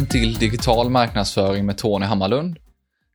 Välkommen 0.00 0.22
till 0.22 0.50
Digital 0.50 0.90
marknadsföring 0.90 1.66
med 1.66 1.78
Tony 1.78 2.06
Hammarlund. 2.06 2.58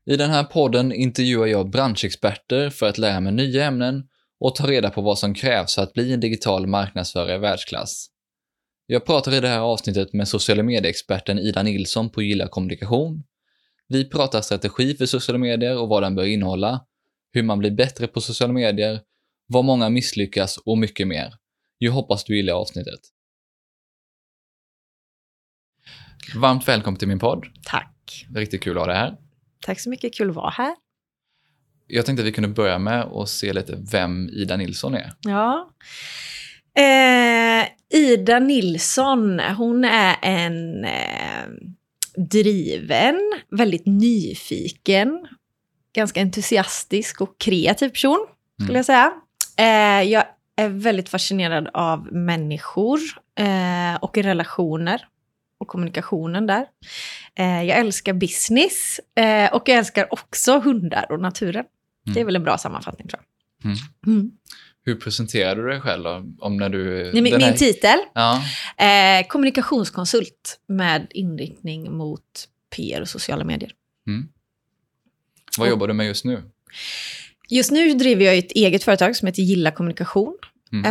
I 0.05 0.15
den 0.15 0.29
här 0.29 0.43
podden 0.43 0.91
intervjuar 0.91 1.47
jag 1.47 1.69
branschexperter 1.69 2.69
för 2.69 2.89
att 2.89 2.97
lära 2.97 3.19
mig 3.19 3.33
nya 3.33 3.65
ämnen 3.65 4.03
och 4.39 4.55
ta 4.55 4.67
reda 4.67 4.89
på 4.89 5.01
vad 5.01 5.19
som 5.19 5.33
krävs 5.33 5.75
för 5.75 5.81
att 5.81 5.93
bli 5.93 6.13
en 6.13 6.19
digital 6.19 6.67
marknadsförare 6.67 7.35
i 7.35 7.37
världsklass. 7.37 8.07
Jag 8.85 9.05
pratar 9.05 9.33
i 9.33 9.39
det 9.39 9.47
här 9.47 9.59
avsnittet 9.59 10.13
med 10.13 10.27
sociala 10.27 10.63
medieexperten 10.63 11.39
Ida 11.39 11.63
Nilsson 11.63 12.09
på 12.09 12.21
Gilla 12.21 12.47
Kommunikation. 12.47 13.23
Vi 13.87 14.09
pratar 14.09 14.41
strategi 14.41 14.95
för 14.95 15.05
sociala 15.05 15.39
medier 15.39 15.77
och 15.77 15.89
vad 15.89 16.03
den 16.03 16.15
bör 16.15 16.25
innehålla, 16.25 16.85
hur 17.31 17.43
man 17.43 17.59
blir 17.59 17.71
bättre 17.71 18.07
på 18.07 18.21
sociala 18.21 18.53
medier, 18.53 18.99
vad 19.47 19.65
många 19.65 19.89
misslyckas 19.89 20.57
och 20.57 20.77
mycket 20.77 21.07
mer. 21.07 21.33
Jag 21.77 21.91
hoppas 21.91 22.23
du 22.23 22.37
gillar 22.37 22.53
avsnittet. 22.53 22.99
Varmt 26.35 26.67
välkommen 26.67 26.97
till 26.99 27.07
min 27.07 27.19
podd. 27.19 27.45
Tack. 27.63 28.25
Riktigt 28.35 28.63
kul 28.63 28.77
att 28.77 28.81
ha 28.81 28.87
dig 28.87 28.95
här. 28.97 29.15
Tack 29.65 29.79
så 29.79 29.89
mycket, 29.89 30.13
kul 30.13 30.29
att 30.29 30.35
vara 30.35 30.49
här. 30.49 30.75
Jag 31.87 32.05
tänkte 32.05 32.21
att 32.21 32.27
vi 32.27 32.31
kunde 32.31 32.49
börja 32.49 32.79
med 32.79 33.01
att 33.03 33.29
se 33.29 33.53
lite 33.53 33.77
vem 33.91 34.29
Ida 34.29 34.57
Nilsson 34.57 34.93
är. 34.95 35.13
Ja. 35.21 35.69
Eh, 36.77 37.67
Ida 37.99 38.39
Nilsson, 38.39 39.39
hon 39.39 39.83
är 39.85 40.15
en 40.21 40.85
eh, 40.85 41.45
driven, 42.17 43.19
väldigt 43.51 43.85
nyfiken, 43.85 45.27
ganska 45.95 46.21
entusiastisk 46.21 47.21
och 47.21 47.37
kreativ 47.39 47.89
person, 47.89 48.27
skulle 48.61 48.69
Mm. 48.69 48.75
jag 48.75 48.85
säga. 48.85 49.13
Eh, 49.57 50.09
jag 50.11 50.23
är 50.55 50.69
väldigt 50.69 51.09
fascinerad 51.09 51.69
av 51.73 52.13
människor 52.13 52.99
eh, 53.39 53.95
och 54.01 54.17
relationer 54.17 55.05
och 55.57 55.67
kommunikationen 55.67 56.47
där. 56.47 56.65
Eh, 57.35 57.63
jag 57.63 57.77
älskar 57.79 58.13
business 58.13 58.99
eh, 59.19 59.53
och 59.53 59.63
jag 59.69 59.77
älskar 59.77 60.13
också 60.13 60.59
hundar 60.59 61.11
och 61.11 61.19
naturen. 61.19 61.65
Det 62.05 62.11
är 62.11 62.15
Mm. 62.15 62.25
väl 62.25 62.35
en 62.35 62.43
bra 62.43 62.57
sammanfattning 62.57 63.07
tror 63.07 63.21
jag. 63.63 63.65
Mm. 63.71 63.77
Mm. 64.17 64.31
Hur 64.85 64.95
presenterar 64.95 65.55
du 65.55 65.67
dig 65.69 65.81
själv 65.81 66.03
då? 66.03 66.25
Om 66.39 66.57
när 66.57 66.69
du... 66.69 67.11
Min, 67.13 67.23
den 67.23 67.41
här- 67.41 67.49
min 67.49 67.57
titel, 67.57 67.97
Ja. 68.13 68.41
eh, 68.77 69.27
kommunikationskonsult 69.27 70.59
med 70.67 71.07
inriktning 71.09 71.97
mot 71.97 72.21
PR 72.75 73.01
och 73.01 73.09
sociala 73.09 73.43
medier. 73.43 73.71
Mm. 74.07 74.27
Vad 75.57 75.67
Och- 75.67 75.71
jobbar 75.71 75.87
du 75.87 75.93
med 75.93 76.05
just 76.07 76.25
nu? 76.25 76.43
Just 77.49 77.71
nu 77.71 77.93
driver 77.93 78.25
jag 78.25 78.37
ett 78.37 78.51
eget 78.51 78.83
företag 78.83 79.15
som 79.15 79.25
heter 79.25 79.41
Gilla 79.41 79.71
Kommunikation. 79.71 80.37
Mm. 80.71 80.85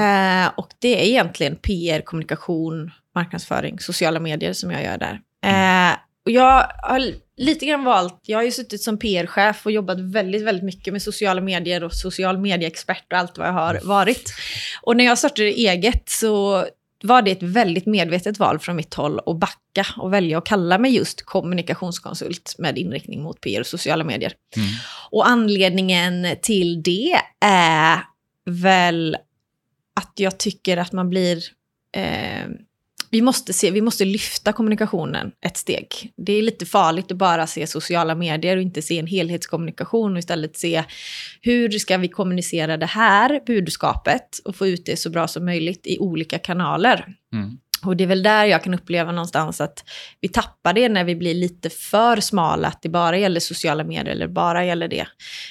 Eh, 0.46 0.52
och 0.56 0.68
det 0.78 1.02
är 1.02 1.06
egentligen 1.08 1.56
PR, 1.56 2.00
kommunikation, 2.00 2.90
marknadsföring, 3.14 3.78
sociala 3.80 4.20
medier 4.20 4.52
som 4.52 4.70
jag 4.70 4.84
gör 4.84 4.98
där. 4.98 5.20
Eh, 5.44 5.96
och 6.24 6.30
jag 6.30 6.70
har 6.82 7.12
lite 7.36 7.66
grann 7.66 7.84
valt, 7.84 8.20
jag 8.22 8.38
har 8.38 8.42
ju 8.42 8.50
suttit 8.50 8.82
som 8.82 8.98
PR-chef 8.98 9.66
och 9.66 9.72
jobbat 9.72 10.00
väldigt, 10.00 10.42
väldigt 10.42 10.64
mycket 10.64 10.92
med 10.92 11.02
sociala 11.02 11.40
medier 11.40 11.84
och 11.84 11.94
social 11.94 12.38
medieexpert 12.38 13.12
och 13.12 13.18
allt 13.18 13.38
vad 13.38 13.48
jag 13.48 13.52
har 13.52 13.80
varit. 13.84 14.34
Och 14.82 14.96
när 14.96 15.04
jag 15.04 15.18
startade 15.18 15.48
eget 15.48 16.08
så 16.08 16.64
var 17.02 17.22
det 17.22 17.30
ett 17.30 17.42
väldigt 17.42 17.86
medvetet 17.86 18.38
val 18.38 18.58
från 18.58 18.76
mitt 18.76 18.94
håll 18.94 19.20
att 19.26 19.36
backa 19.38 19.86
och 19.96 20.12
välja 20.12 20.38
att 20.38 20.44
kalla 20.46 20.78
mig 20.78 20.96
just 20.96 21.22
kommunikationskonsult 21.24 22.54
med 22.58 22.78
inriktning 22.78 23.22
mot 23.22 23.40
PR 23.40 23.60
och 23.60 23.66
sociala 23.66 24.04
medier. 24.04 24.32
Mm. 24.56 24.68
Och 25.10 25.28
anledningen 25.28 26.36
till 26.42 26.82
det 26.82 27.16
är 27.40 28.00
väl 28.44 29.16
att 29.96 30.12
jag 30.16 30.38
tycker 30.38 30.76
att 30.76 30.92
man 30.92 31.10
blir... 31.10 31.42
Eh, 31.96 32.46
vi, 33.14 33.22
måste 33.22 33.52
se, 33.52 33.70
vi 33.70 33.80
måste 33.80 34.04
lyfta 34.04 34.52
kommunikationen 34.52 35.32
ett 35.46 35.56
steg. 35.56 35.86
Det 36.16 36.32
är 36.32 36.42
lite 36.42 36.66
farligt 36.66 37.12
att 37.12 37.18
bara 37.18 37.46
se 37.46 37.66
sociala 37.66 38.14
medier 38.14 38.56
och 38.56 38.62
inte 38.62 38.82
se 38.82 38.98
en 38.98 39.06
helhetskommunikation 39.06 40.12
och 40.12 40.18
istället 40.18 40.56
se 40.56 40.84
hur 41.40 41.70
ska 41.70 41.96
vi 41.96 42.08
kommunicera 42.08 42.76
det 42.76 42.86
här 42.86 43.40
budskapet 43.46 44.28
och 44.44 44.56
få 44.56 44.66
ut 44.66 44.86
det 44.86 44.96
så 44.96 45.10
bra 45.10 45.28
som 45.28 45.44
möjligt 45.44 45.86
i 45.86 45.98
olika 45.98 46.38
kanaler. 46.38 47.14
Mm. 47.32 47.58
Och 47.84 47.96
det 47.96 48.04
är 48.04 48.08
väl 48.08 48.22
där 48.22 48.44
jag 48.44 48.62
kan 48.62 48.74
uppleva 48.74 49.12
någonstans 49.12 49.60
att 49.60 49.84
vi 50.20 50.28
tappar 50.28 50.72
det 50.72 50.88
när 50.88 51.04
vi 51.04 51.16
blir 51.16 51.34
lite 51.34 51.70
för 51.70 52.20
smala, 52.20 52.68
att 52.68 52.82
det 52.82 52.88
bara 52.88 53.18
gäller 53.18 53.40
sociala 53.40 53.84
medier 53.84 54.12
eller 54.12 54.28
bara 54.28 54.64
gäller 54.64 54.88
det. 54.88 55.06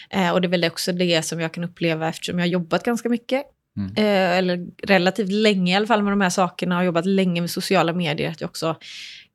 Eh, 0.09 0.31
och 0.31 0.41
det 0.41 0.47
är 0.47 0.49
väl 0.49 0.65
också 0.65 0.91
det 0.91 1.25
som 1.25 1.39
jag 1.39 1.53
kan 1.53 1.63
uppleva 1.63 2.09
eftersom 2.09 2.39
jag 2.39 2.45
har 2.45 2.51
jobbat 2.51 2.83
ganska 2.83 3.09
mycket, 3.09 3.43
Mm. 3.77 3.91
eh, 3.97 4.37
eller 4.37 4.67
relativt 4.83 5.31
länge 5.31 5.71
i 5.71 5.75
alla 5.75 5.87
fall 5.87 6.03
med 6.03 6.11
de 6.11 6.21
här 6.21 6.29
sakerna 6.29 6.77
och 6.79 6.85
jobbat 6.85 7.05
länge 7.05 7.41
med 7.41 7.49
sociala 7.51 7.93
medier, 7.93 8.31
att 8.31 8.41
jag 8.41 8.49
också 8.49 8.75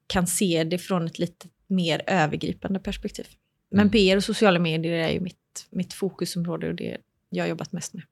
kan 0.06 0.26
se 0.26 0.64
det 0.64 0.78
från 0.78 1.06
ett 1.06 1.18
lite 1.18 1.46
mer 1.66 2.02
övergripande 2.06 2.80
perspektiv. 2.80 3.26
Men 3.70 3.80
Mm. 3.80 3.90
PR 3.90 4.16
och 4.16 4.24
sociala 4.24 4.58
medier 4.58 4.92
är 4.92 5.10
ju 5.10 5.20
mitt, 5.20 5.66
mitt 5.70 5.92
fokusområde 5.94 6.68
och 6.68 6.74
det 6.74 6.96
jag 7.30 7.44
har 7.44 7.48
jobbat 7.48 7.72
mest 7.72 7.94
med. 7.94 8.02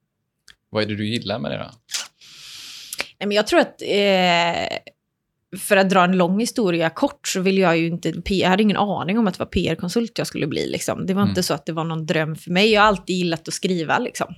Vad 0.69 0.83
är 0.83 0.87
det 0.87 0.95
du 0.95 1.07
gillar 1.07 1.39
med 1.39 1.51
det 1.51 1.57
då? 1.57 1.71
Nej, 3.19 3.27
men 3.27 3.31
jag 3.31 3.47
tror 3.47 3.59
att 3.59 3.81
eh, 3.81 4.77
för 5.59 5.77
att 5.77 5.89
dra 5.89 6.03
en 6.03 6.17
lång 6.17 6.39
historia 6.39 6.89
kort 6.89 7.27
så 7.27 7.41
vill 7.41 7.57
jag 7.57 7.77
ju 7.77 7.87
inte... 7.87 8.13
Jag 8.25 8.49
hade 8.49 8.63
ingen 8.63 8.77
aning 8.77 9.17
om 9.19 9.27
att 9.27 9.33
det 9.33 9.39
var 9.39 9.45
PR-konsult 9.45 10.17
jag 10.17 10.27
skulle 10.27 10.47
bli. 10.47 10.67
Liksom. 10.69 11.05
Det 11.05 11.13
var 11.13 11.21
Mm. 11.21 11.29
inte 11.29 11.43
så 11.43 11.53
att 11.53 11.65
det 11.65 11.71
var 11.73 11.83
någon 11.83 12.05
dröm 12.05 12.35
för 12.35 12.51
mig. 12.51 12.71
Jag 12.71 12.81
har 12.81 12.87
alltid 12.87 13.15
gillat 13.15 13.47
att 13.47 13.53
skriva. 13.53 13.99
Liksom. 13.99 14.35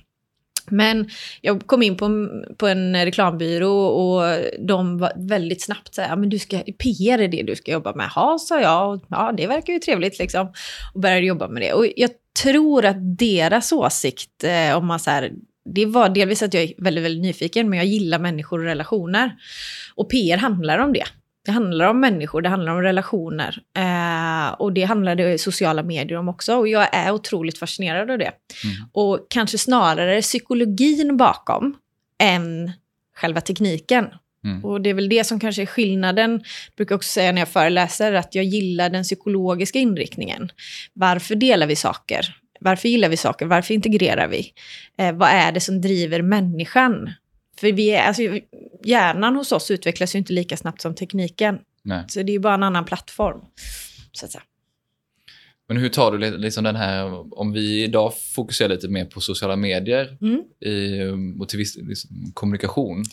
Men 0.70 1.08
jag 1.40 1.66
kom 1.66 1.82
in 1.82 1.96
på, 1.96 2.04
en- 2.04 2.44
på 2.58 2.66
en 2.66 3.04
reklambyrå 3.04 3.72
och 3.86 4.38
de 4.66 4.98
var 4.98 5.12
väldigt 5.16 5.62
snabbt 5.62 5.94
så 5.94 6.02
här, 6.02 6.16
men 6.16 6.28
du 6.28 6.38
ska, 6.38 6.58
PR 6.58 7.18
är 7.18 7.28
det 7.28 7.42
du 7.42 7.56
ska 7.56 7.72
jobba 7.72 7.94
med. 7.94 8.10
Ja, 8.14 8.38
sa 8.40 8.60
jag. 8.60 9.00
Ja, 9.08 9.32
det 9.36 9.46
verkar 9.46 9.72
ju 9.72 9.78
trevligt 9.78 10.18
liksom. 10.18 10.52
Och 10.94 11.00
började 11.00 11.26
jobba 11.26 11.48
med 11.48 11.62
det. 11.62 11.72
Och 11.72 11.86
jag 11.96 12.10
tror 12.42 12.84
att 12.84 13.18
deras 13.18 13.72
åsikt, 13.72 14.44
eh, 14.44 14.76
om 14.76 14.86
man 14.86 15.00
så 15.00 15.10
här, 15.10 15.30
det 15.74 15.86
var 15.86 16.08
delvis 16.08 16.42
att 16.42 16.54
jag 16.54 16.62
är 16.62 16.72
väldigt, 16.78 17.04
väldigt 17.04 17.22
nyfiken, 17.22 17.70
men 17.70 17.76
jag 17.78 17.86
gillar 17.86 18.18
människor 18.18 18.58
och 18.58 18.64
relationer. 18.64 19.32
Och 19.94 20.10
PR 20.10 20.36
handlar 20.36 20.78
om 20.78 20.92
det. 20.92 21.04
Det 21.50 21.54
handlar 21.54 21.86
om 21.86 22.00
människor, 22.00 22.42
det 22.42 22.48
handlar 22.48 22.72
om 22.72 22.82
relationer. 22.82 23.58
Eh, 23.76 24.52
och 24.52 24.72
det 24.72 24.82
handlar 24.82 25.14
det 25.14 25.40
sociala 25.40 25.82
medier 25.82 26.18
om 26.18 26.28
också. 26.28 26.56
Och 26.56 26.68
jag 26.68 26.94
är 26.94 27.12
otroligt 27.12 27.58
fascinerad 27.58 28.10
av 28.10 28.18
det. 28.18 28.32
Mm. 28.64 28.88
Och 28.92 29.26
kanske 29.30 29.58
snarare 29.58 30.22
psykologin 30.22 31.16
bakom 31.16 31.76
än 32.22 32.72
själva 33.16 33.40
tekniken. 33.40 34.06
Mm. 34.44 34.64
Och 34.64 34.80
det 34.80 34.90
är 34.90 34.94
väl 34.94 35.08
det 35.08 35.24
som 35.24 35.40
kanske 35.40 35.62
är 35.62 35.66
skillnaden. 35.66 36.30
Jag 36.30 36.76
brukar 36.76 36.94
också 36.94 37.08
säga 37.08 37.32
när 37.32 37.40
jag 37.40 37.48
föreläser 37.48 38.12
att 38.12 38.34
jag 38.34 38.44
gillar 38.44 38.90
den 38.90 39.02
psykologiska 39.02 39.78
inriktningen. 39.78 40.50
Varför 40.92 41.34
delar 41.34 41.66
vi 41.66 41.76
saker? 41.76 42.36
Varför 42.60 42.88
gillar 42.88 43.08
vi 43.08 43.16
saker? 43.16 43.46
Varför 43.46 43.74
integrerar 43.74 44.28
vi? 44.28 44.52
Eh, 44.98 45.12
vad 45.12 45.28
är 45.28 45.52
det 45.52 45.60
som 45.60 45.80
driver 45.80 46.22
människan? 46.22 47.10
För 47.60 47.72
vi 47.72 47.90
är, 47.90 48.02
alltså, 48.02 48.22
hjärnan 48.84 49.36
hos 49.36 49.52
oss 49.52 49.70
utvecklas 49.70 50.14
ju 50.14 50.18
inte 50.18 50.32
lika 50.32 50.56
snabbt 50.56 50.80
som 50.82 50.94
tekniken. 50.94 51.58
Nej. 51.82 52.04
Så 52.08 52.22
det 52.22 52.32
är 52.32 52.34
ju 52.34 52.38
bara 52.38 52.54
en 52.54 52.62
annan 52.62 52.84
plattform. 52.84 53.40
Så 54.12 54.24
att 54.24 54.32
säga. 54.32 54.42
Men 55.68 55.76
hur 55.76 55.88
tar 55.88 56.12
du 56.12 56.18
li- 56.18 56.38
liksom 56.38 56.64
den 56.64 56.76
här, 56.76 57.04
om 57.38 57.52
vi 57.52 57.84
idag 57.84 58.12
fokuserar 58.34 58.68
lite 58.68 58.88
mer 58.88 59.04
på 59.04 59.20
sociala 59.20 59.56
medier 59.56 60.16
Mm. 60.20 60.42
i, 60.74 61.00
och 61.40 61.48
till 61.48 61.58
viss 61.58 61.76
liksom, 61.76 62.10
kommunikation. 62.34 63.04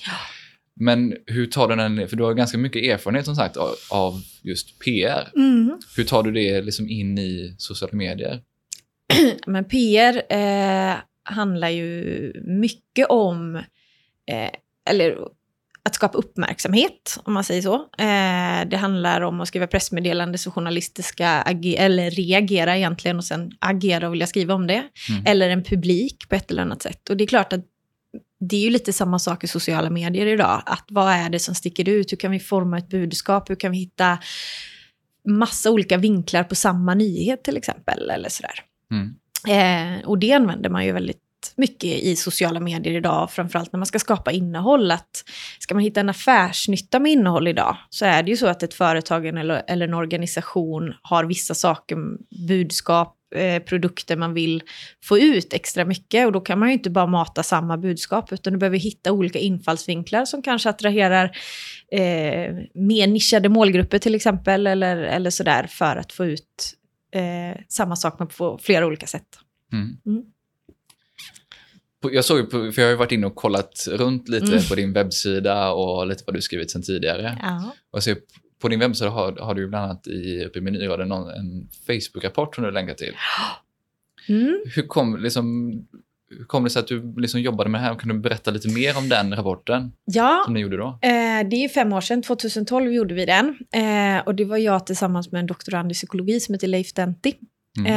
Men 0.79 1.15
hur 1.25 1.45
tar 1.47 1.67
du 1.67 1.75
den, 1.75 2.07
för 2.09 2.15
du 2.17 2.23
har 2.23 2.33
ganska 2.33 2.57
mycket 2.57 2.83
erfarenhet 2.83 3.25
som 3.25 3.35
sagt 3.35 3.57
av, 3.57 3.75
av 3.91 4.21
just 4.41 4.79
PR. 4.79 5.31
Mm. 5.35 5.77
Hur 5.97 6.03
tar 6.03 6.23
du 6.23 6.31
det 6.31 6.61
liksom 6.61 6.89
in 6.89 7.17
i 7.17 7.55
sociala 7.57 7.93
medier? 7.93 8.41
Men 9.47 9.65
PR 9.65 10.21
eh, 10.29 10.95
handlar 11.23 11.69
ju 11.69 12.33
mycket 12.45 13.07
om, 13.09 13.61
eh, 14.31 14.49
eller 14.89 15.17
att 15.87 15.95
skapa 15.95 16.17
uppmärksamhet, 16.17 17.19
om 17.23 17.33
man 17.33 17.43
säger 17.43 17.61
så. 17.61 17.75
Eh, 17.75 18.69
det 18.69 18.77
handlar 18.77 19.21
om 19.21 19.41
att 19.41 19.47
skriva 19.47 19.67
pressmeddelande 19.67 20.37
så 20.37 20.51
journalister 20.51 21.03
ska 21.03 21.23
eller 21.23 22.11
reagera 22.11 22.77
egentligen 22.77 23.17
och 23.17 23.25
sen 23.25 23.51
agera 23.59 24.07
och 24.07 24.13
vilja 24.13 24.27
skriva 24.27 24.53
om 24.53 24.67
det. 24.67 24.83
Mm. 25.09 25.23
Eller 25.25 25.49
en 25.49 25.63
publik 25.63 26.29
på 26.29 26.35
ett 26.35 26.51
eller 26.51 26.61
annat 26.61 26.81
sätt. 26.81 27.09
Och 27.09 27.17
det 27.17 27.23
är 27.23 27.27
klart 27.27 27.53
att 27.53 27.65
det 28.39 28.55
är 28.55 28.61
ju 28.61 28.69
lite 28.69 28.93
samma 28.93 29.19
sak 29.19 29.43
i 29.43 29.47
sociala 29.47 29.89
medier 29.89 30.25
idag. 30.25 30.63
Att 30.65 30.85
vad 30.89 31.13
är 31.13 31.29
det 31.29 31.39
som 31.39 31.55
sticker 31.55 31.89
ut? 31.89 32.11
Hur 32.11 32.17
kan 32.17 32.31
vi 32.31 32.39
forma 32.39 32.77
ett 32.77 32.89
budskap? 32.89 33.49
Hur 33.49 33.55
kan 33.55 33.71
vi 33.71 33.77
hitta 33.77 34.17
massa 35.27 35.71
olika 35.71 35.97
vinklar 35.97 36.43
på 36.43 36.55
samma 36.55 36.93
nyhet 36.93 37.43
till 37.43 37.57
exempel? 37.57 38.09
Eller 38.09 38.29
sådär. 38.29 38.63
Mm. 38.91 39.15
Eh, 39.47 40.05
och 40.05 40.17
det 40.17 40.33
använder 40.33 40.69
man 40.69 40.85
ju 40.85 40.91
väldigt 40.91 41.21
mycket 41.55 41.89
i 41.89 42.15
sociala 42.15 42.59
medier 42.59 42.93
idag, 42.93 43.31
framförallt 43.31 43.73
när 43.73 43.77
man 43.77 43.85
ska 43.85 43.99
skapa 43.99 44.31
innehåll. 44.31 44.91
Att 44.91 45.23
ska 45.59 45.73
man 45.73 45.83
hitta 45.83 45.99
en 45.99 46.09
affärsnytta 46.09 46.99
med 46.99 47.11
innehåll 47.11 47.47
idag, 47.47 47.77
så 47.89 48.05
är 48.05 48.23
det 48.23 48.31
ju 48.31 48.37
så 48.37 48.47
att 48.47 48.63
ett 48.63 48.73
företag 48.73 49.25
eller, 49.25 49.63
eller 49.67 49.87
en 49.87 49.93
organisation 49.93 50.93
har 51.01 51.23
vissa 51.23 51.53
saker, 51.53 51.97
budskap, 52.47 53.17
eh, 53.35 53.63
produkter 53.63 54.17
man 54.17 54.33
vill 54.33 54.63
få 55.03 55.19
ut 55.19 55.53
extra 55.53 55.85
mycket. 55.85 56.25
Och 56.25 56.31
då 56.31 56.41
kan 56.41 56.59
man 56.59 56.69
ju 56.69 56.73
inte 56.73 56.89
bara 56.89 57.07
mata 57.07 57.43
samma 57.43 57.77
budskap, 57.77 58.31
utan 58.31 58.53
du 58.53 58.59
behöver 58.59 58.77
hitta 58.77 59.11
olika 59.11 59.39
infallsvinklar 59.39 60.25
som 60.25 60.41
kanske 60.41 60.69
attraherar 60.69 61.37
eh, 61.91 62.55
mer 62.73 63.07
nischade 63.07 63.49
målgrupper 63.49 63.99
till 63.99 64.15
exempel, 64.15 64.67
eller, 64.67 64.97
eller 64.97 65.29
sådär, 65.29 65.67
för 65.69 65.95
att 65.95 66.11
få 66.11 66.25
ut 66.25 66.73
eh, 67.11 67.61
samma 67.67 67.95
sak 67.95 68.19
men 68.19 68.27
på 68.27 68.59
flera 68.61 68.87
olika 68.87 69.07
sätt. 69.07 69.27
Mm. 69.73 69.97
Mm. 70.05 70.23
Jag 72.11 72.25
såg 72.25 72.37
ju 72.37 72.43
på, 72.43 72.71
för 72.71 72.81
jag 72.81 72.87
har 72.87 72.91
ju 72.91 72.95
varit 72.97 73.11
inne 73.11 73.27
och 73.27 73.35
kollat 73.35 73.87
runt 73.91 74.29
lite 74.29 74.51
Mm. 74.51 74.63
på 74.69 74.75
din 74.75 74.93
webbsida 74.93 75.71
och 75.71 76.07
lite 76.07 76.23
vad 76.27 76.35
du 76.35 76.41
skrivit 76.41 76.71
sedan 76.71 76.81
tidigare. 76.81 77.37
Ja. 77.41 77.71
Och 77.91 78.03
ser, 78.03 78.17
på 78.61 78.67
din 78.67 78.79
webbsida 78.79 79.09
har, 79.09 79.31
har 79.31 79.55
du 79.55 79.67
bland 79.67 79.85
annat 79.85 80.07
i, 80.07 80.45
uppe 80.45 80.59
i 80.59 80.61
menyraden 80.61 81.07
någon, 81.07 81.29
en 81.29 81.67
Facebook-rapport 81.87 82.55
som 82.55 82.63
du 82.63 82.71
länkar 82.71 82.93
till. 82.93 83.13
Mm. 84.29 84.61
Hur 84.75 84.87
kom, 84.87 85.17
liksom, 85.17 85.71
hur 86.29 86.45
kom 86.45 86.63
det 86.63 86.69
sig 86.69 86.79
att 86.79 86.87
du 86.87 87.13
liksom 87.17 87.41
jobbade 87.41 87.69
med 87.69 87.81
det 87.81 87.85
här? 87.85 87.95
Kan 87.95 88.09
du 88.09 88.19
berätta 88.19 88.51
lite 88.51 88.67
mer 88.69 88.97
om 88.97 89.09
den 89.09 89.35
rapporten 89.35 89.91
ja, 90.05 90.41
som 90.45 90.53
ni 90.53 90.59
gjorde 90.59 90.77
då? 90.77 90.87
Eh, 90.87 91.49
det 91.49 91.55
är 91.65 91.69
fem 91.69 91.93
år 91.93 92.01
sedan, 92.01 92.21
2012 92.21 92.91
gjorde 92.93 93.13
vi 93.13 93.25
den. 93.25 93.57
Eh, 93.73 94.25
och 94.25 94.35
det 94.35 94.45
var 94.45 94.57
jag 94.57 94.85
tillsammans 94.85 95.31
med 95.31 95.39
en 95.39 95.47
doktorand 95.47 95.91
i 95.91 95.93
psykologi 95.93 96.39
som 96.39 96.53
heter 96.53 96.67
Leif 96.67 96.93
Denti. 96.93 97.33
Mm. 97.79 97.91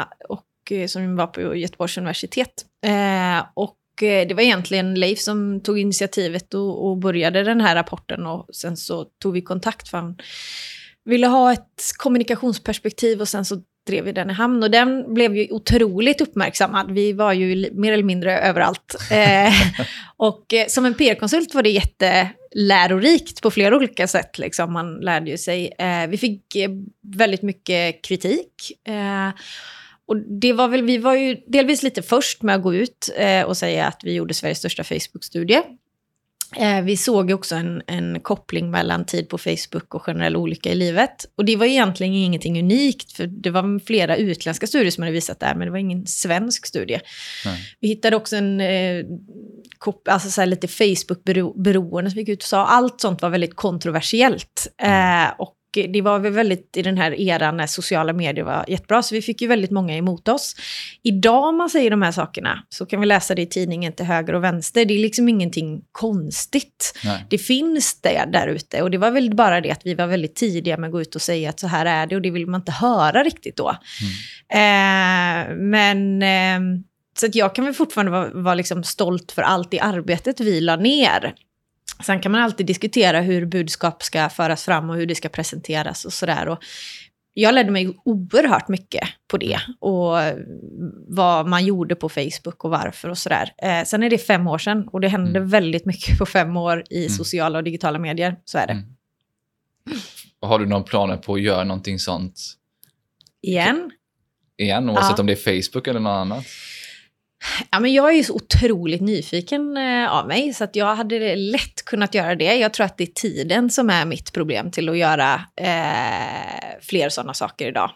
Eh, 0.00 0.06
och 0.28 0.42
eh, 0.72 0.86
som 0.86 1.16
var 1.16 1.26
på 1.26 1.56
Göteborgs 1.56 1.98
universitet. 1.98 2.64
Eh, 2.86 3.46
och 3.54 4.02
eh, 4.02 4.28
det 4.28 4.34
var 4.34 4.42
egentligen 4.42 4.94
Leif 4.94 5.18
som 5.18 5.60
tog 5.60 5.78
initiativet 5.78 6.54
och, 6.54 6.88
och 6.88 6.96
började 6.96 7.42
den 7.42 7.60
här 7.60 7.74
rapporten. 7.74 8.26
Och 8.26 8.46
sen 8.52 8.76
så 8.76 9.04
tog 9.22 9.32
vi 9.32 9.42
kontakt 9.42 9.88
för 9.88 9.98
han 9.98 10.16
ville 11.04 11.26
ha 11.26 11.52
ett 11.52 11.82
kommunikationsperspektiv 11.96 13.20
och 13.20 13.28
sen 13.28 13.44
så 13.44 13.62
drev 13.88 14.04
vi 14.04 14.12
den 14.12 14.30
i 14.30 14.32
hamn. 14.32 14.62
Och 14.62 14.70
den 14.70 15.14
blev 15.14 15.36
ju 15.36 15.46
otroligt 15.50 16.20
uppmärksammad. 16.20 16.90
Vi 16.90 17.12
var 17.12 17.32
ju 17.32 17.70
mer 17.72 17.92
eller 17.92 18.04
mindre 18.04 18.38
överallt. 18.38 18.96
Eh, 19.10 19.52
och 20.16 20.54
eh, 20.54 20.66
som 20.66 20.84
en 20.84 20.94
PR-konsult 20.94 21.54
var 21.54 21.62
det 21.62 21.70
jättelärorikt 21.70 23.42
på 23.42 23.50
flera 23.50 23.76
olika 23.76 24.06
sätt. 24.06 24.38
Liksom. 24.38 24.72
Man 24.72 24.96
lärde 24.96 25.30
ju 25.30 25.38
sig. 25.38 25.72
Eh, 25.78 26.06
vi 26.08 26.18
fick 26.18 26.42
väldigt 27.16 27.42
mycket 27.42 28.04
kritik. 28.04 28.52
Eh, 28.88 29.28
och 30.08 30.16
det 30.16 30.52
var 30.52 30.68
väl, 30.68 30.82
vi 30.82 30.98
var 30.98 31.14
ju 31.14 31.36
delvis 31.46 31.82
lite 31.82 32.02
först 32.02 32.42
med 32.42 32.54
att 32.54 32.62
gå 32.62 32.74
ut 32.74 33.10
eh, 33.16 33.42
och 33.42 33.56
säga 33.56 33.86
att 33.86 34.00
vi 34.04 34.14
gjorde 34.14 34.34
Sveriges 34.34 34.58
största 34.58 34.84
Facebook-studie. 34.84 35.62
Eh, 36.56 36.82
vi 36.82 36.96
såg 36.96 37.30
också 37.30 37.54
en, 37.54 37.82
en 37.86 38.20
koppling 38.20 38.70
mellan 38.70 39.04
tid 39.04 39.28
på 39.28 39.38
Facebook 39.38 39.94
och 39.94 40.02
generell 40.02 40.36
olycka 40.36 40.72
i 40.72 40.74
livet. 40.74 41.26
Och 41.36 41.44
det 41.44 41.56
var 41.56 41.66
egentligen 41.66 42.14
ingenting 42.14 42.58
unikt, 42.58 43.12
för 43.12 43.26
det 43.26 43.50
var 43.50 43.86
flera 43.86 44.16
utländska 44.16 44.66
studier 44.66 44.90
som 44.90 45.02
hade 45.02 45.12
visat 45.12 45.40
det 45.40 45.46
här, 45.46 45.54
men 45.54 45.66
det 45.66 45.70
var 45.70 45.78
ingen 45.78 46.06
svensk 46.06 46.66
studie. 46.66 47.00
Nej. 47.44 47.76
Vi 47.80 47.88
hittade 47.88 48.16
också 48.16 48.36
en, 48.36 48.60
eh, 48.60 49.04
alltså 50.04 50.30
så 50.30 50.44
lite 50.44 50.68
Facebook-beroende 50.68 52.10
som 52.10 52.20
gick 52.20 52.28
ut 52.28 52.42
och 52.42 52.48
sa. 52.48 52.66
Allt 52.66 53.00
sånt 53.00 53.22
var 53.22 53.30
väldigt 53.30 53.56
kontroversiellt. 53.56 54.68
Eh, 54.82 55.30
och 55.38 55.54
det 55.86 56.02
var 56.02 56.18
väl 56.18 56.32
väldigt 56.32 56.76
i 56.76 56.82
den 56.82 56.98
här 56.98 57.20
eran 57.20 57.56
när 57.56 57.66
sociala 57.66 58.12
medier 58.12 58.44
var 58.44 58.64
jättebra, 58.68 59.02
så 59.02 59.14
vi 59.14 59.22
fick 59.22 59.42
ju 59.42 59.48
väldigt 59.48 59.70
många 59.70 59.96
emot 59.96 60.28
oss. 60.28 60.56
Idag 61.02 61.44
om 61.44 61.56
man 61.56 61.70
säger 61.70 61.90
de 61.90 62.02
här 62.02 62.12
sakerna 62.12 62.62
så 62.68 62.86
kan 62.86 63.00
vi 63.00 63.06
läsa 63.06 63.34
det 63.34 63.42
i 63.42 63.46
tidningen 63.46 63.92
till 63.92 64.06
höger 64.06 64.34
och 64.34 64.44
vänster. 64.44 64.84
Det 64.84 64.94
är 64.94 64.98
liksom 64.98 65.28
ingenting 65.28 65.82
konstigt. 65.92 66.98
Nej. 67.04 67.26
Det 67.30 67.38
finns 67.38 68.00
det 68.00 68.24
där 68.32 68.46
ute 68.46 68.82
och 68.82 68.90
det 68.90 68.98
var 68.98 69.10
väl 69.10 69.34
bara 69.34 69.60
det 69.60 69.70
att 69.70 69.82
vi 69.84 69.94
var 69.94 70.06
väldigt 70.06 70.36
tidiga 70.36 70.76
med 70.76 70.88
att 70.88 70.92
gå 70.92 71.00
ut 71.00 71.14
och 71.14 71.22
säga 71.22 71.50
att 71.50 71.60
så 71.60 71.66
här 71.66 71.86
är 71.86 72.06
det 72.06 72.16
och 72.16 72.22
det 72.22 72.30
vill 72.30 72.46
man 72.46 72.60
inte 72.60 72.72
höra 72.72 73.24
riktigt 73.24 73.56
då. 73.56 73.68
Eh, 74.52 75.56
men 75.56 76.22
eh, 76.22 76.60
så 77.18 77.26
att 77.26 77.34
jag 77.34 77.54
kan 77.54 77.64
väl 77.64 77.74
fortfarande 77.74 78.12
vara, 78.12 78.30
vara 78.30 78.54
liksom 78.54 78.84
stolt 78.84 79.32
för 79.32 79.42
allt 79.42 79.74
i 79.74 79.80
arbetet 79.80 80.40
vi 80.40 80.60
la 80.60 80.76
ner. 80.76 81.34
Sen 82.06 82.20
kan 82.20 82.32
man 82.32 82.40
alltid 82.40 82.66
diskutera 82.66 83.20
hur 83.20 83.46
budskap 83.46 84.02
ska 84.02 84.28
föras 84.28 84.64
fram 84.64 84.90
och 84.90 84.96
hur 84.96 85.06
det 85.06 85.14
ska 85.14 85.28
presenteras 85.28 86.04
och 86.04 86.12
sådär. 86.12 86.48
Och 86.48 86.58
jag 87.34 87.54
lärde 87.54 87.70
mig 87.70 87.96
oerhört 88.04 88.68
mycket 88.68 89.08
på 89.28 89.36
det 89.36 89.58
och 89.80 90.16
vad 91.08 91.46
man 91.48 91.64
gjorde 91.66 91.94
på 91.94 92.08
Facebook 92.08 92.64
och 92.64 92.70
varför 92.70 93.08
och 93.08 93.18
sådär. 93.18 93.52
Eh, 93.62 93.84
sen 93.84 94.02
är 94.02 94.10
det 94.10 94.18
fem 94.18 94.46
år 94.46 94.58
sedan 94.58 94.88
och 94.88 95.00
det 95.00 95.08
hände 95.08 95.38
Mm. 95.38 95.48
väldigt 95.48 95.84
mycket 95.86 96.18
på 96.18 96.26
fem 96.26 96.56
år 96.56 96.84
i 96.90 96.98
Mm. 96.98 97.08
sociala 97.10 97.58
och 97.58 97.64
digitala 97.64 97.98
medier. 97.98 98.36
Så 98.44 98.58
är 98.58 98.66
det. 98.66 98.72
Mm. 98.72 98.84
Har 100.40 100.58
du 100.58 100.66
några 100.66 100.82
planer 100.82 101.16
på 101.16 101.34
att 101.34 101.40
göra 101.40 101.64
någonting 101.64 101.98
sånt 101.98 102.40
Igen. 103.42 103.90
igen, 104.56 104.90
oavsett 104.90 105.10
Ja. 105.18 105.20
om 105.20 105.26
det 105.26 105.32
är 105.32 105.62
Facebook 105.62 105.86
eller 105.86 106.00
något 106.00 106.10
annat? 106.10 106.44
Ja, 107.70 107.80
men 107.80 107.92
jag 107.92 108.10
är 108.10 108.16
ju 108.16 108.24
så 108.24 108.34
otroligt 108.34 109.00
nyfiken 109.00 109.76
eh, 109.76 110.12
av 110.12 110.26
mig, 110.28 110.54
så 110.54 110.64
att 110.64 110.76
jag 110.76 110.94
hade 110.94 111.36
lätt 111.36 111.84
kunnat 111.84 112.14
göra 112.14 112.34
det. 112.34 112.54
Jag 112.54 112.72
tror 112.72 112.86
att 112.86 112.98
det 112.98 113.04
är 113.04 113.06
tiden 113.06 113.70
som 113.70 113.90
är 113.90 114.04
mitt 114.04 114.32
problem 114.32 114.70
till 114.70 114.88
att 114.88 114.98
göra 114.98 115.34
eh, 115.60 116.78
fler 116.82 117.08
sådana 117.08 117.34
saker 117.34 117.68
idag. 117.68 117.90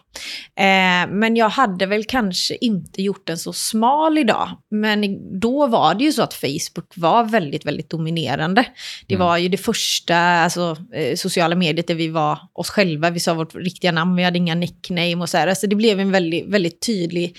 Eh, 0.55 1.09
men 1.09 1.35
jag 1.35 1.49
hade 1.49 1.85
väl 1.85 2.03
kanske 2.03 2.55
inte 2.55 3.01
gjort 3.01 3.27
den 3.27 3.37
så 3.37 3.53
smal 3.53 4.17
idag. 4.17 4.49
Men 4.71 5.19
då 5.39 5.67
var 5.67 5.93
det 5.95 6.03
ju 6.03 6.11
så 6.11 6.23
att 6.23 6.33
Facebook 6.33 6.93
var 6.95 7.23
väldigt, 7.23 7.65
väldigt 7.65 7.89
dominerande. 7.89 8.65
Det 9.07 9.15
Mm. 9.15 9.27
var 9.27 9.37
ju 9.37 9.49
det 9.49 9.57
första 9.57 10.17
alltså, 10.17 10.77
eh, 10.93 11.15
sociala 11.15 11.55
mediet 11.55 11.87
där 11.87 11.95
vi 11.95 12.07
var 12.07 12.39
oss 12.53 12.69
själva. 12.69 13.09
Vi 13.09 13.19
sa 13.19 13.33
vårt 13.33 13.55
riktiga 13.55 13.91
namn, 13.91 14.15
vi 14.15 14.23
hade 14.23 14.37
inga 14.37 14.55
nickname 14.55 15.15
och 15.15 15.29
så 15.29 15.37
här. 15.37 15.47
Alltså 15.47 15.67
det 15.67 15.75
blev 15.75 15.99
en 15.99 16.11
väldigt, 16.11 16.47
väldigt 16.47 16.85
tydlig 16.85 17.37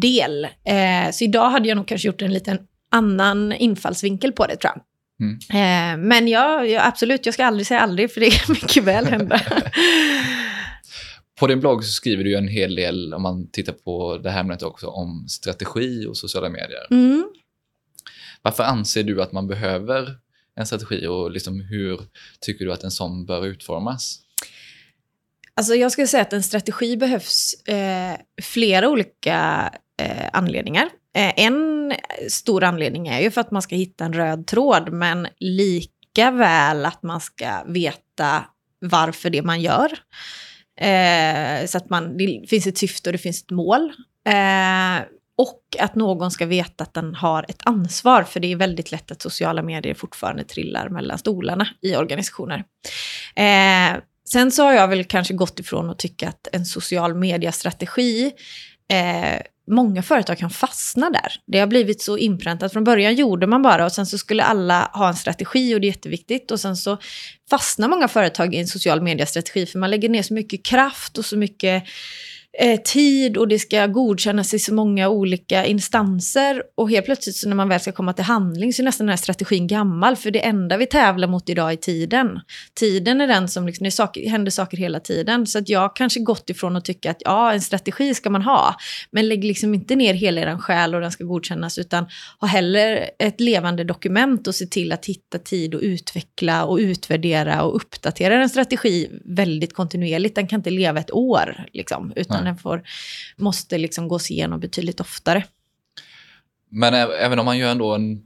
del. 0.00 0.44
Eh, 0.44 1.10
så 1.12 1.24
idag 1.24 1.50
hade 1.50 1.68
jag 1.68 1.76
nog 1.76 1.88
kanske 1.88 2.08
gjort 2.08 2.22
en 2.22 2.32
liten 2.32 2.58
annan 2.90 3.52
infallsvinkel 3.52 4.32
på 4.32 4.46
det 4.46 4.56
tror 4.56 4.72
jag. 4.74 4.82
Mm. 5.20 5.38
Eh, 5.50 6.06
men 6.08 6.28
ja, 6.28 6.64
ja, 6.64 6.86
absolut, 6.86 7.26
jag 7.26 7.34
ska 7.34 7.46
aldrig 7.46 7.66
säga 7.66 7.80
aldrig 7.80 8.12
för 8.12 8.20
det 8.20 8.30
kan 8.30 8.52
mycket 8.62 8.84
väl 8.84 9.06
hända. 9.06 9.40
På 11.40 11.46
din 11.46 11.60
blogg 11.60 11.84
skriver 11.84 12.24
du 12.24 12.36
en 12.36 12.48
hel 12.48 12.74
del, 12.74 13.14
om 13.14 13.22
man 13.22 13.50
tittar 13.50 13.72
på 13.72 14.18
det 14.18 14.30
här 14.30 14.40
ämnet 14.40 14.62
också, 14.62 14.86
om 14.86 15.28
strategi 15.28 16.06
och 16.06 16.16
sociala 16.16 16.48
medier. 16.48 16.86
Mm. 16.90 17.24
Varför 18.42 18.62
anser 18.62 19.02
du 19.02 19.22
att 19.22 19.32
man 19.32 19.46
behöver 19.48 20.16
en 20.56 20.66
strategi 20.66 21.06
och 21.06 21.30
liksom 21.30 21.60
hur 21.60 22.00
tycker 22.40 22.64
du 22.64 22.72
att 22.72 22.84
en 22.84 22.90
sån 22.90 23.26
bör 23.26 23.46
utformas? 23.46 24.18
Alltså 25.56 25.74
jag 25.74 25.92
skulle 25.92 26.06
säga 26.06 26.22
att 26.22 26.32
en 26.32 26.42
strategi 26.42 26.96
behövs 26.96 27.54
eh, 27.68 28.16
flera 28.42 28.88
olika 28.88 29.70
eh, 30.02 30.28
anledningar. 30.32 30.88
Eh, 31.16 31.32
en 31.36 31.92
stor 32.28 32.64
anledning 32.64 33.08
är 33.08 33.20
ju 33.20 33.30
för 33.30 33.40
att 33.40 33.50
man 33.50 33.62
ska 33.62 33.74
hitta 33.74 34.04
en 34.04 34.12
röd 34.12 34.46
tråd, 34.46 34.92
men 34.92 35.28
lika 35.38 36.30
väl 36.30 36.84
att 36.84 37.02
man 37.02 37.20
ska 37.20 37.64
veta 37.66 38.44
varför 38.80 39.30
det 39.30 39.42
man 39.42 39.60
gör. 39.60 39.92
Eh, 40.80 41.66
så 41.66 41.78
att 41.78 41.90
man, 41.90 42.16
det 42.16 42.44
finns 42.48 42.66
ett 42.66 42.78
syfte 42.78 43.08
och 43.08 43.12
det 43.12 43.18
finns 43.18 43.42
ett 43.42 43.50
mål. 43.50 43.92
Eh, 44.28 45.04
och 45.38 45.62
att 45.78 45.94
någon 45.94 46.30
ska 46.30 46.46
veta 46.46 46.84
att 46.84 46.94
den 46.94 47.14
har 47.14 47.44
ett 47.48 47.60
ansvar, 47.64 48.22
för 48.22 48.40
det 48.40 48.52
är 48.52 48.56
väldigt 48.56 48.92
lätt 48.92 49.10
att 49.10 49.22
sociala 49.22 49.62
medier 49.62 49.94
fortfarande 49.94 50.44
trillar 50.44 50.88
mellan 50.88 51.18
stolarna 51.18 51.68
i 51.80 51.96
organisationer. 51.96 52.64
Eh, 53.36 54.00
Sen 54.28 54.50
så 54.52 54.62
har 54.62 54.72
jag 54.72 54.88
väl 54.88 55.04
kanske 55.04 55.34
gått 55.34 55.60
ifrån 55.60 55.90
att 55.90 55.98
tycka 55.98 56.28
att 56.28 56.48
en 56.52 56.64
social 56.64 57.14
media-strategi 57.14 58.32
eh, 58.92 59.40
Många 59.70 60.02
företag 60.02 60.38
kan 60.38 60.50
fastna 60.50 61.10
där. 61.10 61.32
Det 61.46 61.58
har 61.58 61.66
blivit 61.66 62.02
så 62.02 62.18
inpräntat. 62.18 62.72
Från 62.72 62.84
början 62.84 63.14
gjorde 63.14 63.46
man 63.46 63.62
bara 63.62 63.84
och 63.84 63.92
sen 63.92 64.06
så 64.06 64.18
skulle 64.18 64.42
alla 64.42 64.90
ha 64.94 65.08
en 65.08 65.16
strategi 65.16 65.74
och 65.74 65.80
det 65.80 65.86
är 65.86 65.88
jätteviktigt. 65.88 66.50
Och 66.50 66.60
sen 66.60 66.76
så 66.76 66.98
fastnar 67.50 67.88
många 67.88 68.08
företag 68.08 68.54
i 68.54 68.58
en 68.58 68.66
social 68.66 69.00
media-strategi 69.00 69.66
för 69.66 69.78
man 69.78 69.90
lägger 69.90 70.08
ner 70.08 70.22
så 70.22 70.34
mycket 70.34 70.64
kraft 70.64 71.18
och 71.18 71.24
så 71.24 71.36
mycket 71.36 71.84
eh, 72.58 72.80
tid 72.80 73.36
och 73.36 73.48
det 73.48 73.58
ska 73.58 73.86
godkännas 73.86 74.54
i 74.54 74.58
så 74.58 74.74
många 74.74 75.08
olika 75.08 75.66
instanser. 75.66 76.62
Och 76.74 76.90
helt 76.90 77.06
plötsligt 77.06 77.36
så 77.36 77.48
när 77.48 77.56
man 77.56 77.68
väl 77.68 77.80
ska 77.80 77.92
komma 77.92 78.12
till 78.12 78.24
handling 78.24 78.72
så 78.72 78.82
är 78.82 78.84
nästan 78.84 79.06
den 79.06 79.12
här 79.12 79.16
strategin 79.16 79.66
gammal. 79.66 80.16
För 80.16 80.30
det 80.30 80.44
enda 80.44 80.76
vi 80.76 80.86
tävlar 80.86 81.28
mot 81.28 81.48
idag 81.48 81.72
är 81.72 81.76
tiden. 81.76 82.40
Tiden 82.74 83.20
är 83.20 83.26
den 83.26 83.48
som, 83.48 83.66
liksom, 83.66 83.84
det 83.84 83.90
saker, 83.90 84.30
händer 84.30 84.50
saker 84.50 84.76
hela 84.76 85.00
tiden. 85.00 85.46
Så 85.46 85.58
att 85.58 85.68
jag 85.68 85.96
kanske 85.96 86.20
gått 86.20 86.50
ifrån 86.50 86.76
att 86.76 86.84
tycka 86.84 87.10
att 87.10 87.22
ja, 87.24 87.52
en 87.52 87.60
strategi 87.60 88.14
ska 88.14 88.30
man 88.30 88.42
ha. 88.42 88.74
Men 89.10 89.28
lägg 89.28 89.44
liksom 89.44 89.74
inte 89.74 89.96
ner 89.96 90.14
hela 90.14 90.40
er 90.40 90.58
själ 90.58 90.94
och 90.94 91.00
den 91.00 91.12
ska 91.12 91.24
godkännas. 91.24 91.78
Utan 91.78 92.06
ha 92.40 92.48
hellre 92.48 92.98
ett 93.18 93.40
levande 93.40 93.84
dokument 93.84 94.46
och 94.46 94.54
se 94.54 94.66
till 94.66 94.92
att 94.92 95.06
hitta 95.06 95.38
tid 95.38 95.74
och 95.74 95.80
utveckla 95.80 96.64
och 96.64 96.76
utvärdera 96.76 97.62
och 97.62 97.76
uppdatera 97.76 98.42
en 98.42 98.48
strategi 98.48 99.08
väldigt 99.24 99.74
kontinuerligt. 99.74 100.34
Den 100.34 100.46
kan 100.46 100.60
inte 100.60 100.70
leva 100.70 101.00
ett 101.00 101.12
år, 101.12 101.66
liksom, 101.72 102.12
utan 102.16 102.41
Nej. 102.44 102.52
den 102.52 102.58
får, 102.58 102.82
måste 103.36 103.78
liksom 103.78 104.08
gås 104.08 104.30
igenom 104.30 104.60
betydligt 104.60 105.00
oftare. 105.00 105.44
Men 106.70 106.94
även 106.94 107.38
om 107.38 107.44
man 107.44 107.58
gör 107.58 107.70
ändå 107.70 107.94
en 107.94 108.22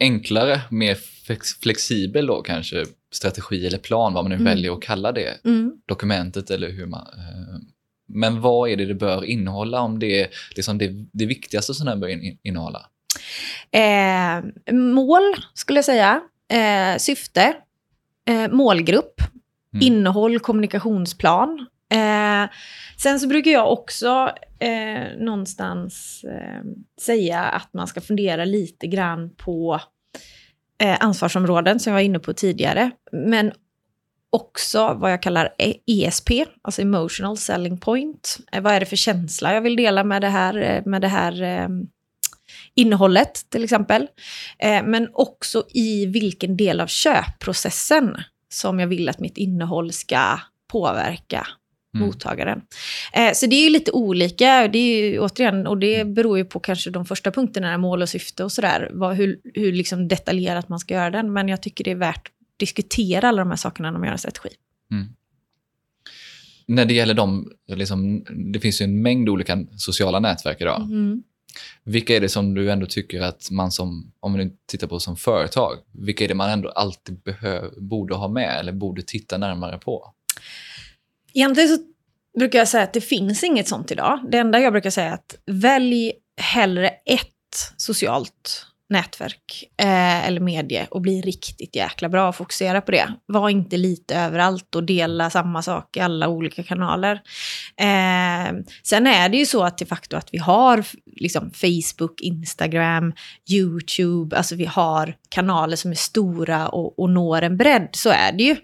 enklare, 0.00 0.60
mer 0.70 0.94
flex- 0.94 1.60
flexibel 1.62 2.26
då 2.26 2.42
kanske 2.42 2.84
strategi 3.12 3.66
eller 3.66 3.78
plan, 3.78 4.12
vad 4.14 4.24
man 4.24 4.28
nu 4.30 4.34
Mm. 4.34 4.44
väljer 4.44 4.72
att 4.72 4.82
kalla 4.82 5.12
det, 5.12 5.38
Mm. 5.44 5.72
dokumentet 5.86 6.50
eller 6.50 6.70
hur 6.70 6.86
man, 6.86 7.06
eh, 7.18 7.60
Men 8.12 8.40
vad 8.40 8.70
är 8.70 8.76
det 8.76 8.86
det 8.86 8.94
bör 8.94 9.24
innehålla 9.24 9.80
om 9.80 9.98
det 9.98 10.20
är 10.22 10.28
liksom 10.56 10.78
det, 10.78 10.90
det 11.12 11.26
viktigaste 11.26 11.74
som 11.74 11.86
den 11.86 12.00
bör 12.00 12.08
in, 12.08 12.38
innehålla? 12.42 12.86
Eh, 13.70 14.74
mål, 14.74 15.22
skulle 15.54 15.78
jag 15.78 15.84
säga. 15.84 16.20
Eh, 16.52 16.98
syfte. 16.98 17.56
Eh, 18.28 18.48
målgrupp. 18.50 19.20
Mm. 19.74 19.86
Innehåll, 19.86 20.38
kommunikationsplan. 20.40 21.66
Eh, 21.92 22.50
sen 22.96 23.20
så 23.20 23.26
brukar 23.26 23.50
jag 23.50 23.72
också 23.72 24.30
eh, 24.58 25.18
någonstans 25.18 26.24
eh, 26.24 26.62
säga 27.00 27.40
att 27.40 27.68
man 27.72 27.86
ska 27.86 28.00
fundera 28.00 28.44
lite 28.44 28.86
grann 28.86 29.30
på 29.36 29.80
eh, 30.82 30.96
ansvarsområden 31.00 31.80
som 31.80 31.90
jag 31.90 31.94
var 31.94 32.04
inne 32.04 32.18
på 32.18 32.32
tidigare. 32.32 32.90
Men 33.12 33.52
också 34.30 34.94
vad 34.94 35.12
jag 35.12 35.22
kallar 35.22 35.54
ESP, 35.86 36.30
alltså 36.62 36.82
emotional 36.82 37.36
selling 37.36 37.78
point. 37.78 38.38
Eh, 38.52 38.62
vad 38.62 38.72
är 38.72 38.80
det 38.80 38.86
för 38.86 38.96
känsla 38.96 39.54
jag 39.54 39.60
vill 39.60 39.76
dela 39.76 40.04
med 40.04 40.22
det 40.22 40.28
här, 40.28 40.56
eh, 40.56 40.82
med 40.86 41.00
det 41.00 41.08
här 41.08 41.42
eh, 41.42 41.68
innehållet 42.74 43.50
till 43.50 43.64
exempel. 43.64 44.08
Eh, 44.58 44.82
men 44.84 45.08
också 45.12 45.64
i 45.68 46.06
vilken 46.06 46.56
del 46.56 46.80
av 46.80 46.86
köpprocessen 46.86 48.16
som 48.48 48.80
jag 48.80 48.86
vill 48.86 49.08
att 49.08 49.20
mitt 49.20 49.36
innehåll 49.36 49.92
ska 49.92 50.38
påverka 50.72 51.46
mm. 51.94 52.06
mottagaren. 52.06 52.62
Eh, 53.12 53.32
så 53.34 53.46
det 53.46 53.56
är 53.56 53.64
ju 53.64 53.70
lite 53.70 53.90
olika, 53.92 54.68
det 54.68 54.78
är 54.78 55.02
ju, 55.02 55.18
återigen, 55.18 55.66
och 55.66 55.78
det 55.78 56.00
mm. 56.00 56.14
beror 56.14 56.38
ju 56.38 56.44
på 56.44 56.60
kanske 56.60 56.90
de 56.90 57.04
första 57.04 57.30
punkterna, 57.30 57.78
mål 57.78 58.02
och 58.02 58.08
syfte 58.08 58.44
och 58.44 58.52
sådär, 58.52 59.12
hur, 59.14 59.40
hur 59.54 59.72
liksom 59.72 60.08
detaljerat 60.08 60.68
man 60.68 60.78
ska 60.78 60.94
göra 60.94 61.10
den. 61.10 61.32
Men 61.32 61.48
jag 61.48 61.62
tycker 61.62 61.84
det 61.84 61.90
är 61.90 61.94
värt 61.94 62.26
att 62.26 62.32
diskutera 62.56 63.28
alla 63.28 63.38
de 63.38 63.50
här 63.50 63.56
sakerna 63.56 63.90
när 63.90 63.98
man 63.98 64.06
gör 64.06 64.12
en 64.12 64.18
strategi. 64.18 64.50
Mm. 64.92 65.06
När 66.66 66.84
det 66.84 66.94
gäller 66.94 67.14
de, 67.14 67.52
liksom, 67.66 68.24
det 68.52 68.60
finns 68.60 68.80
ju 68.80 68.84
en 68.84 69.02
mängd 69.02 69.28
olika 69.28 69.66
sociala 69.76 70.20
nätverk 70.20 70.60
idag. 70.60 70.82
Mm. 70.82 71.22
Vilka 71.84 72.16
är 72.16 72.20
det 72.20 72.28
som 72.28 72.54
du 72.54 72.70
ändå 72.70 72.86
tycker 72.86 73.20
att 73.20 73.50
man 73.50 73.72
som, 73.72 74.12
om 74.20 74.32
man 74.32 74.50
tittar 74.66 74.86
på 74.86 75.00
som 75.00 75.16
företag, 75.16 75.76
vilka 75.92 76.24
är 76.24 76.28
det 76.28 76.34
man 76.34 76.50
ändå 76.50 76.68
alltid 76.68 77.22
behöv, 77.22 77.64
borde 77.76 78.14
ha 78.14 78.28
med 78.28 78.60
eller 78.60 78.72
borde 78.72 79.02
titta 79.02 79.38
närmare 79.38 79.78
på? 79.78 80.14
Egentligen 81.34 81.68
så 81.68 81.82
brukar 82.38 82.58
jag 82.58 82.68
säga 82.68 82.84
att 82.84 82.92
det 82.92 83.00
finns 83.00 83.44
inget 83.44 83.68
sånt 83.68 83.90
idag. 83.90 84.20
Det 84.30 84.38
enda 84.38 84.60
jag 84.60 84.72
brukar 84.72 84.90
säga 84.90 85.08
är 85.08 85.14
att 85.14 85.38
välj 85.46 86.12
hellre 86.36 86.88
ett 86.88 87.26
socialt 87.76 88.66
nätverk 88.90 89.64
eh, 89.82 90.26
eller 90.26 90.40
medie 90.40 90.86
och 90.90 91.00
bli 91.00 91.20
riktigt 91.20 91.76
jäkla 91.76 92.08
bra 92.08 92.28
och 92.28 92.36
fokusera 92.36 92.80
på 92.80 92.90
det. 92.90 93.14
Var 93.26 93.48
inte 93.48 93.76
lite 93.76 94.16
överallt 94.16 94.74
och 94.74 94.84
dela 94.84 95.30
samma 95.30 95.62
sak 95.62 95.96
i 95.96 96.00
alla 96.00 96.28
olika 96.28 96.62
kanaler. 96.62 97.14
Eh, 97.76 98.52
sen 98.82 99.06
är 99.06 99.28
det 99.28 99.36
ju 99.36 99.46
så 99.46 99.62
att 99.62 99.78
de 99.78 99.86
facto 99.86 100.16
att 100.16 100.28
vi 100.32 100.38
har 100.38 100.84
liksom, 101.06 101.50
Facebook, 101.50 102.20
Instagram, 102.20 103.12
YouTube, 103.50 104.36
alltså 104.36 104.54
vi 104.54 104.64
har 104.64 105.14
kanaler 105.28 105.76
som 105.76 105.90
är 105.90 105.94
stora 105.94 106.68
och, 106.68 106.98
och 106.98 107.10
når 107.10 107.42
en 107.42 107.56
bredd, 107.56 107.88
så 107.92 108.10
är 108.10 108.32
det 108.32 108.42
ju. 108.42 108.56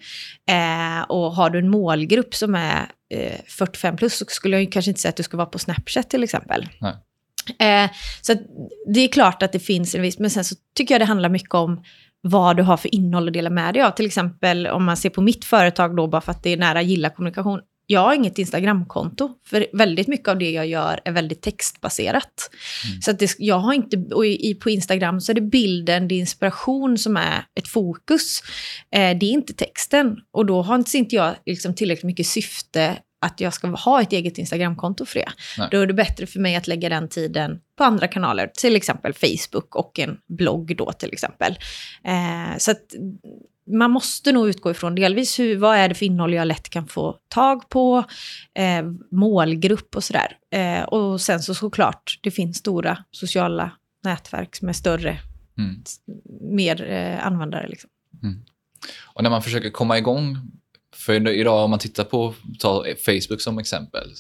Eh, 0.50 1.02
och 1.09 1.35
har 1.35 1.50
du 1.50 1.59
en 1.59 1.71
målgrupp 1.71 2.35
som 2.35 2.54
är 2.54 2.90
eh, 3.14 3.40
45 3.49 3.97
plus 3.97 4.18
så 4.18 4.25
skulle 4.28 4.61
jag 4.61 4.73
kanske 4.73 4.90
inte 4.90 5.00
säga 5.00 5.11
att 5.11 5.16
du 5.16 5.23
ska 5.23 5.37
vara 5.37 5.47
på 5.47 5.59
Snapchat 5.59 6.11
till 6.11 6.25
exempel. 6.25 6.68
Nej. 6.80 6.95
Eh, 7.58 7.90
så 8.20 8.34
det 8.94 9.00
är 9.00 9.08
klart 9.08 9.42
att 9.42 9.52
det 9.52 9.58
finns 9.58 9.94
en 9.94 10.02
viss, 10.02 10.18
men 10.18 10.30
sen 10.30 10.44
så 10.44 10.54
tycker 10.76 10.94
jag 10.94 11.00
det 11.00 11.04
handlar 11.04 11.28
mycket 11.28 11.54
om 11.54 11.82
vad 12.20 12.56
du 12.56 12.62
har 12.62 12.76
för 12.76 12.94
innehåll 12.94 13.28
att 13.28 13.34
dela 13.34 13.50
med 13.50 13.74
dig 13.74 13.82
av. 13.82 13.90
Till 13.90 14.06
exempel 14.06 14.66
om 14.66 14.84
man 14.84 14.96
ser 14.96 15.10
på 15.10 15.20
mitt 15.20 15.44
företag 15.44 15.96
då, 15.96 16.06
bara 16.06 16.20
för 16.20 16.32
att 16.32 16.42
det 16.42 16.50
är 16.50 16.56
nära 16.56 16.82
gilla 16.82 17.10
kommunikation. 17.10 17.60
Jag 17.88 18.00
har 18.00 18.14
inget 18.14 18.38
Instagramkonto, 18.38 19.30
för 19.46 19.66
väldigt 19.72 20.08
mycket 20.08 20.28
av 20.28 20.38
det 20.38 20.50
jag 20.50 20.66
gör 20.66 21.00
är 21.04 21.12
väldigt 21.12 21.42
textbaserat. 21.42 22.50
Mm. 22.88 23.02
Så 23.02 23.10
att 23.10 23.18
det, 23.18 23.34
jag 23.38 23.58
har 23.58 23.72
inte, 23.72 23.96
och 24.14 24.26
i, 24.26 24.54
på 24.54 24.70
Instagram 24.70 25.20
så 25.20 25.32
är 25.32 25.34
det 25.34 25.40
bilden, 25.40 26.08
det 26.08 26.14
är 26.14 26.18
inspiration 26.18 26.98
som 26.98 27.16
är 27.16 27.44
ett 27.54 27.68
fokus. 27.68 28.42
Eh, 28.94 29.18
det 29.18 29.26
är 29.26 29.30
inte 29.30 29.52
texten. 29.52 30.16
Och 30.32 30.46
då 30.46 30.62
har 30.62 30.84
inte 30.94 31.16
jag 31.16 31.34
liksom 31.46 31.74
tillräckligt 31.74 32.04
mycket 32.04 32.26
syfte 32.26 32.96
att 33.26 33.40
jag 33.40 33.54
ska 33.54 33.68
ha 33.68 34.02
ett 34.02 34.12
eget 34.12 34.38
Instagramkonto 34.38 35.06
för 35.06 35.18
det. 35.18 35.28
Nej. 35.59 35.68
Då 35.71 35.80
är 35.80 35.87
det 35.87 35.95
bättre 35.95 36.26
för 36.26 36.40
mig 36.40 36.56
att 36.56 36.66
lägga 36.66 36.88
den 36.88 37.09
tiden 37.09 37.61
på 37.78 37.85
andra 37.85 38.09
kanaler, 38.09 38.50
till 38.54 38.76
exempel 38.76 39.12
Facebook 39.12 39.76
och 39.76 39.99
en 39.99 40.18
blogg 40.26 40.76
då 40.76 40.92
till 40.92 41.12
exempel. 41.12 41.59
Eh, 42.04 42.59
så 42.59 42.71
att 42.71 42.83
man 43.71 43.90
måste 43.90 44.33
nog 44.33 44.49
utgå 44.49 44.71
ifrån 44.71 44.95
delvis 44.95 45.38
hur, 45.38 45.56
vad 45.56 45.76
är 45.76 45.88
det 45.88 45.95
för 45.95 46.06
innehåll 46.06 46.35
jag 46.35 46.47
lätt 46.47 46.68
kan 46.68 46.87
få 46.88 47.16
tag 47.28 47.68
på, 47.68 48.04
eh, 48.54 48.85
målgrupp 49.11 49.97
och 49.97 50.04
sådär. 50.04 50.38
Eh, 50.50 50.83
och 50.83 51.21
sen 51.21 51.42
så 51.42 51.54
såklart, 51.54 52.18
det 52.23 52.30
finns 52.30 52.56
stora 52.56 53.04
sociala 53.11 53.71
nätverk 54.04 54.62
är 54.62 54.73
större, 54.73 55.18
mm. 55.59 55.83
mer 56.40 56.90
eh, 56.90 57.26
användare. 57.26 57.68
Liksom. 57.68 57.90
Mm. 58.23 58.45
Och 59.04 59.23
när 59.23 59.30
man 59.30 59.42
försöker 59.42 59.71
komma 59.71 59.99
igång 59.99 60.38
för 60.96 61.28
idag 61.28 61.64
om 61.64 61.70
man 61.70 61.78
tittar 61.78 62.04
på, 62.04 62.34
ta 62.58 62.84
Facebook 63.04 63.40
som 63.40 63.58
exempel, 63.58 64.12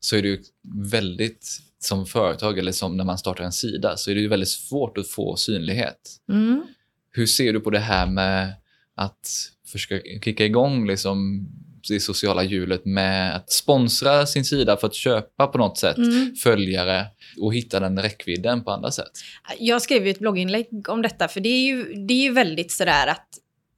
så 0.00 0.16
är 0.16 0.22
det 0.22 0.28
ju 0.28 0.42
väldigt, 0.90 1.58
som 1.78 2.06
företag 2.06 2.58
eller 2.58 2.72
som 2.72 2.96
när 2.96 3.04
man 3.04 3.18
startar 3.18 3.44
en 3.44 3.52
sida, 3.52 3.96
så 3.96 4.10
är 4.10 4.14
det 4.14 4.20
ju 4.20 4.28
väldigt 4.28 4.48
svårt 4.48 4.98
att 4.98 5.08
få 5.08 5.36
synlighet. 5.36 6.16
Mm. 6.32 6.62
Hur 7.10 7.26
ser 7.26 7.52
du 7.52 7.60
på 7.60 7.70
det 7.70 7.78
här 7.78 8.06
med 8.06 8.54
att 8.96 9.50
försöka 9.66 10.20
kicka 10.24 10.44
igång 10.44 10.86
liksom 10.86 11.48
det 11.88 12.00
sociala 12.00 12.42
hjulet 12.42 12.84
med 12.84 13.36
att 13.36 13.52
sponsra 13.52 14.26
sin 14.26 14.44
sida 14.44 14.76
för 14.76 14.86
att 14.86 14.94
köpa 14.94 15.46
på 15.46 15.58
något 15.58 15.78
sätt 15.78 15.96
mm. 15.96 16.34
följare 16.36 17.06
och 17.40 17.54
hitta 17.54 17.80
den 17.80 17.98
räckvidden 17.98 18.64
på 18.64 18.70
andra 18.70 18.90
sätt? 18.90 19.12
Jag 19.58 19.82
skrev 19.82 20.04
ju 20.04 20.10
ett 20.10 20.18
blogginlägg 20.18 20.88
om 20.88 21.02
detta, 21.02 21.28
för 21.28 21.40
det 21.40 21.48
är 21.48 21.66
ju, 21.66 22.06
det 22.06 22.14
är 22.14 22.22
ju 22.22 22.32
väldigt 22.32 22.72
sådär 22.72 23.06
att 23.06 23.28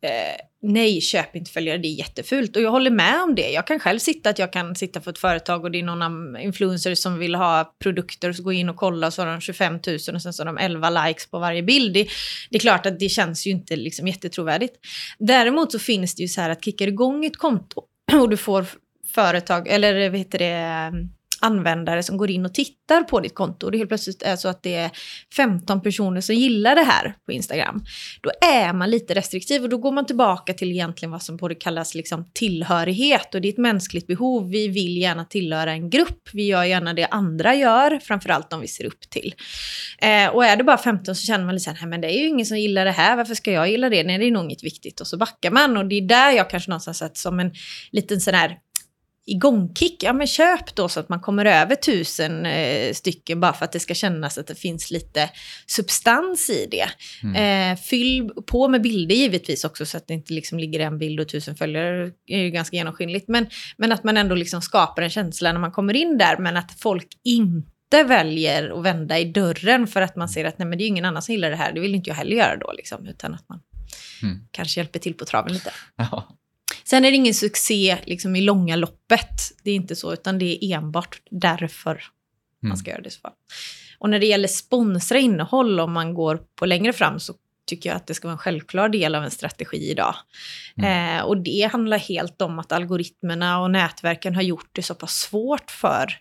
eh, 0.07 0.37
nej, 0.63 1.01
köp 1.01 1.37
inte 1.37 1.51
följare, 1.51 1.79
det 1.79 1.89
är 1.89 1.99
jättefult. 1.99 2.57
Och 2.57 2.63
jag 2.63 2.71
håller 2.71 2.91
med 2.91 3.23
om 3.23 3.35
det. 3.35 3.51
Jag 3.51 3.67
kan 3.67 3.81
själv 3.81 3.99
sitta, 3.99 4.31
att 4.31 4.39
jag 4.39 4.53
kan 4.53 4.77
sitta 4.77 5.01
för 5.01 5.11
ett 5.11 5.19
företag 5.19 5.65
och 5.65 5.71
det 5.71 5.79
är 5.79 5.83
någon 5.83 6.37
influencer 6.37 6.95
som 6.95 7.19
vill 7.19 7.35
ha 7.35 7.77
produkter 7.83 8.29
och 8.29 8.37
så 8.37 8.43
gå 8.43 8.53
in 8.53 8.69
och 8.69 8.77
kolla 8.77 9.07
och 9.07 9.13
så 9.13 9.23
har 9.23 9.27
de 9.27 9.41
25 9.41 9.73
000 9.73 9.95
och 10.15 10.23
sen 10.23 10.33
så 10.33 10.43
har 10.43 10.47
de 10.47 10.59
11 10.59 10.91
likes 10.91 11.31
på 11.31 11.39
varje 11.39 11.63
bild. 11.63 11.95
Det, 11.95 12.09
det 12.51 12.57
är 12.57 12.61
klart 12.61 12.87
att 12.87 12.99
det 12.99 13.09
känns 13.09 13.47
ju 13.47 13.51
inte 13.51 13.77
liksom 13.77 14.09
jättetrovärdigt. 14.09 14.75
Däremot 15.19 15.73
så 15.73 15.79
finns 15.79 16.15
det 16.15 16.23
ju 16.23 16.29
så 16.29 16.41
här 16.41 16.51
att 16.51 16.65
kickar 16.65 16.87
igång 16.87 17.25
ett 17.25 17.37
konto 17.37 17.83
och 18.21 18.29
du 18.29 18.37
får 18.37 18.67
företag, 19.15 19.69
eller 19.69 20.11
vad 20.11 20.19
heter 20.19 20.39
det, 20.39 20.93
användare 21.47 22.03
som 22.03 22.17
går 22.17 22.31
in 22.31 22.47
och 22.47 22.55
tittar 22.55 23.03
på 23.03 23.21
ditt 23.21 23.35
konto 23.35 23.67
och 23.67 23.73
det 23.73 23.79
helt 23.79 23.91
plötsligt 23.91 24.23
är 24.23 24.37
så 24.37 24.49
att 24.49 24.63
det 24.63 24.75
är 24.75 24.91
15 25.37 25.83
personer 25.83 26.21
som 26.21 26.35
gillar 26.35 26.75
det 26.75 26.83
här 26.83 27.15
på 27.27 27.33
Instagram, 27.33 27.85
då 28.21 28.31
är 28.47 28.73
man 28.73 28.91
lite 28.91 29.15
restriktiv 29.15 29.63
och 29.63 29.69
då 29.69 29.79
går 29.79 29.93
man 29.93 30.07
tillbaka 30.07 30.55
till 30.55 30.73
egentligen 30.73 31.11
vad 31.11 31.23
som 31.23 31.37
borde 31.37 31.55
kallas 31.55 31.95
liksom 31.95 32.31
tillhörighet 32.35 33.35
och 33.35 33.41
det 33.41 33.49
är 33.49 33.53
ett 33.53 33.59
mänskligt 33.59 34.07
behov. 34.07 34.51
Vi 34.51 34.69
vill 34.69 34.97
gärna 34.97 35.25
tillhöra 35.25 35.73
en 35.73 35.91
grupp, 35.91 36.29
vi 36.33 36.47
gör 36.47 36.65
gärna 36.65 36.95
det 36.95 37.07
andra 37.07 37.55
gör, 37.55 37.99
framförallt 37.99 38.53
om 38.53 38.61
vi 38.61 38.69
ser 38.69 38.85
upp 38.85 39.11
till. 39.11 39.35
Eh, 39.99 40.29
och 40.29 40.45
är 40.45 40.57
det 40.57 40.65
bara 40.65 40.79
15 40.79 41.15
så 41.15 41.27
känner 41.27 41.45
man 41.45 41.55
lite 41.55 41.65
såhär, 41.65 41.87
men 41.87 42.01
det 42.01 42.17
är 42.17 42.19
ju 42.19 42.29
ingen 42.29 42.47
som 42.47 42.59
gillar 42.59 42.85
det 42.85 42.91
här, 42.91 43.17
varför 43.17 43.35
ska 43.35 43.53
jag 43.53 43.71
gilla 43.71 43.89
det? 43.89 44.05
Nej, 44.05 44.19
det 44.19 44.25
är 44.25 44.31
nog 44.31 44.45
inget 44.45 44.65
viktigt 44.65 45.01
och 45.01 45.07
så 45.07 45.17
backar 45.17 45.51
man 45.51 45.77
och 45.77 45.87
det 45.87 45.95
är 45.95 46.03
där 46.03 46.31
jag 46.31 46.51
kanske 46.51 46.71
någonstans 46.71 46.99
sett 46.99 47.17
som 47.17 47.41
en 47.41 47.53
liten 47.93 48.21
sån 48.21 48.35
här 48.35 48.59
igångkick, 49.27 50.03
ja 50.03 50.13
men 50.13 50.27
köp 50.27 50.75
då 50.75 50.89
så 50.89 51.01
att 51.01 51.09
man 51.09 51.21
kommer 51.21 51.45
över 51.45 51.75
tusen 51.75 52.47
eh, 52.47 52.93
stycken 52.93 53.41
bara 53.41 53.53
för 53.53 53.65
att 53.65 53.73
det 53.73 53.81
ska 53.81 53.95
kännas 53.95 54.39
att 54.39 54.47
det 54.47 54.55
finns 54.55 54.91
lite 54.91 55.31
substans 55.67 56.51
i 56.51 56.69
det. 56.71 56.87
Mm. 57.23 57.73
Eh, 57.73 57.79
fyll 57.79 58.31
på 58.47 58.69
med 58.69 58.83
bilder 58.83 59.15
givetvis 59.15 59.65
också 59.65 59.87
så 59.87 59.97
att 59.97 60.09
det 60.09 60.15
inte 60.15 60.33
liksom 60.33 60.59
ligger 60.59 60.81
en 60.81 60.99
bild 60.99 61.21
och 61.21 61.29
tusen 61.29 61.57
följare, 61.57 62.11
det 62.27 62.35
är 62.35 62.39
ju 62.39 62.51
ganska 62.51 62.77
genomskinligt. 62.77 63.29
Men, 63.29 63.47
men 63.77 63.93
att 63.93 64.05
man 64.05 64.17
ändå 64.17 64.35
liksom 64.35 64.63
skapar 64.63 65.03
en 65.03 65.11
känsla 65.11 65.53
när 65.53 65.61
man 65.61 65.73
kommer 65.73 65.97
in 65.97 66.19
där, 66.19 66.39
men 66.39 66.57
att 66.57 66.81
folk 66.81 67.09
inte 67.25 68.03
väljer 68.05 68.79
att 68.79 68.85
vända 68.85 69.19
i 69.19 69.25
dörren 69.25 69.87
för 69.87 70.01
att 70.03 70.17
man 70.17 70.29
ser 70.29 70.45
att 70.45 70.59
nej 70.59 70.69
men 70.69 70.79
det 70.79 70.85
är 70.85 70.89
ingen 70.89 71.05
annan 71.05 71.23
som 71.23 71.35
gillar 71.35 71.51
det 71.51 71.57
här, 71.57 71.73
det 71.73 71.81
vill 71.81 71.95
inte 71.95 72.11
jag 72.11 72.17
heller 72.17 72.37
göra 72.37 72.57
då 72.57 72.73
liksom, 72.73 73.07
utan 73.07 73.35
att 73.35 73.49
man 73.49 73.61
mm. 74.23 74.39
kanske 74.51 74.81
hjälper 74.81 74.99
till 74.99 75.15
på 75.15 75.25
traven 75.25 75.53
lite. 75.53 75.73
Ja. 75.97 76.37
Sen 76.89 77.05
är 77.05 77.11
det 77.11 77.17
ingen 77.17 77.35
succé 77.35 77.99
liksom, 78.05 78.37
i 78.37 78.41
långa 78.41 78.77
loppet. 78.77 79.53
Det 79.63 79.71
är 79.71 79.75
inte 79.75 79.97
så, 79.97 80.13
utan 80.13 80.39
det 80.39 80.65
är 80.65 80.77
enbart 80.77 81.21
därför 81.31 81.91
mm. 81.91 82.03
man 82.63 82.77
ska 82.77 82.91
göra 82.91 83.03
det. 83.03 83.11
Så 83.11 83.21
Och 83.99 84.11
när 84.11 84.19
det 84.19 84.27
gäller 84.27 84.49
sponsra 84.49 85.19
innehåll, 85.19 85.81
om 85.81 85.93
man 85.93 86.15
går 86.15 86.41
på 86.55 86.67
längre 86.67 86.93
fram, 86.93 87.21
så 87.21 87.35
tycker 87.67 87.91
jag 87.91 87.97
att 87.97 88.07
det 88.07 88.15
ska 88.15 88.29
vara 88.29 88.33
en 88.33 88.39
självklar 88.39 88.89
del 88.89 89.15
av 89.15 89.25
en 89.25 89.31
strategi 89.31 89.91
idag. 89.91 90.15
Mm. 90.77 91.19
Eh, 91.19 91.25
och 91.25 91.37
det 91.37 91.69
handlar 91.73 91.99
helt 91.99 92.43
om 92.43 92.59
att 92.59 92.73
algoritmerna 92.73 93.61
och 93.61 93.71
nätverken 93.71 94.35
har 94.35 94.43
gjort 94.43 94.71
det 94.73 94.83
så 94.83 94.95
pass 94.95 95.13
svårt 95.13 95.71
för 95.71 96.13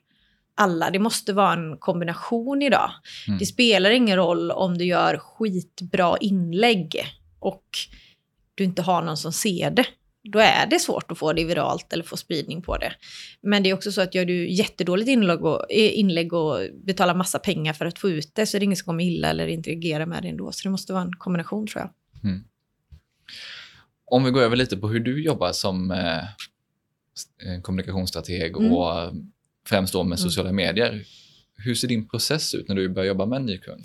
alla. 0.55 0.89
Det 0.89 1.00
måste 1.00 1.34
vara 1.34 1.53
en 1.53 1.77
kombination 1.77 2.62
idag. 2.62 2.91
Mm. 3.27 3.39
Det 3.39 3.45
spelar 3.45 3.91
ingen 3.91 4.15
roll 4.15 4.51
om 4.51 4.77
du 4.77 4.86
gör 4.86 5.17
skitbra 5.17 6.17
inlägg 6.17 7.05
och 7.39 7.65
du 8.55 8.63
inte 8.63 8.81
har 8.81 9.01
någon 9.01 9.17
som 9.17 9.34
ser 9.34 9.72
det. 9.72 9.86
Då 10.32 10.39
är 10.39 10.67
det 10.67 10.79
svårt 10.79 11.12
att 11.12 11.17
få 11.17 11.34
det 11.34 11.46
viralt 11.46 11.94
eller 11.94 12.03
få 12.03 12.17
spridning 12.17 12.62
på 12.62 12.77
det. 12.77 12.94
Men 13.41 13.63
det 13.63 13.70
är 13.70 13.74
också 13.74 13.91
så 13.91 14.01
att 14.01 14.15
gör 14.15 14.25
du 14.25 14.50
jättedåligt 14.50 15.10
inlägg 15.10 15.46
och, 15.46 15.65
inlägg 15.70 16.34
och 16.34 16.60
betalar 16.74 17.15
massa 17.15 17.39
pengar 17.39 17.74
för 17.74 17.86
att 17.86 18.00
få 18.00 18.10
ut 18.10 18.36
det 18.36 18.46
så 18.46 18.58
är 18.58 18.60
det 18.60 18.63
ingen 18.63 18.77
som 18.77 18.86
kommer 18.86 19.03
illa 19.03 19.29
eller 19.29 19.48
interagera 19.48 20.05
med 20.05 20.24
det 20.24 20.29
ändå. 20.29 20.51
Så 20.51 20.63
det 20.63 20.70
måste 20.70 20.94
vara 20.94 21.03
en 21.03 21.13
kombination 21.13 21.67
tror 21.67 21.82
jag. 21.82 21.89
Mm. 22.32 22.44
Om 24.05 24.24
vi 24.24 24.32
går 24.32 24.41
över 24.41 24.55
lite 24.55 24.77
på 24.77 24.88
hur 24.88 25.00
du 25.00 25.24
jobbar 25.24 25.51
som 25.51 25.91
eh, 25.91 26.24
kommunikationsstrateg 27.62 28.58
mm. 28.58 28.72
och 28.72 29.13
främst 29.67 29.94
då 29.94 30.03
med 30.03 30.17
mm. 30.17 30.17
sociala 30.17 30.50
mm. 30.50 30.65
medier. 30.65 31.05
Hur 31.58 31.75
ser 31.75 31.88
din 31.88 32.08
process 32.10 32.53
ut 32.53 32.67
när 32.67 32.75
du 32.75 32.89
börjar 32.89 33.08
jobba 33.08 33.25
med 33.25 33.38
en 33.38 33.46
ny 33.46 33.58
kund? 33.58 33.82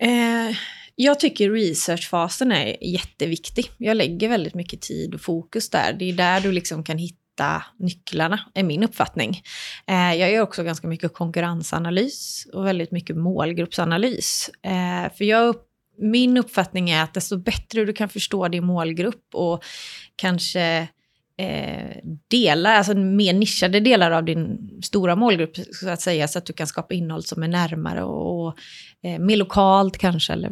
Eh, 0.00 0.56
jag 1.00 1.20
tycker 1.20 1.50
researchfasen 1.50 2.52
är 2.52 2.84
jätteviktig. 2.84 3.70
Jag 3.76 3.96
lägger 3.96 4.28
väldigt 4.28 4.54
mycket 4.54 4.80
tid 4.80 5.14
och 5.14 5.20
fokus 5.20 5.70
där. 5.70 5.92
Det 5.92 6.04
är 6.04 6.12
där 6.12 6.40
du 6.40 6.52
liksom 6.52 6.84
kan 6.84 6.98
hitta 6.98 7.64
nycklarna, 7.78 8.40
är 8.54 8.62
min 8.62 8.82
uppfattning. 8.82 9.42
Eh, 9.86 10.14
jag 10.14 10.32
gör 10.32 10.42
också 10.42 10.62
ganska 10.62 10.88
mycket 10.88 11.14
konkurrensanalys 11.14 12.46
och 12.52 12.66
väldigt 12.66 12.90
mycket 12.90 13.16
målgruppsanalys. 13.16 14.50
Eh, 14.62 15.12
för 15.16 15.24
jag 15.24 15.54
min 15.98 16.36
uppfattning 16.36 16.90
är 16.90 17.02
att 17.02 17.14
desto 17.14 17.36
bättre 17.36 17.84
du 17.84 17.92
kan 17.92 18.08
förstå 18.08 18.48
din 18.48 18.64
målgrupp 18.64 19.34
och 19.34 19.64
kanske 20.16 20.88
eh, 21.38 21.96
delar, 22.28 22.74
alltså 22.74 22.94
mer 22.94 23.32
nischade 23.32 23.80
delar 23.80 24.10
av 24.10 24.24
din 24.24 24.70
stora 24.82 25.16
målgrupp 25.16 25.56
så 25.72 25.88
att 25.88 26.00
säga, 26.00 26.28
så 26.28 26.38
att 26.38 26.46
du 26.46 26.52
kan 26.52 26.66
skapa 26.66 26.94
innehåll 26.94 27.22
som 27.22 27.42
är 27.42 27.48
närmare 27.48 28.02
och, 28.02 28.46
och 28.46 28.58
eh, 29.02 29.18
mer 29.18 29.36
lokalt 29.36 29.98
kanske, 29.98 30.32
eller 30.32 30.50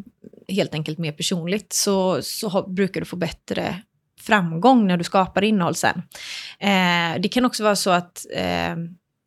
helt 0.49 0.75
enkelt 0.75 0.99
mer 0.99 1.12
personligt, 1.12 1.73
så, 1.73 2.23
så 2.23 2.49
har, 2.49 2.69
brukar 2.69 3.00
du 3.00 3.05
få 3.05 3.16
bättre 3.16 3.83
framgång 4.21 4.87
när 4.87 4.97
du 4.97 5.05
skapar 5.05 5.45
innehåll 5.45 5.75
sen. 5.75 6.02
Eh, 6.59 7.21
det 7.21 7.28
kan 7.28 7.45
också 7.45 7.64
vara 7.64 7.76
så 7.76 7.90
att 7.90 8.26
eh, 8.35 8.76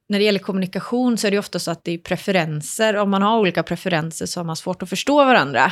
när 0.10 0.20
det 0.20 0.24
gäller 0.24 0.39
kommunikation 0.39 1.18
så 1.18 1.28
är 1.28 1.32
det 1.32 1.39
ofta 1.39 1.60
så 1.60 1.72
att 1.72 1.84
det 1.84 1.92
är 1.92 1.98
preferenser. 1.98 2.96
Om 2.96 3.10
man 3.10 3.22
har 3.22 3.39
olika 3.39 3.63
preferenser 3.63 4.25
så 4.25 4.39
har 4.39 4.46
man 4.46 4.56
svårt 4.56 4.84
att 4.84 4.89
förstå 4.89 5.25
varandra. 5.25 5.72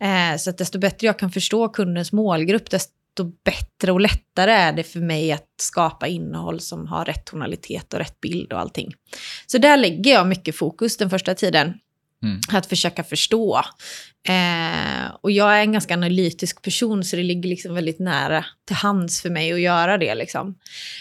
Eh, 0.00 0.36
så 0.38 0.50
att 0.50 0.58
desto 0.58 0.78
bättre 0.78 1.06
jag 1.06 1.18
kan 1.18 1.30
förstå 1.30 1.68
kundens 1.68 2.12
målgrupp, 2.12 2.70
desto 2.70 2.95
bättre 3.24 3.92
och 3.92 4.00
lättare 4.00 4.52
är 4.52 4.72
det 4.72 4.82
för 4.82 5.00
mig 5.00 5.32
att 5.32 5.48
skapa 5.60 6.06
innehåll 6.06 6.60
som 6.60 6.86
har 6.86 7.04
rätt 7.04 7.26
tonalitet 7.26 7.94
och 7.94 7.98
rätt 7.98 8.20
bild 8.20 8.52
och 8.52 8.60
allting. 8.60 8.94
Så 9.46 9.58
där 9.58 9.76
lägger 9.76 10.12
jag 10.12 10.26
mycket 10.26 10.56
fokus 10.56 10.96
den 10.96 11.10
första 11.10 11.34
tiden. 11.34 11.74
Mm. 12.22 12.40
Att 12.52 12.66
försöka 12.66 13.04
förstå. 13.04 13.62
Eh, 14.28 15.14
och 15.20 15.30
jag 15.30 15.56
är 15.56 15.60
en 15.60 15.72
ganska 15.72 15.94
analytisk 15.94 16.62
person 16.62 17.04
så 17.04 17.16
det 17.16 17.22
ligger 17.22 17.48
liksom 17.48 17.74
väldigt 17.74 17.98
nära 17.98 18.44
till 18.66 18.76
hands 18.76 19.22
för 19.22 19.30
mig 19.30 19.52
att 19.52 19.60
göra 19.60 19.98
det. 19.98 20.14
Liksom. 20.14 20.48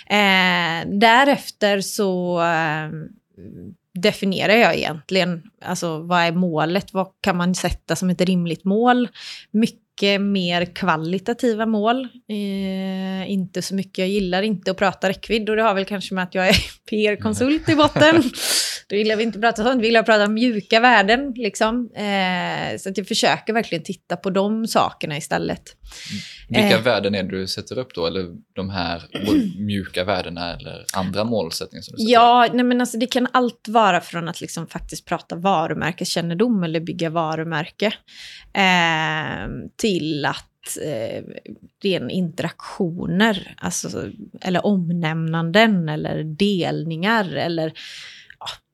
Eh, 0.08 1.00
därefter 1.00 1.82
så 1.82 2.42
eh, 2.44 2.90
definierar 3.94 4.54
jag 4.54 4.76
egentligen, 4.76 5.44
alltså 5.62 6.00
vad 6.00 6.22
är 6.22 6.32
målet? 6.32 6.94
Vad 6.94 7.08
kan 7.22 7.38
man 7.38 7.56
sätta 7.56 7.96
som 7.96 8.10
ett 8.10 8.22
rimligt 8.22 8.64
mål? 8.64 9.10
Mycket 9.52 9.85
mycket 9.96 10.22
mer 10.22 10.66
kvalitativa 10.66 11.66
mål. 11.66 12.08
Eh, 12.30 13.32
inte 13.32 13.62
så 13.62 13.76
mycket, 13.76 13.98
jag 13.98 14.08
gillar 14.08 14.42
inte 14.42 14.72
att 14.72 14.78
prata 14.78 15.10
räckvidd 15.10 15.50
och 15.50 15.56
det 15.56 15.62
har 15.62 15.74
väl 15.74 15.86
kanske 15.86 16.16
med 16.16 16.24
att 16.24 16.36
jag 16.36 16.48
är 16.48 16.56
PR-konsult 16.90 17.70
i 17.70 17.76
botten. 17.76 18.24
Då 18.90 18.96
gillar 18.96 19.16
vi 19.16 19.24
inte 19.24 19.40
prata 19.40 19.64
sånt, 19.64 19.82
vi 19.82 19.86
gillar 19.86 20.00
att 20.00 20.06
prata 20.06 20.28
mjuka 20.28 20.80
värden. 20.80 21.34
Liksom. 21.36 21.90
Eh, 21.96 22.78
så 22.78 22.90
att 22.90 22.98
jag 22.98 23.08
försöker 23.08 23.54
verkligen 23.54 23.84
titta 23.84 24.18
på 24.18 24.30
de 24.30 24.68
sakerna 24.68 25.18
istället. 25.18 25.62
Vilka 26.50 26.78
eh, 26.78 26.82
värden 26.82 27.16
är 27.16 27.24
det 27.24 27.38
du 27.38 27.48
sätter 27.48 27.78
upp 27.78 27.94
då? 27.96 28.08
Eller 28.08 28.26
de 28.54 28.70
här 28.70 29.04
mjuka 29.60 30.04
värdena 30.04 30.56
eller 30.56 30.86
andra 30.94 31.24
målsättningar? 31.24 31.82
Som 31.82 31.96
du 31.96 31.98
sätter 31.98 32.14
ja, 32.14 32.48
nej 32.54 32.66
men 32.66 32.82
alltså, 32.82 32.98
det 32.98 33.08
kan 33.08 33.28
allt 33.34 33.68
vara 33.68 34.02
från 34.02 34.28
att 34.28 34.42
liksom 34.42 34.68
faktiskt 34.68 35.06
prata 35.06 35.36
varumärkeskännedom 35.36 36.64
eller 36.64 36.80
bygga 36.80 37.10
varumärke 37.10 37.94
eh, 38.54 39.50
till 39.76 40.26
att 40.26 40.78
eh, 40.84 41.24
ren 41.84 42.10
interaktioner, 42.10 43.56
alltså, 43.58 44.12
eller 44.42 44.66
omnämnanden 44.66 45.90
eller 45.90 46.24
delningar 46.24 47.36
eller 47.36 47.74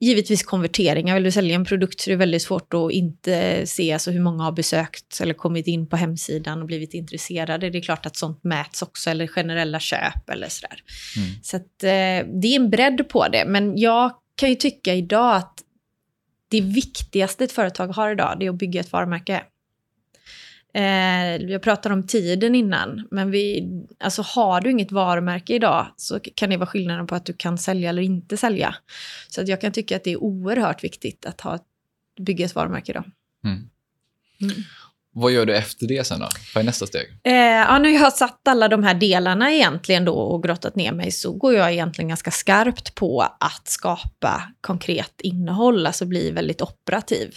givetvis 0.00 0.42
konverteringar. 0.42 1.14
Vill 1.14 1.24
du 1.24 1.30
sälja 1.30 1.54
en 1.54 1.64
produkt 1.64 2.00
så 2.00 2.10
är 2.10 2.12
det 2.12 2.18
väldigt 2.18 2.42
svårt 2.42 2.74
att 2.74 2.92
inte 2.92 3.66
se 3.66 3.92
alltså 3.92 4.10
hur 4.10 4.20
många 4.20 4.44
har 4.44 4.52
besökt 4.52 5.20
eller 5.20 5.34
kommit 5.34 5.66
in 5.66 5.88
på 5.88 5.96
hemsidan 5.96 6.60
och 6.60 6.66
blivit 6.66 6.94
intresserade. 6.94 7.70
Det 7.70 7.78
är 7.78 7.82
klart 7.82 8.06
att 8.06 8.16
sånt 8.16 8.44
mäts 8.44 8.82
också, 8.82 9.10
eller 9.10 9.26
generella 9.26 9.80
köp 9.80 10.30
eller 10.30 10.48
sådär. 10.48 10.82
Mm. 11.16 11.28
Så 11.42 11.56
att, 11.56 11.82
eh, 11.82 12.30
det 12.40 12.48
är 12.48 12.56
en 12.56 12.70
bredd 12.70 13.08
på 13.08 13.28
det, 13.28 13.44
men 13.46 13.78
jag 13.78 14.12
kan 14.34 14.48
ju 14.48 14.54
tycka 14.54 14.94
idag 14.94 15.36
att 15.36 15.58
det 16.48 16.60
viktigaste 16.60 17.44
ett 17.44 17.52
företag 17.52 17.88
har 17.88 18.10
idag, 18.10 18.36
det 18.38 18.46
är 18.46 18.50
att 18.50 18.58
bygga 18.58 18.80
ett 18.80 18.92
varumärke. 18.92 19.42
Eh, 20.74 21.36
jag 21.36 21.62
pratade 21.62 21.94
om 21.94 22.06
tiden 22.06 22.54
innan, 22.54 23.08
men 23.10 23.30
vi, 23.30 23.70
alltså 24.00 24.22
har 24.22 24.60
du 24.60 24.70
inget 24.70 24.92
varumärke 24.92 25.54
idag 25.54 25.86
så 25.96 26.20
kan 26.20 26.50
det 26.50 26.56
vara 26.56 26.66
skillnaden 26.66 27.06
på 27.06 27.14
att 27.14 27.26
du 27.26 27.32
kan 27.32 27.58
sälja 27.58 27.88
eller 27.88 28.02
inte 28.02 28.36
sälja. 28.36 28.74
Så 29.28 29.40
att 29.40 29.48
jag 29.48 29.60
kan 29.60 29.72
tycka 29.72 29.96
att 29.96 30.04
det 30.04 30.12
är 30.12 30.22
oerhört 30.22 30.84
viktigt 30.84 31.26
att 31.26 31.40
ha, 31.40 31.58
bygga 32.20 32.44
ett 32.44 32.54
varumärke 32.54 32.92
idag. 32.92 33.04
Mm. 33.44 33.68
Mm. 34.40 34.54
Vad 35.14 35.32
gör 35.32 35.46
du 35.46 35.56
efter 35.56 35.86
det 35.86 36.06
sen 36.06 36.20
då? 36.20 36.28
Vad 36.54 36.62
är 36.62 36.66
nästa 36.66 36.86
steg? 36.86 37.06
Eh, 37.24 37.32
ja, 37.34 37.78
när 37.78 37.88
jag 37.88 38.00
har 38.00 38.10
satt 38.10 38.48
alla 38.48 38.68
de 38.68 38.84
här 38.84 38.94
delarna 38.94 39.52
egentligen 39.52 40.04
då 40.04 40.14
och 40.14 40.42
grottat 40.42 40.76
ner 40.76 40.92
mig 40.92 41.10
så 41.10 41.32
går 41.32 41.54
jag 41.54 41.72
egentligen 41.72 42.08
ganska 42.08 42.30
skarpt 42.30 42.94
på 42.94 43.20
att 43.20 43.68
skapa 43.68 44.42
konkret 44.60 45.20
innehåll, 45.20 45.86
alltså 45.86 46.04
bli 46.04 46.30
väldigt 46.30 46.62
operativ. 46.62 47.34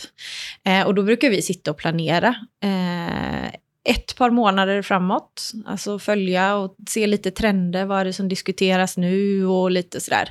Eh, 0.65 0.81
och 0.81 0.95
då 0.95 1.03
brukar 1.03 1.29
vi 1.29 1.41
sitta 1.41 1.71
och 1.71 1.77
planera. 1.77 2.35
Eh, 2.63 3.47
ett 3.89 4.15
par 4.15 4.29
månader 4.29 4.81
framåt. 4.81 5.51
Alltså 5.65 5.99
följa 5.99 6.55
och 6.55 6.75
se 6.89 7.07
lite 7.07 7.31
trender, 7.31 7.85
vad 7.85 7.99
är 7.99 8.05
det 8.05 8.13
som 8.13 8.29
diskuteras 8.29 8.97
nu 8.97 9.45
och 9.45 9.71
lite 9.71 10.01
sådär. 10.01 10.29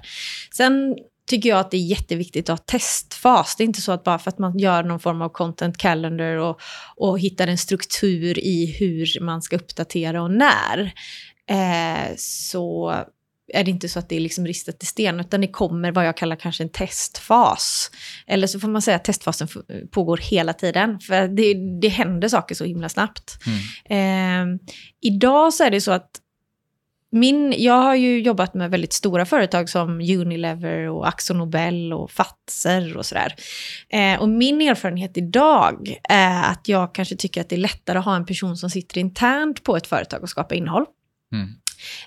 Sen 0.57 0.97
tycker 1.27 1.49
jag 1.49 1.59
att 1.59 1.71
det 1.71 1.77
är 1.77 1.87
jätteviktigt 1.87 2.51
att 2.51 2.59
ha 2.59 2.65
testfas. 2.79 3.57
Det 3.57 3.63
är 3.63 3.67
inte 3.67 3.81
så 3.81 3.93
att 3.93 4.05
bara 4.05 4.19
för 4.19 4.31
att 4.31 4.39
man 4.39 4.59
gör 4.59 4.83
någon 4.83 5.01
form 5.01 5.23
av 5.23 5.29
content 5.29 5.77
calendar 5.77 6.37
och, 6.37 6.61
och 6.97 7.21
hittar 7.21 7.47
en 7.47 7.59
struktur 7.59 8.39
i 8.39 8.77
hur 8.79 9.21
man 9.21 9.43
ska 9.43 9.57
uppdatera 9.57 10.23
och 10.23 10.31
när, 10.31 10.93
eh, 11.51 12.15
så 12.17 12.95
är 13.53 13.65
det 13.65 13.71
inte 13.71 13.89
så 13.89 13.99
att 13.99 14.09
det 14.09 14.17
är 14.17 14.21
liksom 14.21 14.47
ristat 14.47 14.83
i 14.83 14.87
sten, 14.87 15.21
utan 15.21 15.41
det 15.41 15.47
kommer 15.47 15.93
vad 15.93 16.07
jag 16.07 16.17
kallar 16.17 16.37
kanske 16.37 16.63
en 16.63 16.69
testfas. 16.69 17.91
Eller 18.27 18.47
så 18.47 18.61
får 18.61 18.69
man 18.69 18.83
säga 18.83 18.97
att 18.97 19.05
testfasen 19.05 19.49
pågår 19.91 20.17
hela 20.17 20.53
tiden, 20.53 21.01
för 21.01 21.29
det, 21.29 21.81
det 21.81 21.89
händer 21.89 22.29
saker 22.29 22.55
så 22.55 22.65
himla 22.65 22.89
snabbt. 22.89 23.39
Mm. 23.47 24.55
Eh, 24.55 24.61
idag 25.01 25.55
så 25.55 25.65
är 25.65 25.71
det 25.71 25.81
så 25.81 25.93
att 25.93 26.11
min, 27.15 27.55
jag 27.59 27.83
har 27.83 27.95
ju 27.95 28.21
jobbat 28.21 28.55
med 28.55 28.71
väldigt 28.71 28.93
stora 28.93 29.27
företag 29.27 29.69
som 29.69 29.91
Unilever 29.91 30.89
och 30.89 31.09
Axo 31.09 31.35
Nobel 31.35 31.93
och 31.93 32.11
Fatser 32.11 32.97
och 32.97 33.07
sådär. 33.07 33.35
Eh, 33.89 34.21
och 34.21 34.29
min 34.29 34.61
erfarenhet 34.61 35.17
idag 35.17 35.95
är 36.09 36.43
att 36.43 36.69
jag 36.69 36.95
kanske 36.95 37.17
tycker 37.17 37.41
att 37.41 37.49
det 37.49 37.57
är 37.57 37.61
lättare 37.61 37.99
att 37.99 38.05
ha 38.05 38.17
en 38.17 38.27
person 38.27 38.57
som 38.57 38.71
sitter 38.71 38.99
internt 38.99 39.63
på 39.63 39.77
ett 39.77 39.87
företag 39.87 40.23
och 40.23 40.29
skapar 40.29 40.57
innehåll. 40.57 40.85
Mm. 41.33 41.49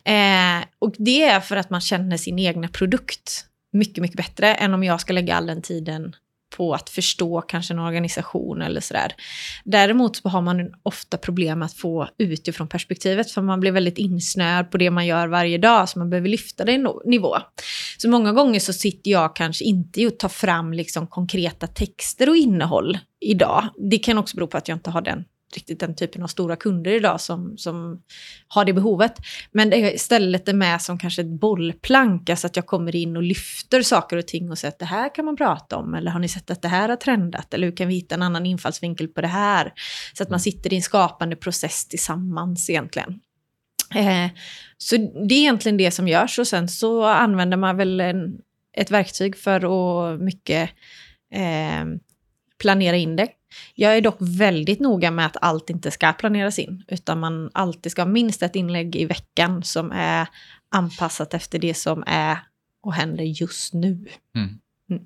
Eh, 0.03 0.67
och 0.79 0.95
det 0.97 1.23
är 1.23 1.39
för 1.39 1.55
att 1.55 1.69
man 1.69 1.81
känner 1.81 2.17
sin 2.17 2.39
egna 2.39 2.67
produkt 2.67 3.45
mycket, 3.73 4.01
mycket 4.01 4.17
bättre 4.17 4.55
än 4.55 4.73
om 4.73 4.83
jag 4.83 5.01
ska 5.01 5.13
lägga 5.13 5.35
all 5.35 5.47
den 5.47 5.61
tiden 5.61 6.15
på 6.57 6.73
att 6.73 6.89
förstå 6.89 7.41
kanske 7.41 7.73
en 7.73 7.79
organisation 7.79 8.61
eller 8.61 8.81
sådär. 8.81 9.15
Däremot 9.63 10.15
så 10.15 10.29
har 10.29 10.41
man 10.41 10.73
ofta 10.83 11.17
problem 11.17 11.61
att 11.61 11.73
få 11.73 12.09
utifrån 12.17 12.67
perspektivet 12.67 13.31
för 13.31 13.41
man 13.41 13.59
blir 13.59 13.71
väldigt 13.71 13.97
insnöad 13.97 14.71
på 14.71 14.77
det 14.77 14.91
man 14.91 15.05
gör 15.05 15.27
varje 15.27 15.57
dag 15.57 15.89
så 15.89 15.99
man 15.99 16.09
behöver 16.09 16.29
lyfta 16.29 16.65
det 16.65 16.71
en 16.71 16.87
nivå. 17.05 17.37
Så 17.97 18.09
många 18.09 18.31
gånger 18.31 18.59
så 18.59 18.73
sitter 18.73 19.11
jag 19.11 19.35
kanske 19.35 19.63
inte 19.63 20.07
och 20.07 20.19
tar 20.19 20.29
fram 20.29 20.73
liksom 20.73 21.07
konkreta 21.07 21.67
texter 21.67 22.29
och 22.29 22.37
innehåll 22.37 22.97
idag. 23.19 23.67
Det 23.91 23.97
kan 23.97 24.17
också 24.17 24.35
bero 24.35 24.47
på 24.47 24.57
att 24.57 24.67
jag 24.67 24.75
inte 24.75 24.89
har 24.89 25.01
den 25.01 25.23
riktigt 25.55 25.79
den 25.79 25.95
typen 25.95 26.23
av 26.23 26.27
stora 26.27 26.55
kunder 26.55 26.91
idag 26.91 27.21
som, 27.21 27.57
som 27.57 28.01
har 28.47 28.65
det 28.65 28.73
behovet. 28.73 29.13
Men 29.51 29.69
det 29.69 29.93
istället 29.93 30.47
är 30.47 30.53
med 30.53 30.81
som 30.81 30.99
kanske 30.99 31.21
ett 31.21 31.39
bollplank, 31.39 32.29
alltså 32.29 32.47
att 32.47 32.55
jag 32.55 32.65
kommer 32.65 32.95
in 32.95 33.17
och 33.17 33.23
lyfter 33.23 33.81
saker 33.81 34.17
och 34.17 34.27
ting 34.27 34.51
och 34.51 34.57
säger 34.57 34.71
att 34.71 34.79
det 34.79 34.85
här 34.85 35.15
kan 35.15 35.25
man 35.25 35.35
prata 35.35 35.77
om, 35.77 35.93
eller 35.93 36.11
har 36.11 36.19
ni 36.19 36.27
sett 36.27 36.51
att 36.51 36.61
det 36.61 36.67
här 36.67 36.89
har 36.89 36.95
trendat, 36.95 37.53
eller 37.53 37.67
hur 37.67 37.75
kan 37.75 37.87
vi 37.87 37.95
hitta 37.95 38.15
en 38.15 38.23
annan 38.23 38.45
infallsvinkel 38.45 39.07
på 39.07 39.21
det 39.21 39.27
här? 39.27 39.73
Så 40.13 40.23
att 40.23 40.29
man 40.29 40.39
sitter 40.39 40.73
i 40.73 40.75
en 40.75 40.81
skapande 40.81 41.35
process 41.35 41.87
tillsammans 41.87 42.69
egentligen. 42.69 43.19
Eh, 43.95 44.27
så 44.77 44.97
det 44.97 45.35
är 45.35 45.39
egentligen 45.39 45.77
det 45.77 45.91
som 45.91 46.07
görs 46.07 46.39
och 46.39 46.47
sen 46.47 46.67
så 46.67 47.03
använder 47.03 47.57
man 47.57 47.77
väl 47.77 47.99
en, 47.99 48.37
ett 48.77 48.91
verktyg 48.91 49.37
för 49.37 49.55
att 50.13 50.21
mycket 50.21 50.69
eh, 51.33 51.85
planera 52.59 52.95
in 52.95 53.15
det 53.15 53.27
Jag 53.75 53.97
är 53.97 54.01
dock 54.01 54.17
väldigt 54.19 54.79
noga 54.79 55.11
med 55.11 55.25
att 55.25 55.37
allt 55.41 55.69
inte 55.69 55.91
ska 55.91 56.13
planeras 56.13 56.59
in, 56.59 56.83
utan 56.87 57.19
man 57.19 57.49
alltid 57.53 57.91
ska 57.91 58.01
ha 58.01 58.09
minst 58.09 58.43
ett 58.43 58.55
inlägg 58.55 58.95
i 58.95 59.05
veckan 59.05 59.63
som 59.63 59.91
är 59.91 60.27
anpassat 60.69 61.33
efter 61.33 61.59
det 61.59 61.73
som 61.73 62.03
är 62.07 62.37
och 62.81 62.93
händer 62.93 63.23
just 63.23 63.73
nu. 63.73 64.07
Mm. 64.35 64.59
Mm. 64.89 65.03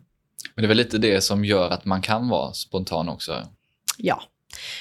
Men 0.55 0.61
det 0.61 0.63
är 0.63 0.67
väl 0.67 0.77
lite 0.77 0.97
det 0.97 1.21
som 1.21 1.45
gör 1.45 1.69
att 1.69 1.85
man 1.85 2.01
kan 2.01 2.29
vara 2.29 2.53
spontan 2.53 3.09
också? 3.09 3.47
Ja. 3.97 4.23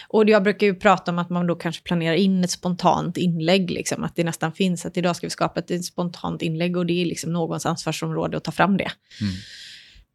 Och 0.09 0.29
jag 0.29 0.43
brukar 0.43 0.67
ju 0.67 0.75
prata 0.75 1.11
om 1.11 1.19
att 1.19 1.31
man 1.31 1.47
då 1.47 1.55
kanske 1.55 1.83
planerar 1.83 2.15
in 2.15 2.45
ett 2.45 2.51
spontant 2.51 3.17
inlägg, 3.17 3.71
liksom, 3.71 4.05
att 4.05 4.17
det 4.17 4.25
nästan 4.25 4.53
finns 4.53 4.87
att 4.87 4.97
idag 4.97 5.17
ska 5.17 5.27
vi 5.27 5.31
skapa 5.31 5.61
ett 5.61 5.85
spontant 5.85 6.43
inlägg 6.43 6.77
och 6.77 6.87
det 6.87 7.03
är 7.03 7.07
liksom 7.07 7.33
någons 7.33 7.67
ansvarsområde 7.67 8.37
att 8.37 8.45
ta 8.45 8.53
fram 8.53 8.77
det. 8.77 8.91
Mm. 9.21 9.35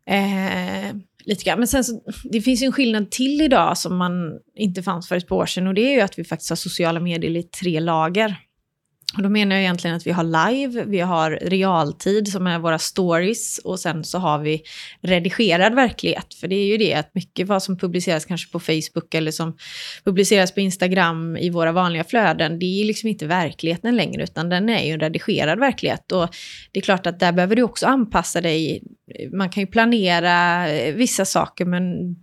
Eh, 0.07 0.95
lite 1.25 1.43
grann. 1.43 1.59
Men 1.59 1.67
sen 1.67 1.83
så, 1.83 2.01
det 2.23 2.41
finns 2.41 2.61
ju 2.61 2.65
en 2.65 2.71
skillnad 2.71 3.11
till 3.11 3.41
idag 3.41 3.77
som 3.77 3.97
man 3.97 4.13
inte 4.55 4.83
fanns 4.83 5.07
för 5.07 5.15
ett 5.15 5.27
par 5.27 5.35
år 5.35 5.45
sedan 5.45 5.67
och 5.67 5.73
det 5.73 5.81
är 5.81 5.93
ju 5.93 6.01
att 6.01 6.19
vi 6.19 6.23
faktiskt 6.23 6.49
har 6.49 6.55
sociala 6.55 6.99
medier 6.99 7.37
i 7.37 7.43
tre 7.43 7.79
lager. 7.79 8.37
Och 9.15 9.23
då 9.23 9.29
menar 9.29 9.55
jag 9.55 9.63
egentligen 9.63 9.95
att 9.95 10.07
vi 10.07 10.11
har 10.11 10.23
live, 10.23 10.83
vi 10.85 10.99
har 10.99 11.31
realtid 11.31 12.27
som 12.27 12.47
är 12.47 12.59
våra 12.59 12.79
stories 12.79 13.57
och 13.57 13.79
sen 13.79 14.03
så 14.03 14.17
har 14.17 14.39
vi 14.39 14.61
redigerad 15.01 15.75
verklighet. 15.75 16.33
För 16.33 16.47
det 16.47 16.55
är 16.55 16.65
ju 16.65 16.77
det 16.77 16.93
att 16.93 17.15
mycket 17.15 17.47
vad 17.47 17.63
som 17.63 17.77
publiceras 17.77 18.25
kanske 18.25 18.51
på 18.51 18.59
Facebook 18.59 19.13
eller 19.13 19.31
som 19.31 19.57
publiceras 20.03 20.51
på 20.51 20.59
Instagram 20.59 21.37
i 21.37 21.49
våra 21.49 21.71
vanliga 21.71 22.03
flöden, 22.03 22.59
det 22.59 22.65
är 22.65 22.85
liksom 22.85 23.09
inte 23.09 23.27
verkligheten 23.27 23.95
längre 23.95 24.23
utan 24.23 24.49
den 24.49 24.69
är 24.69 24.83
ju 24.83 24.91
en 24.91 24.99
redigerad 24.99 25.59
verklighet. 25.59 26.11
Och 26.11 26.35
det 26.71 26.79
är 26.79 26.83
klart 26.83 27.07
att 27.07 27.19
där 27.19 27.31
behöver 27.31 27.55
du 27.55 27.63
också 27.63 27.85
anpassa 27.85 28.41
dig. 28.41 28.83
Man 29.31 29.49
kan 29.49 29.61
ju 29.61 29.67
planera 29.67 30.67
eh, 30.69 30.95
vissa 30.95 31.25
saker 31.25 31.65
men 31.65 32.15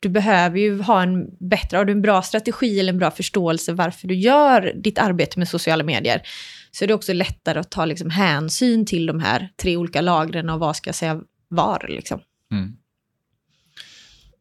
du 0.00 0.08
behöver 0.08 0.58
ju 0.58 0.82
ha 0.82 1.02
en 1.02 1.26
bättre, 1.48 1.76
har 1.76 1.84
du 1.84 1.92
en 1.92 2.02
bra 2.02 2.22
strategi 2.22 2.80
eller 2.80 2.92
en 2.92 2.98
bra 2.98 3.10
förståelse 3.10 3.72
varför 3.72 4.08
du 4.08 4.14
gör 4.14 4.72
ditt 4.76 4.98
arbete 4.98 5.38
med 5.38 5.48
sociala 5.48 5.84
medier, 5.84 6.22
så 6.70 6.84
är 6.84 6.88
det 6.88 6.94
också 6.94 7.12
lättare 7.12 7.58
att 7.58 7.70
ta 7.70 7.84
liksom 7.84 8.10
hänsyn 8.10 8.86
till 8.86 9.06
de 9.06 9.20
här 9.20 9.48
tre 9.56 9.76
olika 9.76 10.00
lagren 10.00 10.50
och 10.50 10.60
vad 10.60 10.76
ska 10.76 10.88
jag 10.88 10.94
säga 10.94 11.20
var. 11.48 11.86
Liksom. 11.88 12.20
Mm. 12.52 12.76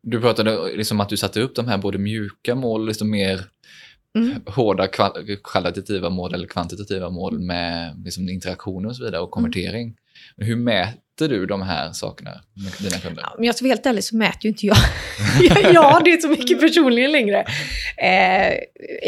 Du 0.01 0.21
pratade 0.21 0.71
liksom 0.75 0.99
att 0.99 1.09
du 1.09 1.17
satte 1.17 1.41
upp 1.41 1.55
de 1.55 1.67
här 1.67 1.77
både 1.77 1.97
mjuka 1.97 2.55
mål, 2.55 2.87
liksom 2.87 3.09
mer 3.09 3.45
mm. 4.17 4.41
hårda 4.45 4.87
kvalitativa 5.43 6.09
mål 6.09 6.33
eller 6.33 6.47
kvantitativa 6.47 7.09
mål 7.09 7.39
med 7.39 8.01
liksom 8.05 8.29
interaktioner 8.29 8.89
och 8.89 8.95
så 8.95 9.03
vidare 9.03 9.21
och 9.21 9.31
konvertering. 9.31 9.83
Mm. 9.83 10.47
Hur 10.47 10.55
mäter 11.19 11.35
du 11.35 11.45
de 11.45 11.61
här 11.61 11.91
sakerna 11.91 12.31
med 12.53 12.71
dina 12.79 12.97
kunder? 13.01 13.25
Om 13.37 13.43
jag 13.43 13.55
ska 13.55 13.65
vara 13.65 13.71
helt 13.71 13.85
ärlig 13.85 14.03
så 14.03 14.15
mäter 14.15 14.39
ju 14.43 14.49
inte 14.49 14.65
jag. 14.65 14.77
jag 15.73 15.83
har 15.83 16.03
det 16.03 16.21
så 16.21 16.27
mycket 16.27 16.59
personligen 16.59 17.11
längre. 17.11 17.45
Eh, 17.97 18.53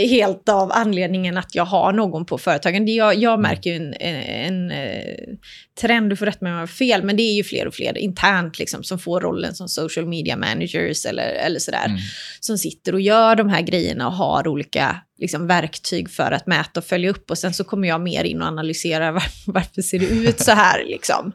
helt 0.09 0.49
av 0.49 0.71
anledningen 0.71 1.37
att 1.37 1.55
jag 1.55 1.65
har 1.65 1.93
någon 1.93 2.25
på 2.25 2.37
företagen. 2.37 2.87
Jag, 2.87 3.15
jag 3.15 3.33
mm. 3.33 3.41
märker 3.41 3.69
ju 3.69 3.75
en, 3.75 3.93
en, 3.93 4.21
en, 4.21 4.71
eh, 4.71 5.35
trend, 5.81 6.09
du 6.09 6.15
får 6.15 6.25
rätt 6.25 6.41
med 6.41 6.53
mig 6.53 6.67
fel, 6.67 7.03
men 7.03 7.17
det 7.17 7.23
är 7.23 7.35
ju 7.35 7.43
fler 7.43 7.67
och 7.67 7.73
fler 7.73 7.97
internt 7.97 8.59
liksom, 8.59 8.83
som 8.83 8.99
får 8.99 9.21
rollen 9.21 9.55
som 9.55 9.67
social 9.67 10.05
media 10.05 10.37
managers 10.37 11.05
eller, 11.05 11.33
eller 11.33 11.59
sådär. 11.59 11.85
Mm. 11.85 11.97
Som 12.39 12.57
sitter 12.57 12.93
och 12.93 13.01
gör 13.01 13.35
de 13.35 13.49
här 13.49 13.61
grejerna 13.61 14.07
och 14.07 14.13
har 14.13 14.47
olika 14.47 14.95
liksom, 15.21 15.47
verktyg 15.47 16.09
för 16.09 16.31
att 16.31 16.47
mäta 16.47 16.79
och 16.79 16.85
följa 16.85 17.09
upp. 17.09 17.31
Och 17.31 17.37
sen 17.37 17.53
så 17.53 17.63
kommer 17.63 17.87
jag 17.87 18.01
mer 18.01 18.23
in 18.23 18.41
och 18.41 18.47
analysera 18.47 19.11
var, 19.11 19.23
varför 19.47 19.81
ser 19.81 19.99
det 19.99 20.05
ut 20.05 20.39
så 20.39 20.51
här. 20.51 20.83
Liksom. 20.85 21.31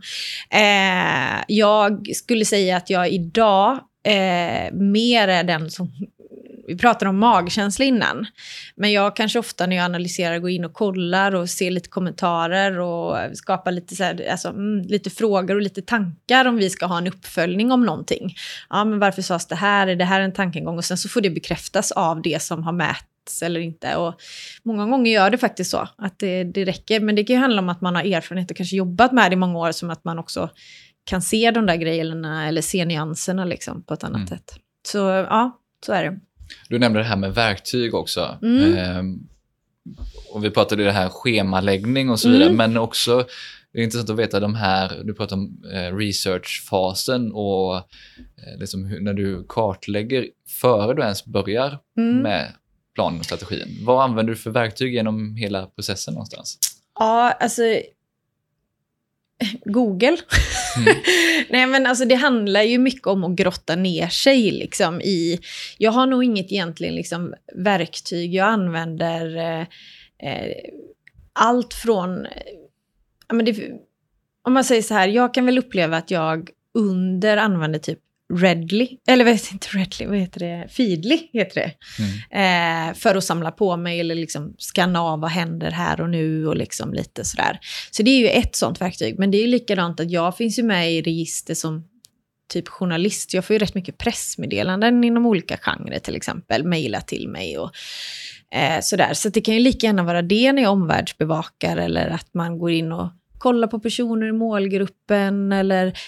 Eh, 0.51 1.45
jag 1.49 2.09
skulle 2.15 2.45
säga 2.45 2.77
att 2.77 2.91
jag 2.91 3.11
idag 3.11 3.73
eh, 4.05 4.73
mer 4.73 5.29
är 5.29 5.45
den 5.45 5.71
som 5.71 5.93
vi 6.69 6.79
pratade 6.79 7.09
om 7.09 7.19
magkänsla 7.19 7.85
innan. 7.85 8.27
Men 8.75 8.93
jag 8.93 9.17
kanske 9.17 9.39
ofta 9.39 9.67
när 9.67 9.77
jag 9.77 9.85
analyserar 9.85 10.39
går 10.39 10.51
in 10.51 10.65
och 10.65 10.73
kollar 10.73 11.35
och 11.35 11.51
ser 11.51 11.71
lite 11.71 11.89
kommentarer 11.89 12.79
och 12.79 13.37
skapar 13.37 13.73
lite, 13.73 13.97
så 13.97 14.05
här, 14.05 14.29
alltså, 14.31 14.49
mm, 14.49 14.83
lite 14.83 15.11
frågor 15.11 15.55
och 15.55 15.63
lite 15.63 15.83
tankar 15.83 16.45
om 16.45 16.57
vi 16.57 16.71
ska 16.71 16.87
ha 16.87 16.99
en 16.99 17.07
uppföljning 17.07 17.73
om 17.73 17.87
någonting. 17.87 18.35
Ja, 18.71 18.85
men 18.85 18.99
varför 18.99 19.23
sades 19.23 19.47
det 19.47 19.55
här? 19.55 19.87
Är 19.87 19.97
det 19.97 20.05
här 20.05 20.21
en 20.21 20.33
tankegång? 20.33 20.77
Och 20.77 20.85
sen 20.85 20.99
så 20.99 21.09
får 21.09 21.21
det 21.21 21.31
bekräftas 21.31 21.93
av 21.93 22.23
det 22.23 22.43
som 22.43 22.63
har 22.63 22.73
mätts 23.27 23.43
eller 23.43 23.61
inte. 23.61 23.97
Och 23.97 24.15
många 24.63 24.87
gånger 24.87 25.13
gör 25.13 25.31
det 25.31 25.39
faktiskt 25.39 25.71
så, 25.71 25.89
att 25.99 26.19
det, 26.19 26.45
det 26.45 26.65
räcker. 26.65 27.01
Men 27.01 27.17
det 27.17 27.25
kan 27.25 27.37
ju 27.37 27.41
handla 27.41 27.63
om 27.63 27.69
att 27.69 27.81
man 27.81 27.95
har 27.95 28.03
erfarenhet 28.03 28.51
och 28.51 28.57
kanske 28.57 28.77
jobbat 28.77 29.13
med 29.13 29.31
det 29.31 29.35
i 29.35 29.37
många 29.37 29.59
år, 29.59 29.73
som 29.73 29.91
att 29.91 30.05
man 30.05 30.19
också 30.19 30.51
kan 31.05 31.23
se 31.23 31.51
de 31.51 31.67
där 31.67 31.77
grejerna 31.77 32.49
eller 32.49 32.63
se 32.63 32.85
nyanserna 32.85 33.45
liksom, 33.45 33.83
på 33.83 33.95
ett 33.95 34.05
annat 34.05 34.17
mm. 34.17 34.27
sätt. 34.29 34.55
Så 34.87 34.99
ja, 34.99 35.61
så 35.87 35.93
är 35.93 36.05
det. 36.05 36.21
Du 36.69 36.79
nämnde 36.79 37.01
det 37.01 37.05
här 37.05 37.17
med 37.17 37.35
verktyg 37.35 37.95
också. 37.95 38.39
Mm. 38.43 38.77
Eh, 38.77 39.03
och 40.33 40.45
vi 40.45 40.51
pratade 40.51 40.85
det 40.85 40.93
här 40.93 41.09
schemaläggning 41.09 42.11
och 42.11 42.21
så 42.21 42.29
vidare, 42.29 42.51
mm. 42.51 42.57
men 42.57 42.77
också 42.77 43.27
det 43.77 43.81
är 43.81 43.85
intressant 43.85 44.11
att 44.11 44.19
veta 44.19 44.41
de 44.41 44.55
här, 44.55 45.03
du 45.05 45.15
pratar 45.15 45.37
om 45.37 45.63
eh, 45.73 45.97
researchfasen 45.97 47.33
och 47.33 47.77
eh, 47.77 48.59
liksom 48.59 48.85
hur, 48.85 49.01
när 49.01 49.15
du 49.15 49.47
kartlägger 49.49 50.29
före 50.61 50.95
du 50.95 51.03
ens 51.03 51.25
börjar 51.25 51.79
mm. 51.99 52.23
med 52.23 52.53
planen 52.97 53.19
och 53.19 53.25
strategin. 53.25 53.79
Vad 53.85 54.05
använder 54.05 54.33
du 54.33 54.39
för 54.39 54.51
verktyg 54.51 54.95
genom 54.95 55.37
hela 55.37 55.67
processen 55.67 56.15
någonstans? 56.15 56.59
Ja, 56.99 57.31
alltså 57.31 57.63
Google. 59.65 60.17
Mm. 60.77 60.97
Nej 61.51 61.67
men 61.67 61.87
alltså 61.87 62.05
det 62.05 62.15
handlar 62.15 62.63
ju 62.63 62.79
mycket 62.79 63.07
om 63.07 63.25
att 63.25 63.37
grotta 63.37 63.77
ner 63.77 64.09
sig 64.09 64.51
liksom 64.51 65.01
i... 65.01 65.41
Jag 65.79 65.93
har 65.93 66.07
nog 66.07 66.25
inget 66.25 66.53
egentligen 66.53 66.95
liksom 66.95 67.35
verktyg. 67.55 68.35
Jag 68.35 68.49
använder 68.49 69.37
eh, 69.37 69.61
eh 70.31 70.53
allt 71.33 71.75
från... 71.75 72.27
Ja, 73.29 73.35
men 73.35 73.45
det, 73.45 73.71
om 74.43 74.53
man 74.53 74.65
säger 74.65 74.83
så 74.83 74.95
här, 74.95 75.09
jag 75.09 75.35
kan 75.35 75.47
väl 75.47 75.59
uppleva 75.59 75.97
att 75.97 76.11
jag 76.11 76.51
under 76.75 77.37
använder 77.37 77.79
typ 77.79 77.99
Redly, 78.35 78.89
eller 79.09 79.25
vad 79.25 79.35
heter 79.35 79.53
inte 79.53 79.69
Redly, 79.69 80.07
vad 80.07 80.19
heter 80.19 80.41
det? 80.41 80.69
Feedly 80.71 81.19
heter 81.33 81.55
det. 81.55 81.73
Mm. 82.03 82.89
Eh, 82.91 82.95
för 82.95 83.15
att 83.15 83.25
samla 83.25 83.51
på 83.51 83.77
mig 83.77 84.01
eller 84.01 84.15
liksom 84.15 84.55
skanna 84.59 85.03
av 85.03 85.21
vad 85.21 85.31
händer 85.31 85.71
här 85.71 86.01
och 86.01 86.11
nu 86.11 86.47
och 86.47 86.57
liksom 86.57 86.95
lite 86.95 87.25
sådär. 87.25 87.59
Så 87.91 88.03
det 88.03 88.11
är 88.11 88.19
ju 88.19 88.29
ett 88.29 88.57
sånt 88.57 88.81
verktyg. 88.81 89.19
Men 89.19 89.31
det 89.31 89.39
är 89.39 89.41
ju 89.41 89.47
likadant 89.47 90.01
att 90.01 90.11
jag 90.11 90.37
finns 90.37 90.59
ju 90.59 90.63
med 90.63 90.93
i 90.93 91.03
register 91.03 91.55
som 91.55 91.85
typ 92.53 92.69
journalist. 92.69 93.35
Jag 93.35 93.45
får 93.45 93.55
ju 93.55 93.59
rätt 93.59 93.75
mycket 93.75 93.99
pressmeddelanden 93.99 95.05
inom 95.05 95.27
olika 95.27 95.57
genrer 95.57 95.99
till 95.99 96.17
exempel, 96.17 96.65
mejla 96.65 97.01
till 97.01 97.29
mig 97.29 97.59
och 97.59 97.71
eh, 98.55 98.81
sådär. 98.81 99.15
Så 99.15 99.29
det 99.29 99.41
kan 99.41 99.55
ju 99.55 99.61
lika 99.61 99.87
gärna 99.87 100.03
vara 100.03 100.23
det 100.23 100.53
när 100.53 100.63
jag 100.63 100.73
omvärldsbevakar 100.73 101.77
eller 101.77 102.09
att 102.09 102.35
man 102.35 102.59
går 102.59 102.71
in 102.71 102.93
och 102.93 103.09
kollar 103.39 103.69
på 103.69 103.81
personer 103.81 104.27
i 104.27 104.33
målgruppen 104.33 105.53
eller 105.53 105.99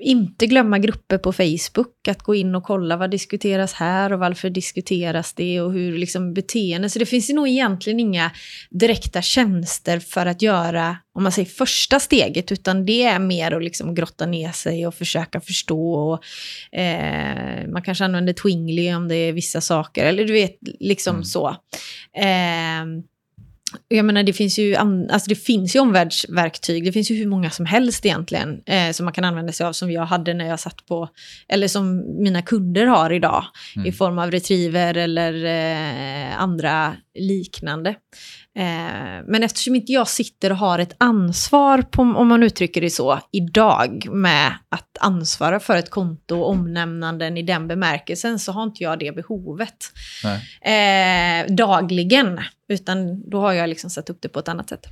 inte 0.00 0.46
glömma 0.46 0.78
grupper 0.78 1.18
på 1.18 1.32
Facebook, 1.32 2.08
att 2.08 2.22
gå 2.22 2.34
in 2.34 2.54
och 2.54 2.64
kolla 2.64 2.96
vad 2.96 3.10
diskuteras 3.10 3.72
här 3.72 4.12
och 4.12 4.18
varför 4.18 4.50
diskuteras 4.50 5.32
det 5.32 5.60
och 5.60 5.72
hur 5.72 5.98
liksom 5.98 6.34
beteende. 6.34 6.90
Så 6.90 6.98
det 6.98 7.06
finns 7.06 7.30
ju 7.30 7.34
nog 7.34 7.48
egentligen 7.48 8.00
inga 8.00 8.30
direkta 8.70 9.22
tjänster 9.22 9.98
för 9.98 10.26
att 10.26 10.42
göra, 10.42 10.96
om 11.14 11.22
man 11.22 11.32
säger 11.32 11.48
första 11.48 12.00
steget, 12.00 12.52
utan 12.52 12.86
det 12.86 13.02
är 13.02 13.18
mer 13.18 13.52
att 13.52 13.64
liksom 13.64 13.94
grotta 13.94 14.26
ner 14.26 14.52
sig 14.52 14.86
och 14.86 14.94
försöka 14.94 15.40
förstå. 15.40 15.94
Och, 15.94 16.24
eh, 16.78 17.68
man 17.68 17.82
kanske 17.82 18.04
använder 18.04 18.32
Twingly 18.32 18.94
om 18.94 19.08
det 19.08 19.16
är 19.16 19.32
vissa 19.32 19.60
saker, 19.60 20.06
eller 20.06 20.24
du 20.24 20.32
vet, 20.32 20.58
liksom 20.80 21.14
mm. 21.14 21.24
så. 21.24 21.48
Eh, 22.16 23.11
jag 23.88 24.04
menar, 24.04 24.22
det 24.22 24.32
finns 24.32 24.58
ju, 24.58 24.76
alltså 24.76 25.28
det 25.28 25.34
finns 25.34 25.76
ju 25.76 25.80
omvärldsverktyg, 25.80 26.84
det 26.84 26.92
finns 26.92 27.10
ju 27.10 27.14
hur 27.14 27.26
många 27.26 27.50
som 27.50 27.66
helst 27.66 28.06
egentligen, 28.06 28.62
eh, 28.66 28.90
som 28.92 29.04
man 29.04 29.12
kan 29.12 29.24
använda 29.24 29.52
sig 29.52 29.66
av, 29.66 29.72
som 29.72 29.90
jag 29.90 30.06
hade 30.06 30.34
när 30.34 30.48
jag 30.48 30.60
satt 30.60 30.86
på, 30.86 31.08
eller 31.48 31.68
som 31.68 31.96
mina 32.22 32.42
kunder 32.42 32.86
har 32.86 33.12
idag, 33.12 33.44
mm. 33.76 33.88
i 33.88 33.92
form 33.92 34.18
av 34.18 34.30
retriever 34.30 34.96
eller 34.96 35.44
eh, 35.44 36.42
andra 36.42 36.96
liknande. 37.18 37.94
Eh, 38.54 39.24
men 39.26 39.42
eftersom 39.42 39.74
inte 39.74 39.92
jag 39.92 40.08
sitter 40.08 40.50
och 40.50 40.56
har 40.56 40.78
ett 40.78 40.94
ansvar, 40.98 41.82
på, 41.82 42.02
om 42.02 42.28
man 42.28 42.42
uttrycker 42.42 42.80
det 42.80 42.90
så, 42.90 43.20
idag 43.30 44.08
med 44.10 44.52
att 44.68 44.98
ansvara 45.00 45.60
för 45.60 45.76
ett 45.76 45.90
konto 45.90 46.36
och 46.36 46.50
omnämnanden 46.50 47.36
i 47.36 47.42
den 47.42 47.68
bemärkelsen 47.68 48.38
så 48.38 48.52
har 48.52 48.62
inte 48.62 48.82
jag 48.82 48.98
det 48.98 49.12
behovet 49.14 49.92
eh, 50.60 51.54
dagligen. 51.54 52.40
Utan 52.68 53.30
då 53.30 53.40
har 53.40 53.52
jag 53.52 53.68
liksom 53.68 53.90
satt 53.90 54.10
upp 54.10 54.18
det 54.22 54.28
på 54.28 54.38
ett 54.38 54.48
annat 54.48 54.68
sätt. 54.68 54.86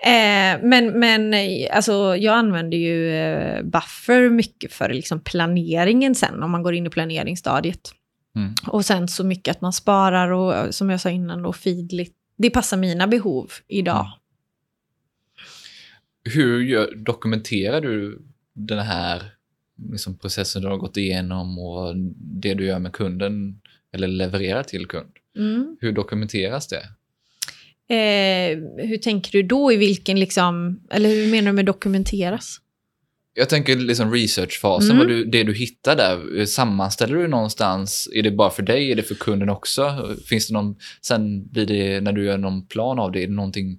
Eh, 0.00 0.62
men 0.62 1.00
men 1.00 1.34
alltså, 1.72 2.16
jag 2.16 2.34
använder 2.34 2.78
ju 2.78 3.16
eh, 3.16 3.62
Buffer 3.62 4.30
mycket 4.30 4.72
för 4.72 4.88
liksom 4.88 5.20
planeringen 5.20 6.14
sen, 6.14 6.42
om 6.42 6.50
man 6.50 6.62
går 6.62 6.74
in 6.74 6.86
i 6.86 6.90
planeringsstadiet. 6.90 7.92
Mm. 8.36 8.54
Och 8.66 8.84
sen 8.84 9.08
så 9.08 9.24
mycket 9.24 9.56
att 9.56 9.60
man 9.60 9.72
sparar 9.72 10.30
och 10.30 10.74
som 10.74 10.90
jag 10.90 11.00
sa 11.00 11.10
innan 11.10 11.42
då 11.42 11.52
feedligt 11.52 12.16
det 12.36 12.50
passar 12.50 12.76
mina 12.76 13.06
behov 13.06 13.50
idag. 13.68 14.00
Mm. 14.00 14.12
Hur 16.34 16.60
gör, 16.60 16.94
dokumenterar 16.94 17.80
du 17.80 18.22
den 18.52 18.78
här 18.78 19.22
liksom 19.92 20.18
processen 20.18 20.62
du 20.62 20.68
har 20.68 20.76
gått 20.76 20.96
igenom 20.96 21.58
och 21.58 21.94
det 22.18 22.54
du 22.54 22.64
gör 22.64 22.78
med 22.78 22.92
kunden 22.92 23.60
eller 23.92 24.08
levererar 24.08 24.62
till 24.62 24.86
kund. 24.86 25.12
Mm. 25.36 25.76
Hur 25.80 25.92
dokumenteras 25.92 26.68
det? 26.68 26.82
Eh, 27.94 28.58
hur 28.86 28.98
tänker 28.98 29.32
du 29.32 29.42
då? 29.42 29.72
I 29.72 29.76
vilken 29.76 30.20
liksom... 30.20 30.80
Eller 30.90 31.08
hur 31.08 31.30
menar 31.30 31.50
du 31.50 31.52
med 31.52 31.66
dokumenteras? 31.66 32.60
Jag 33.38 33.48
tänker 33.48 33.76
liksom 33.76 34.12
researchfasen, 34.12 34.90
Mm. 34.90 34.98
vad 34.98 35.08
du, 35.08 35.24
det 35.24 35.42
du 35.42 35.54
hittar 35.54 35.96
där, 35.96 36.44
sammanställer 36.46 37.16
du 37.16 37.28
någonstans? 37.28 38.08
Är 38.14 38.22
det 38.22 38.30
bara 38.30 38.50
för 38.50 38.62
dig? 38.62 38.90
Är 38.92 38.96
det 38.96 39.02
för 39.02 39.14
kunden 39.14 39.48
också? 39.48 40.14
Finns 40.28 40.46
det 40.48 40.54
någon, 40.54 40.76
sen 41.02 41.48
blir 41.48 41.66
det, 41.66 42.00
när 42.00 42.12
du 42.12 42.24
gör 42.24 42.38
någon 42.38 42.66
plan 42.66 42.98
av 42.98 43.12
det, 43.12 43.22
är 43.22 43.26
det 43.26 43.32
någonting, 43.32 43.78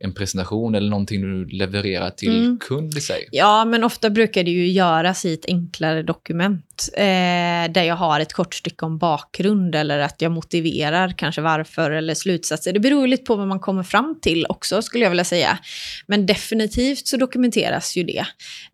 en 0.00 0.14
presentation 0.14 0.74
eller 0.74 0.90
någonting 0.90 1.20
du 1.20 1.46
levererar 1.56 2.10
till 2.10 2.38
Mm. 2.44 2.58
kund 2.58 2.94
i 2.96 3.00
sig? 3.00 3.28
Ja, 3.32 3.64
men 3.64 3.84
ofta 3.84 4.10
brukar 4.10 4.44
det 4.44 4.50
ju 4.50 4.66
göras 4.68 5.24
i 5.24 5.32
ett 5.34 5.46
enklare 5.48 6.02
dokument. 6.02 6.64
Eh, 6.96 7.72
där 7.72 7.82
jag 7.82 7.96
har 7.96 8.20
ett 8.20 8.32
kort 8.32 8.54
stycke 8.54 8.84
om 8.84 8.98
bakgrund 8.98 9.74
eller 9.74 9.98
att 9.98 10.22
jag 10.22 10.32
motiverar 10.32 11.14
kanske 11.16 11.40
varför 11.40 11.90
eller 11.90 12.14
slutsatser. 12.14 12.72
Det 12.72 12.80
beror 12.80 13.06
lite 13.06 13.24
på 13.24 13.36
vad 13.36 13.48
man 13.48 13.60
kommer 13.60 13.82
fram 13.82 14.18
till 14.22 14.46
också 14.48 14.82
skulle 14.82 15.04
jag 15.04 15.10
vilja 15.10 15.24
säga. 15.24 15.58
Men 16.06 16.26
definitivt 16.26 17.06
så 17.06 17.16
dokumenteras 17.16 17.96
ju 17.96 18.02
det. 18.02 18.24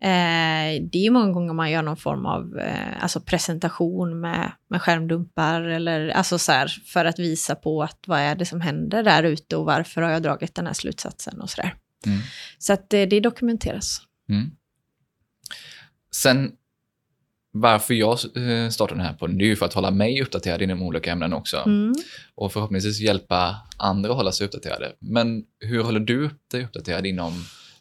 Eh, 0.01 0.81
det 0.91 0.97
är 0.97 1.03
ju 1.03 1.11
många 1.11 1.31
gånger 1.31 1.53
man 1.53 1.71
gör 1.71 1.81
någon 1.81 1.97
form 1.97 2.25
av 2.25 2.57
eh, 2.59 3.03
alltså 3.03 3.19
presentation 3.19 4.19
med, 4.19 4.51
med 4.69 4.81
skärmdumpar 4.81 5.61
eller 5.61 6.09
alltså 6.09 6.37
så 6.39 6.51
här, 6.51 6.67
för 6.85 7.05
att 7.05 7.19
visa 7.19 7.55
på 7.55 7.83
att 7.83 7.99
vad 8.07 8.19
är 8.19 8.35
det 8.35 8.45
som 8.45 8.61
händer 8.61 9.03
där 9.03 9.23
ute 9.23 9.55
och 9.55 9.65
varför 9.65 10.01
har 10.01 10.11
jag 10.11 10.23
dragit 10.23 10.55
den 10.55 10.67
här 10.67 10.73
slutsatsen 10.73 11.41
och 11.41 11.49
sådär. 11.49 11.75
Mm. 12.05 12.19
Så 12.57 12.73
att 12.73 12.93
eh, 12.93 13.01
det 13.01 13.19
dokumenteras. 13.19 14.01
Mm. 14.29 14.51
Sen, 16.11 16.51
varför 17.57 17.93
jag 17.93 18.11
eh, 18.11 18.69
startade 18.69 18.99
den 18.99 19.05
här 19.07 19.13
podden, 19.13 19.37
det 19.37 19.43
är 19.43 19.47
ju 19.47 19.55
för 19.55 19.65
att 19.65 19.73
hålla 19.73 19.91
mig 19.91 20.21
uppdaterad 20.21 20.61
inom 20.61 20.81
olika 20.81 21.11
ämnen 21.11 21.33
också. 21.33 21.57
Mm. 21.57 21.93
Och 22.35 22.53
förhoppningsvis 22.53 22.99
hjälpa 22.99 23.55
andra 23.77 24.09
att 24.11 24.17
hålla 24.17 24.31
sig 24.31 24.45
uppdaterade. 24.47 24.91
Men 24.99 25.43
hur 25.59 25.83
håller 25.83 25.99
du 25.99 26.29
dig 26.51 26.63
uppdaterad 26.63 27.05
inom 27.05 27.33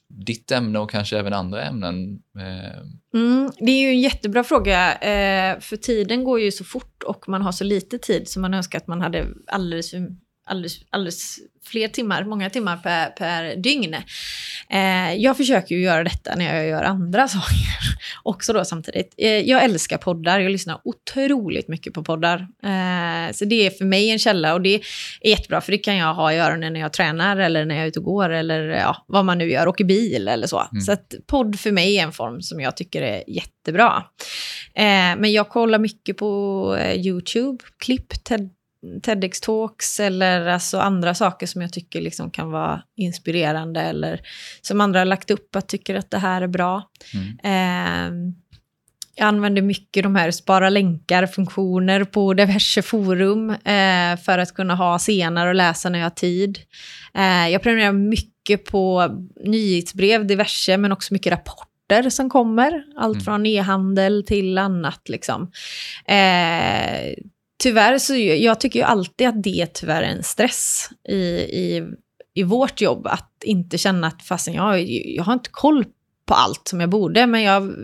ditt 0.08 0.50
ämne 0.52 0.78
och 0.78 0.90
kanske 0.90 1.18
även 1.18 1.32
andra 1.32 1.62
ämnen? 1.62 2.18
Eh, 2.38 2.80
Mm, 3.14 3.50
det 3.58 3.72
är 3.72 3.80
ju 3.82 3.88
en 3.88 4.00
jättebra 4.00 4.44
fråga, 4.44 4.92
eh, 4.94 5.60
för 5.60 5.76
tiden 5.76 6.24
går 6.24 6.40
ju 6.40 6.52
så 6.52 6.64
fort 6.64 7.02
och 7.02 7.28
man 7.28 7.42
har 7.42 7.52
så 7.52 7.64
lite 7.64 7.98
tid 7.98 8.28
så 8.28 8.40
man 8.40 8.54
önskar 8.54 8.78
att 8.78 8.86
man 8.86 9.00
hade 9.00 9.26
alldeles, 9.46 9.90
för- 9.90 10.23
alldeles, 10.44 10.80
alldeles 10.90 11.38
fler 11.64 11.88
timmar, 11.88 12.24
många 12.24 12.50
timmar 12.50 12.76
per, 12.76 13.06
per 13.10 13.56
dygn. 13.56 13.96
Eh, 14.70 15.14
jag 15.14 15.36
försöker 15.36 15.74
ju 15.74 15.80
göra 15.80 16.04
detta 16.04 16.34
när 16.36 16.56
jag 16.56 16.66
gör 16.66 16.82
andra 16.82 17.28
saker 17.28 17.98
också 18.22 18.52
då 18.52 18.64
samtidigt. 18.64 19.14
Eh, 19.18 19.28
jag 19.28 19.64
älskar 19.64 19.98
poddar, 19.98 20.40
jag 20.40 20.52
lyssnar 20.52 20.80
otroligt 20.84 21.68
mycket 21.68 21.94
på 21.94 22.04
poddar. 22.04 22.38
Eh, 22.62 23.32
så 23.32 23.44
det 23.44 23.66
är 23.66 23.70
för 23.70 23.84
mig 23.84 24.10
en 24.10 24.18
källa 24.18 24.54
och 24.54 24.60
det 24.60 24.74
är 24.74 24.80
jättebra 25.22 25.60
för 25.60 25.72
det 25.72 25.78
kan 25.78 25.96
jag 25.96 26.14
ha 26.14 26.32
i 26.32 26.38
öronen 26.38 26.72
när 26.72 26.80
jag 26.80 26.92
tränar 26.92 27.36
eller 27.36 27.64
när 27.64 27.74
jag 27.74 27.84
är 27.84 27.88
ute 27.88 27.98
och 27.98 28.04
går 28.04 28.30
eller 28.30 28.60
ja, 28.60 29.04
vad 29.06 29.24
man 29.24 29.38
nu 29.38 29.50
gör, 29.50 29.68
åker 29.68 29.84
bil 29.84 30.28
eller 30.28 30.46
så. 30.46 30.68
Mm. 30.72 30.80
Så 30.80 30.92
att 30.92 31.14
podd 31.26 31.60
för 31.60 31.72
mig 31.72 31.98
är 31.98 32.02
en 32.02 32.12
form 32.12 32.42
som 32.42 32.60
jag 32.60 32.76
tycker 32.76 33.02
är 33.02 33.24
jättebra. 33.30 34.04
Eh, 34.74 35.16
men 35.18 35.32
jag 35.32 35.48
kollar 35.48 35.78
mycket 35.78 36.16
på 36.16 36.76
eh, 36.80 37.06
YouTube, 37.06 37.64
klipp, 37.78 38.24
TED, 38.24 38.50
TEDx-talks 39.02 40.00
eller 40.00 40.46
alltså 40.46 40.78
andra 40.78 41.14
saker 41.14 41.46
som 41.46 41.62
jag 41.62 41.72
tycker 41.72 42.00
liksom 42.00 42.30
kan 42.30 42.50
vara 42.50 42.82
inspirerande 42.96 43.80
eller 43.80 44.20
som 44.62 44.80
andra 44.80 45.00
har 45.00 45.04
lagt 45.04 45.30
upp 45.30 45.56
att 45.56 45.68
tycker 45.68 45.94
att 45.94 46.10
det 46.10 46.18
här 46.18 46.42
är 46.42 46.46
bra. 46.48 46.82
mm. 47.14 47.38
Eh, 47.44 48.34
jag 49.16 49.26
använder 49.26 49.62
mycket 49.62 50.02
de 50.02 50.16
här 50.16 50.30
spara 50.30 50.70
länkar-funktioner 50.70 52.04
på 52.04 52.34
diverse 52.34 52.82
forum 52.82 53.50
eh, 53.50 54.16
för 54.24 54.38
att 54.38 54.54
kunna 54.54 54.74
ha 54.74 54.98
senare 54.98 55.48
och 55.48 55.54
läsa 55.54 55.88
när 55.88 55.98
jag 55.98 56.06
har 56.06 56.10
tid. 56.10 56.58
Eh, 57.14 57.48
jag 57.48 57.62
prenumererar 57.62 57.92
mycket 57.92 58.64
på 58.64 59.08
nyhetsbrev, 59.44 60.26
diverse, 60.26 60.76
men 60.76 60.92
också 60.92 61.14
mycket 61.14 61.32
rapporter 61.32 62.10
som 62.10 62.30
kommer. 62.30 62.82
Allt 62.96 63.14
Mm. 63.16 63.24
från 63.24 63.46
e-handel 63.46 64.24
till 64.26 64.58
annat. 64.58 65.08
Liksom. 65.08 65.50
Eh, 66.06 67.14
tyvärr 67.64 67.98
så, 67.98 68.14
jag 68.16 68.60
tycker 68.60 68.78
ju 68.78 68.84
alltid 68.84 69.28
att 69.28 69.42
det 69.42 69.66
tyvärr 69.74 70.02
är 70.02 70.06
en 70.06 70.22
stress 70.22 70.90
i, 71.08 71.14
i, 71.14 71.82
i 72.34 72.42
vårt 72.42 72.80
jobb. 72.80 73.06
Att 73.06 73.30
inte 73.44 73.78
känna 73.78 74.06
att 74.06 74.22
fasen, 74.22 74.54
jag, 74.54 74.82
jag 74.88 75.24
har 75.24 75.32
inte 75.32 75.50
koll 75.52 75.84
på 76.26 76.34
allt 76.34 76.68
som 76.68 76.80
jag 76.80 76.90
borde, 76.90 77.26
men 77.26 77.42
jag 77.42 77.74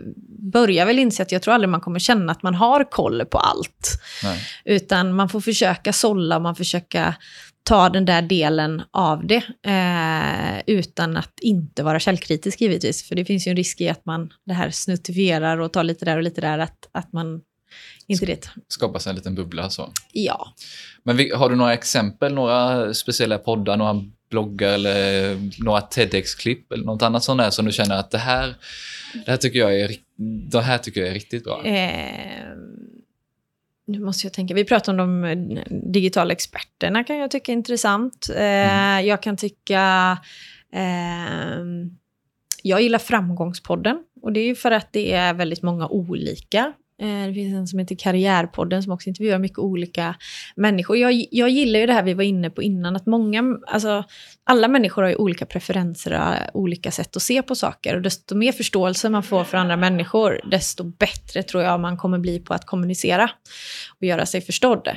börjar 0.53 0.85
väl 0.85 0.99
inse 0.99 1.23
att 1.23 1.31
jag 1.31 1.41
tror 1.41 1.53
aldrig 1.53 1.69
man 1.69 1.81
kommer 1.81 1.99
känna 1.99 2.31
att 2.31 2.43
man 2.43 2.55
har 2.55 2.91
koll 2.91 3.25
på 3.25 3.37
allt. 3.37 4.01
Nej. 4.23 4.39
Utan 4.65 5.13
man 5.13 5.29
får 5.29 5.41
försöka 5.41 5.93
sålla, 5.93 6.39
man 6.39 6.55
försöka 6.55 7.15
ta 7.63 7.89
den 7.89 8.05
där 8.05 8.21
delen 8.21 8.81
av 8.91 9.27
det. 9.27 9.43
Eh, 9.65 10.75
utan 10.75 11.17
att 11.17 11.39
inte 11.41 11.83
vara 11.83 11.99
källkritisk 11.99 12.61
givetvis. 12.61 13.07
För 13.07 13.15
det 13.15 13.25
finns 13.25 13.47
ju 13.47 13.49
en 13.49 13.55
risk 13.55 13.81
i 13.81 13.89
att 13.89 14.05
man 14.05 14.29
det 14.45 14.53
här 14.53 14.69
snuttifierar 14.71 15.57
och 15.57 15.73
tar 15.73 15.83
lite 15.83 16.05
där 16.05 16.17
och 16.17 16.23
lite 16.23 16.41
där. 16.41 16.59
Att, 16.59 16.89
att 16.91 17.13
man 17.13 17.41
inte 18.07 18.25
det. 18.25 18.49
Skapa 18.67 18.99
sig 18.99 19.09
en 19.09 19.15
liten 19.15 19.35
bubbla 19.35 19.69
så. 19.69 19.91
Ja. 20.11 20.53
Men 21.03 21.17
vi, 21.17 21.31
har 21.31 21.49
du 21.49 21.55
några 21.55 21.73
exempel, 21.73 22.33
några 22.33 22.93
speciella 22.93 23.37
poddar, 23.37 23.77
några 23.77 24.03
bloggar 24.29 24.73
eller 24.73 25.35
några 25.63 25.81
TEDx-klipp 25.81 26.71
eller 26.71 26.83
något 26.83 27.01
annat 27.01 27.23
sånt 27.23 27.41
där 27.41 27.49
som 27.49 27.65
du 27.65 27.71
känner 27.71 27.95
att 27.95 28.11
det 28.11 28.17
här, 28.17 28.55
det 29.25 29.31
här 29.31 29.37
tycker 29.37 29.59
jag 29.59 29.79
är, 29.79 29.91
det 30.51 30.61
här 30.61 30.77
tycker 30.77 31.01
jag 31.01 31.09
är 31.09 31.13
riktigt 31.13 31.43
bra? 31.43 31.65
Eh, 31.65 32.55
nu 33.87 33.99
måste 33.99 34.27
jag 34.27 34.33
tänka. 34.33 34.53
Vi 34.53 34.65
pratar 34.65 34.91
om 34.91 34.97
de 34.97 35.23
eh, 35.23 35.63
digitala 35.69 36.31
experterna 36.33 37.03
kan 37.03 37.17
jag 37.17 37.31
tycka 37.31 37.51
är 37.51 37.53
intressant. 37.53 38.29
Eh, 38.35 39.01
Jag 39.01 39.21
kan 39.21 39.37
tycka... 39.37 40.17
Eh, 40.73 41.61
jag 42.63 42.81
gillar 42.81 42.99
Framgångspodden. 42.99 44.03
Och 44.21 44.33
det 44.33 44.39
är 44.39 44.45
ju 44.45 44.55
för 44.55 44.71
att 44.71 44.93
det 44.93 45.13
är 45.13 45.33
väldigt 45.33 45.61
många 45.61 45.87
olika. 45.87 46.73
Eh, 47.01 47.27
det 47.27 47.33
finns 47.33 47.55
en 47.55 47.67
som 47.67 47.79
heter 47.79 47.95
Karriärpodden 47.95 48.83
som 48.83 48.91
också 48.91 49.09
intervjuar 49.09 49.39
mycket 49.39 49.59
olika 49.59 50.15
människor. 50.55 50.97
Jag, 50.97 51.25
jag 51.31 51.49
gillar 51.49 51.79
ju 51.79 51.85
det 51.85 51.93
här 51.93 52.03
vi 52.03 52.13
var 52.13 52.23
inne 52.23 52.49
på 52.49 52.61
innan, 52.61 52.95
att 52.95 53.05
många, 53.05 53.43
alltså 53.67 54.03
alla 54.43 54.67
människor 54.67 55.01
har 55.01 55.09
ju 55.09 55.15
olika 55.15 55.45
preferenser 55.45 56.39
och 56.53 56.61
olika 56.61 56.91
sätt 56.91 57.15
att 57.15 57.21
se 57.21 57.41
på 57.41 57.55
saker. 57.55 57.95
Och 57.95 58.01
desto 58.01 58.35
mer 58.35 58.51
förståelse 58.51 59.09
man 59.09 59.23
får 59.23 59.43
för 59.43 59.57
andra 59.57 59.77
människor, 59.77 60.41
desto 60.51 60.83
bättre 60.83 61.43
tror 61.43 61.63
jag 61.63 61.79
man 61.79 61.97
kommer 61.97 62.19
bli 62.19 62.39
på 62.39 62.53
att 62.53 62.65
kommunicera 62.65 63.29
och 64.01 64.07
göra 64.07 64.25
sig 64.25 64.41
förstådd. 64.41 64.87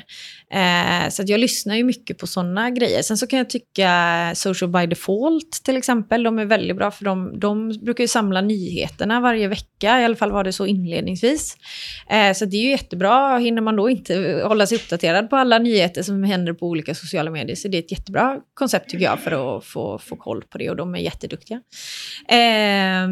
Eh, 0.50 1.08
så 1.10 1.22
att 1.22 1.28
jag 1.28 1.40
lyssnar 1.40 1.76
ju 1.76 1.84
mycket 1.84 2.18
på 2.18 2.26
sådana 2.26 2.70
grejer. 2.70 3.02
Sen 3.02 3.18
så 3.18 3.26
kan 3.26 3.38
jag 3.38 3.50
tycka 3.50 4.32
Social 4.34 4.70
by 4.70 4.86
Default 4.86 5.60
till 5.64 5.76
exempel, 5.76 6.22
de 6.22 6.38
är 6.38 6.44
väldigt 6.44 6.76
bra 6.76 6.90
för 6.90 7.04
de, 7.04 7.40
de 7.40 7.78
brukar 7.82 8.04
ju 8.04 8.08
samla 8.08 8.40
nyheterna 8.40 9.20
varje 9.20 9.48
vecka, 9.48 10.00
i 10.00 10.04
alla 10.04 10.16
fall 10.16 10.32
var 10.32 10.44
det 10.44 10.52
så 10.52 10.66
inledningsvis. 10.66 11.56
Eh, 12.10 12.32
så 12.32 12.44
det 12.44 12.56
är 12.56 12.62
ju 12.62 12.70
jättebra, 12.70 13.38
hinner 13.38 13.62
man 13.62 13.76
då 13.76 13.90
inte 13.90 14.42
hålla 14.44 14.66
sig 14.66 14.78
uppdaterad 14.78 15.30
på 15.30 15.36
alla 15.36 15.58
nyheter 15.58 16.02
som 16.02 16.24
händer 16.24 16.52
på 16.52 16.66
olika 16.66 16.94
sociala 16.94 17.30
medier, 17.30 17.56
så 17.56 17.68
det 17.68 17.76
är 17.76 17.82
ett 17.82 17.92
jättebra 17.92 18.40
koncept 18.54 18.90
tycker 18.90 19.04
jag 19.04 19.20
för 19.20 19.56
att 19.56 19.64
få, 19.64 19.98
få 19.98 20.16
koll 20.16 20.42
på 20.42 20.58
det 20.58 20.70
och 20.70 20.76
de 20.76 20.94
är 20.94 20.98
jätteduktiga. 20.98 21.60
Eh, 22.28 23.08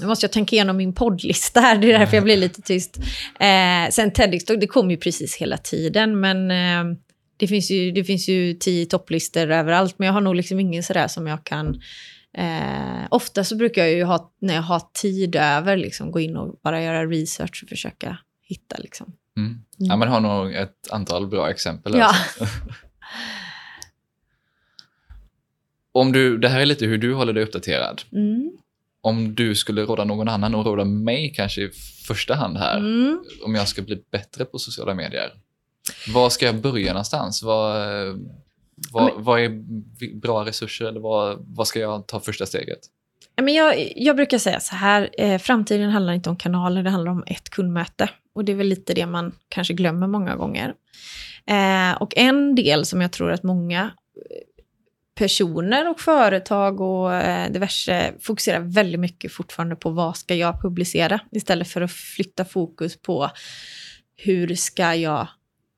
nu 0.00 0.06
måste 0.06 0.24
jag 0.24 0.32
tänka 0.32 0.56
igenom 0.56 0.76
min 0.76 0.92
poddlista 0.92 1.60
här, 1.60 1.78
det 1.78 1.92
är 1.92 1.98
därför 1.98 2.16
jag 2.16 2.24
blir 2.24 2.36
lite 2.36 2.62
tyst. 2.62 2.98
Eh, 3.40 3.90
sen 3.90 4.12
TEDx, 4.12 4.44
det 4.44 4.66
kommer 4.66 4.90
ju 4.90 4.96
precis 4.96 5.36
hela 5.36 5.56
tiden, 5.56 6.20
men 6.20 6.50
eh, 6.50 6.96
det, 7.36 7.46
finns 7.46 7.70
ju, 7.70 7.92
det 7.92 8.04
finns 8.04 8.28
ju 8.28 8.54
tio 8.54 8.86
topplistor 8.86 9.50
överallt, 9.50 9.98
men 9.98 10.06
jag 10.06 10.12
har 10.12 10.20
nog 10.20 10.34
liksom 10.34 10.60
ingen 10.60 10.82
sådär 10.82 11.08
som 11.08 11.26
jag 11.26 11.44
kan... 11.44 11.80
Eh, 12.34 13.06
ofta 13.10 13.44
så 13.44 13.56
brukar 13.56 13.82
jag 13.82 13.92
ju 13.92 14.04
ha, 14.04 14.32
när 14.40 14.54
jag 14.54 14.62
har 14.62 14.82
tid 14.92 15.36
över, 15.36 15.76
liksom, 15.76 16.10
gå 16.10 16.20
in 16.20 16.36
och 16.36 16.60
bara 16.62 16.82
göra 16.82 17.06
research 17.06 17.62
och 17.62 17.68
försöka 17.68 18.18
hitta. 18.42 18.76
Liksom. 18.78 19.12
Mm. 19.36 19.58
Ja, 19.76 19.96
men 19.96 20.08
har 20.08 20.20
nog 20.20 20.54
ett 20.54 20.90
antal 20.90 21.26
bra 21.26 21.50
exempel. 21.50 21.94
Ja. 21.94 22.06
Alltså. 22.06 22.44
Om 25.92 26.12
du, 26.12 26.38
det 26.38 26.48
här 26.48 26.60
är 26.60 26.66
lite 26.66 26.86
hur 26.86 26.98
du 26.98 27.14
håller 27.14 27.32
dig 27.32 27.42
uppdaterad. 27.44 28.02
Mm. 28.12 28.52
Om 29.04 29.34
du 29.34 29.54
skulle 29.54 29.82
råda 29.82 30.04
någon 30.04 30.28
annan 30.28 30.54
och 30.54 30.64
råda 30.64 30.84
mig 30.84 31.32
kanske 31.36 31.62
i 31.62 31.70
första 32.06 32.34
hand 32.34 32.56
här, 32.56 32.78
Mm. 32.78 33.24
om 33.44 33.54
jag 33.54 33.68
ska 33.68 33.82
bli 33.82 34.02
bättre 34.12 34.44
på 34.44 34.58
sociala 34.58 34.94
medier. 34.94 35.32
Var 36.14 36.30
ska 36.30 36.46
jag 36.46 36.60
börja 36.60 36.92
någonstans? 36.92 37.42
Vad, 37.42 37.76
vad, 38.92 39.12
vad 39.16 39.40
är 39.40 39.50
bra 40.20 40.44
resurser 40.44 40.84
eller 40.84 41.00
vad, 41.00 41.38
vad 41.56 41.66
ska 41.66 41.80
jag 41.80 42.06
ta 42.06 42.20
första 42.20 42.46
steget? 42.46 42.78
Men 43.42 43.54
jag, 43.54 43.92
jag 43.96 44.16
brukar 44.16 44.38
säga 44.38 44.60
så 44.60 44.74
här, 44.76 45.10
eh, 45.18 45.38
framtiden 45.38 45.90
handlar 45.90 46.12
inte 46.12 46.30
om 46.30 46.36
kanaler, 46.36 46.82
det 46.82 46.90
handlar 46.90 47.12
om 47.12 47.24
ett 47.26 47.50
kundmöte. 47.50 48.10
Och 48.34 48.44
det 48.44 48.52
är 48.52 48.56
väl 48.56 48.66
lite 48.66 48.94
det 48.94 49.06
man 49.06 49.32
kanske 49.48 49.74
glömmer 49.74 50.06
många 50.06 50.36
gånger. 50.36 50.74
Eh, 51.46 52.02
och 52.02 52.16
en 52.16 52.54
del 52.54 52.84
som 52.84 53.00
jag 53.00 53.12
tror 53.12 53.30
att 53.32 53.42
många 53.42 53.90
personer 55.14 55.90
och 55.90 56.00
företag 56.00 56.80
och 56.80 57.14
eh, 57.14 57.52
diverse 57.52 58.14
fokuserar 58.20 58.60
väldigt 58.60 59.00
mycket 59.00 59.32
fortfarande 59.32 59.76
på 59.76 59.90
vad 59.90 60.16
ska 60.16 60.34
jag 60.34 60.62
publicera 60.62 61.20
istället 61.30 61.68
för 61.68 61.80
att 61.80 61.92
flytta 61.92 62.44
fokus 62.44 63.02
på 63.02 63.30
hur 64.16 64.54
ska 64.54 64.94
jag 64.94 65.28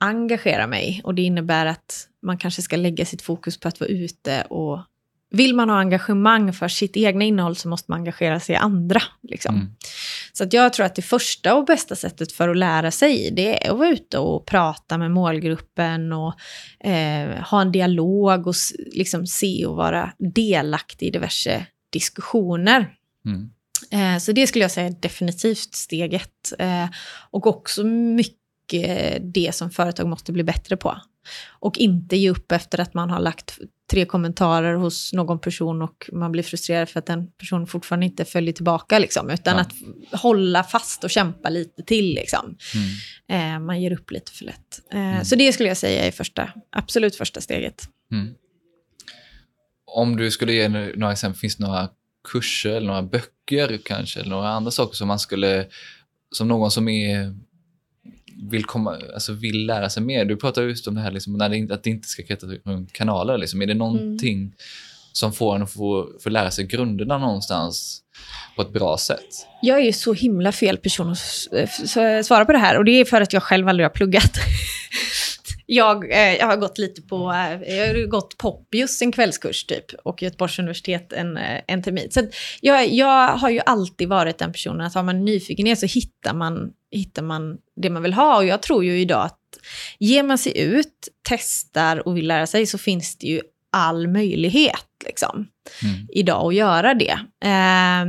engagera 0.01 0.66
mig? 0.66 1.01
Och 1.05 1.14
det 1.14 1.23
innebär 1.23 1.66
att 1.66 2.09
man 2.23 2.38
kanske 2.38 2.62
ska 2.62 2.77
lägga 2.77 3.05
sitt 3.05 3.23
fokus 3.23 3.61
på 3.61 3.68
att 3.68 3.81
vara 3.81 3.90
ute 3.90 4.42
och 4.42 4.81
vill 5.35 5.55
man 5.55 5.70
ha 5.70 5.77
engagemang 5.77 6.53
för 6.53 6.68
sitt 6.68 6.97
egna 6.97 7.25
innehåll 7.25 7.57
så 7.57 7.68
måste 7.68 7.90
man 7.90 8.01
engagera 8.01 8.40
sig 8.40 8.55
i 8.55 8.59
andra. 8.59 9.03
Liksom. 9.23 9.55
Mm. 9.55 9.75
Så 10.33 10.44
att 10.44 10.53
jag 10.53 10.73
tror 10.73 10.87
att 10.87 10.94
det 10.94 11.03
första 11.03 11.55
och 11.55 11.64
bästa 11.64 11.97
sättet 11.97 12.33
för 12.33 12.49
att 12.49 12.57
lära 12.57 12.90
sig 12.90 13.31
det 13.31 13.66
är 13.66 13.70
att 13.70 13.79
vara 13.79 13.88
ute 13.88 14.18
och 14.18 14.47
prata 14.47 14.99
med 14.99 15.11
målgruppen 15.11 16.12
och 16.12 16.35
eh, 16.87 17.29
ha 17.29 17.61
en 17.61 17.73
dialog 17.73 18.47
och 18.47 18.55
liksom 18.92 19.27
se 19.27 19.66
och 19.66 19.77
vara 19.77 20.12
delaktig 20.18 21.07
i 21.07 21.11
diverse 21.11 21.66
diskussioner. 21.92 22.94
Mm. 23.27 23.51
Eh, 23.90 24.18
så 24.18 24.33
det 24.33 24.47
skulle 24.47 24.64
jag 24.64 24.70
säga 24.70 24.87
är 24.87 24.97
definitivt 25.01 25.75
steg 25.75 26.14
ett. 26.14 26.53
Eh, 26.59 26.87
och 27.31 27.47
också 27.47 27.85
mycket 27.85 29.18
det 29.35 29.55
som 29.55 29.70
företag 29.70 30.09
måste 30.09 30.33
bli 30.33 30.44
bättre 30.44 30.77
på. 30.77 30.99
Och 31.49 31.79
inte 31.79 32.16
ge 32.16 32.31
upp 32.31 32.53
efter 32.53 32.81
att 32.81 32.94
man 32.94 33.11
har 33.11 33.20
lagt 33.20 33.59
tre 33.90 34.05
kommentarer 34.05 34.75
hos 34.75 35.12
någon 35.12 35.38
person 35.38 35.83
och 35.83 36.11
man 36.12 36.33
blir 36.33 36.42
frustrerad 36.42 36.88
för 36.88 36.99
att 36.99 37.07
den 37.07 37.33
personen 37.33 37.66
fortfarande 37.66 38.07
inte 38.07 38.25
följer 38.25 38.53
tillbaka. 38.53 38.99
Liksom, 38.99 39.31
utan 39.31 39.57
ja. 39.57 39.61
att 39.61 40.20
hålla 40.20 40.64
fast 40.64 41.05
och 41.05 41.11
kämpa 41.11 41.49
lite 41.49 41.83
till. 41.83 42.14
Liksom. 42.14 42.57
Mm. 42.75 43.55
Eh, 43.55 43.66
man 43.66 43.83
ger 43.83 43.92
upp 43.92 44.11
lite 44.11 44.33
för 44.33 44.44
lätt. 44.44 44.81
Eh, 44.92 44.99
mm. 44.99 45.25
Så 45.25 45.37
det 45.37 45.53
skulle 45.53 45.68
jag 45.68 45.77
säga 45.77 46.05
är 46.05 46.11
första, 46.11 46.53
absolut 46.70 47.16
första 47.16 47.40
steget. 47.40 47.88
Mm. 48.12 48.35
Om 49.87 50.16
du 50.16 50.31
skulle 50.31 50.53
ge 50.53 50.68
några 50.68 51.12
exempel, 51.12 51.40
finns 51.40 51.57
det 51.57 51.66
några 51.66 51.88
kurser 52.33 52.70
eller 52.70 52.87
några 52.87 53.03
böcker 53.03 53.79
kanske, 53.85 54.20
eller 54.20 54.31
några 54.31 54.49
andra 54.49 54.70
saker 54.70 54.97
som 54.97 55.09
man 55.09 55.18
skulle, 55.18 55.66
som 56.31 56.49
någon 56.49 56.70
som 56.70 56.88
är 56.88 57.35
vill, 58.50 58.64
komma, 58.64 59.00
alltså 59.14 59.33
vill 59.33 59.66
lära 59.66 59.90
sig 59.90 60.02
mer. 60.02 60.24
Du 60.24 60.37
pratar 60.37 60.62
just 60.62 60.88
om 60.88 60.94
det 60.94 61.00
här 61.00 61.11
liksom, 61.11 61.33
när 61.33 61.48
det, 61.48 61.74
att 61.74 61.83
det 61.83 61.90
inte 61.90 62.09
ska 62.09 62.22
kretsa 62.22 62.46
runt 62.64 62.92
kanaler. 62.92 63.38
Liksom. 63.38 63.62
Är 63.62 63.66
det 63.66 63.74
någonting 63.74 64.38
mm. 64.38 64.52
som 65.12 65.33
får 65.33 65.57
en 65.57 65.62
att 65.62 65.72
få, 65.72 66.09
få 66.20 66.28
lära 66.28 66.50
sig 66.50 66.66
grunderna 66.66 67.18
någonstans 67.18 68.00
på 68.57 68.62
ett 68.62 68.72
bra 68.72 68.98
sätt? 68.98 69.46
Jag 69.62 69.78
är 69.78 69.83
ju 69.85 69.92
så 69.92 70.12
himla 70.12 70.52
fel 70.52 70.76
person 70.76 71.11
att 71.11 72.26
svara 72.26 72.44
på 72.44 72.52
det 72.52 72.59
här 72.59 72.78
och 72.78 72.85
det 72.85 72.90
är 72.90 73.04
för 73.04 73.20
att 73.20 73.33
jag 73.33 73.42
själv 73.42 73.68
aldrig 73.68 73.85
har 73.85 73.90
pluggat. 73.90 74.33
Jag, 75.66 76.12
eh, 76.12 76.35
jag 76.35 76.46
har 76.46 76.57
gått 76.57 76.78
lite 76.78 77.02
på, 77.02 77.16
eh, 77.16 77.76
jag 77.76 77.87
har 77.87 78.07
gått 78.07 78.38
Poppius 78.38 79.02
en 79.02 79.12
kvällskurs 79.12 79.64
typ 79.64 79.85
och 80.04 80.22
Göteborgs 80.22 80.59
universitet 80.59 81.12
en, 81.12 81.37
eh, 81.37 81.61
en 81.66 81.83
termin. 81.83 82.11
Så 82.11 82.20
jag, 82.61 82.88
jag 82.88 83.28
har 83.28 83.50
ju 83.50 83.61
alltid 83.66 84.09
varit 84.09 84.38
den 84.38 84.52
personen 84.52 84.80
att 84.80 84.94
har 84.94 85.02
man 85.02 85.24
nyfikenhet 85.24 85.78
så 85.78 85.87
hittar 85.87 86.35
man, 86.35 86.72
hittar 86.98 87.22
man 87.22 87.59
det 87.76 87.90
man 87.90 88.02
vill 88.02 88.12
ha. 88.12 88.37
Och 88.37 88.46
jag 88.46 88.62
tror 88.62 88.85
ju 88.85 89.00
idag 89.00 89.24
att 89.24 89.40
ger 89.98 90.22
man 90.22 90.38
sig 90.38 90.59
ut, 90.59 91.09
testar 91.28 92.09
och 92.09 92.16
vill 92.16 92.26
lära 92.26 92.46
sig 92.46 92.66
så 92.66 92.78
finns 92.78 93.18
det 93.18 93.26
ju 93.26 93.40
all 93.72 94.09
möjlighet 94.09 94.87
liksom, 95.07 95.46
mm. 95.83 96.07
idag 96.12 96.46
att 96.46 96.54
göra 96.54 96.94
det. 96.94 97.18
Eh, 97.44 98.04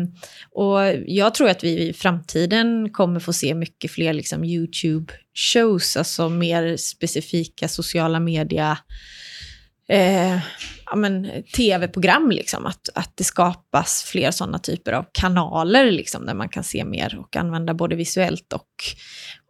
och 0.51 1.03
jag 1.07 1.35
tror 1.35 1.49
att 1.49 1.63
vi 1.63 1.89
i 1.89 1.93
framtiden 1.93 2.89
kommer 2.89 3.19
få 3.19 3.33
se 3.33 3.55
mycket 3.55 3.91
fler 3.91 4.13
liksom, 4.13 4.43
YouTube-shows, 4.43 5.97
alltså 5.97 6.29
mer 6.29 6.77
specifika 6.77 7.67
sociala 7.67 8.19
media 8.19 8.77
eh, 9.89 10.39
ja, 10.85 10.95
tv-program, 11.55 12.31
liksom, 12.31 12.65
att, 12.65 12.89
att 12.95 13.11
det 13.15 13.23
skapas 13.23 14.03
fler 14.03 14.31
sådana 14.31 14.59
typer 14.59 14.91
av 14.91 15.05
kanaler 15.11 15.91
liksom, 15.91 16.25
där 16.25 16.33
man 16.33 16.49
kan 16.49 16.63
se 16.63 16.85
mer 16.85 17.17
och 17.19 17.35
använda 17.35 17.73
både 17.73 17.95
visuellt 17.95 18.53
och, 18.53 18.69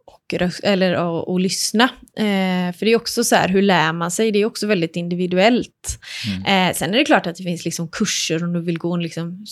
och, 0.06 0.34
eller, 0.62 1.04
och, 1.04 1.28
och 1.28 1.40
lyssna. 1.40 1.84
Eh, 2.16 2.72
för 2.72 2.80
det 2.80 2.92
är 2.92 2.96
också 2.96 3.24
så 3.24 3.34
här, 3.34 3.48
hur 3.48 3.62
lär 3.62 3.92
man 3.92 4.10
sig? 4.10 4.32
Det 4.32 4.38
är 4.38 4.44
också 4.44 4.66
väldigt 4.66 4.96
individuellt. 4.96 5.98
Mm. 6.26 6.68
Eh, 6.70 6.74
sen 6.74 6.94
är 6.94 6.98
det 6.98 7.04
klart 7.04 7.26
att 7.26 7.36
det 7.36 7.42
finns 7.42 7.64
liksom 7.64 7.88
kurser 7.88 8.44
om 8.44 8.52
du 8.52 8.60
vill 8.60 8.78
gå 8.78 8.94
en 8.94 9.02
liksom 9.02 9.44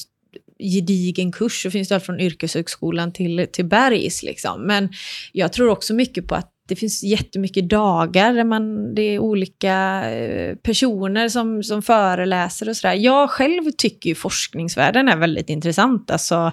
gedigen 0.59 1.33
kurs, 1.33 1.63
så 1.63 1.71
finns 1.71 1.89
det 1.89 1.95
allt 1.95 2.07
från 2.07 2.21
yrkeshögskolan 2.21 3.13
till, 3.13 3.47
till 3.53 3.65
Bergs. 3.65 4.23
Liksom. 4.23 4.67
Men 4.67 4.93
jag 5.33 5.53
tror 5.53 5.69
också 5.69 5.95
mycket 5.95 6.27
på 6.27 6.35
att 6.35 6.54
det 6.69 6.77
finns 6.77 7.03
jättemycket 7.03 7.69
dagar 7.69 8.35
där 8.35 8.45
man, 8.45 8.95
det 8.95 9.03
är 9.03 9.19
olika 9.19 10.05
eh, 10.11 10.57
personer 10.57 11.29
som, 11.29 11.63
som 11.63 11.83
föreläser 11.83 12.69
och 12.69 12.77
sådär. 12.77 12.95
Jag 12.95 13.31
själv 13.31 13.71
tycker 13.79 14.09
ju 14.11 14.15
forskningsvärlden 14.15 15.09
är 15.09 15.17
väldigt 15.17 15.49
intressant. 15.49 16.11
Alltså, 16.11 16.53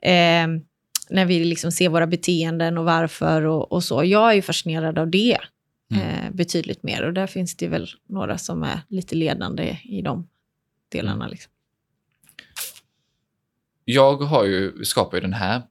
eh, 0.00 0.46
när 1.10 1.24
vi 1.24 1.44
liksom 1.44 1.72
ser 1.72 1.88
våra 1.88 2.06
beteenden 2.06 2.78
och 2.78 2.84
varför 2.84 3.42
och, 3.42 3.72
och 3.72 3.84
så. 3.84 4.04
Jag 4.04 4.30
är 4.30 4.34
ju 4.34 4.42
fascinerad 4.42 4.98
av 4.98 5.10
det 5.10 5.38
mm. 5.94 6.08
eh, 6.08 6.30
betydligt 6.32 6.82
mer. 6.82 7.02
Och 7.02 7.12
där 7.12 7.26
finns 7.26 7.56
det 7.56 7.68
väl 7.68 7.88
några 8.08 8.38
som 8.38 8.62
är 8.62 8.80
lite 8.88 9.14
ledande 9.14 9.78
i 9.84 10.02
de 10.02 10.28
delarna. 10.88 11.24
Mm. 11.24 11.30
Liksom. 11.30 11.52
Jag 13.84 14.16
har 14.16 14.44
ju, 14.44 14.84
skapar 14.84 15.16
ju 15.16 15.20
den 15.20 15.32
här 15.32 15.62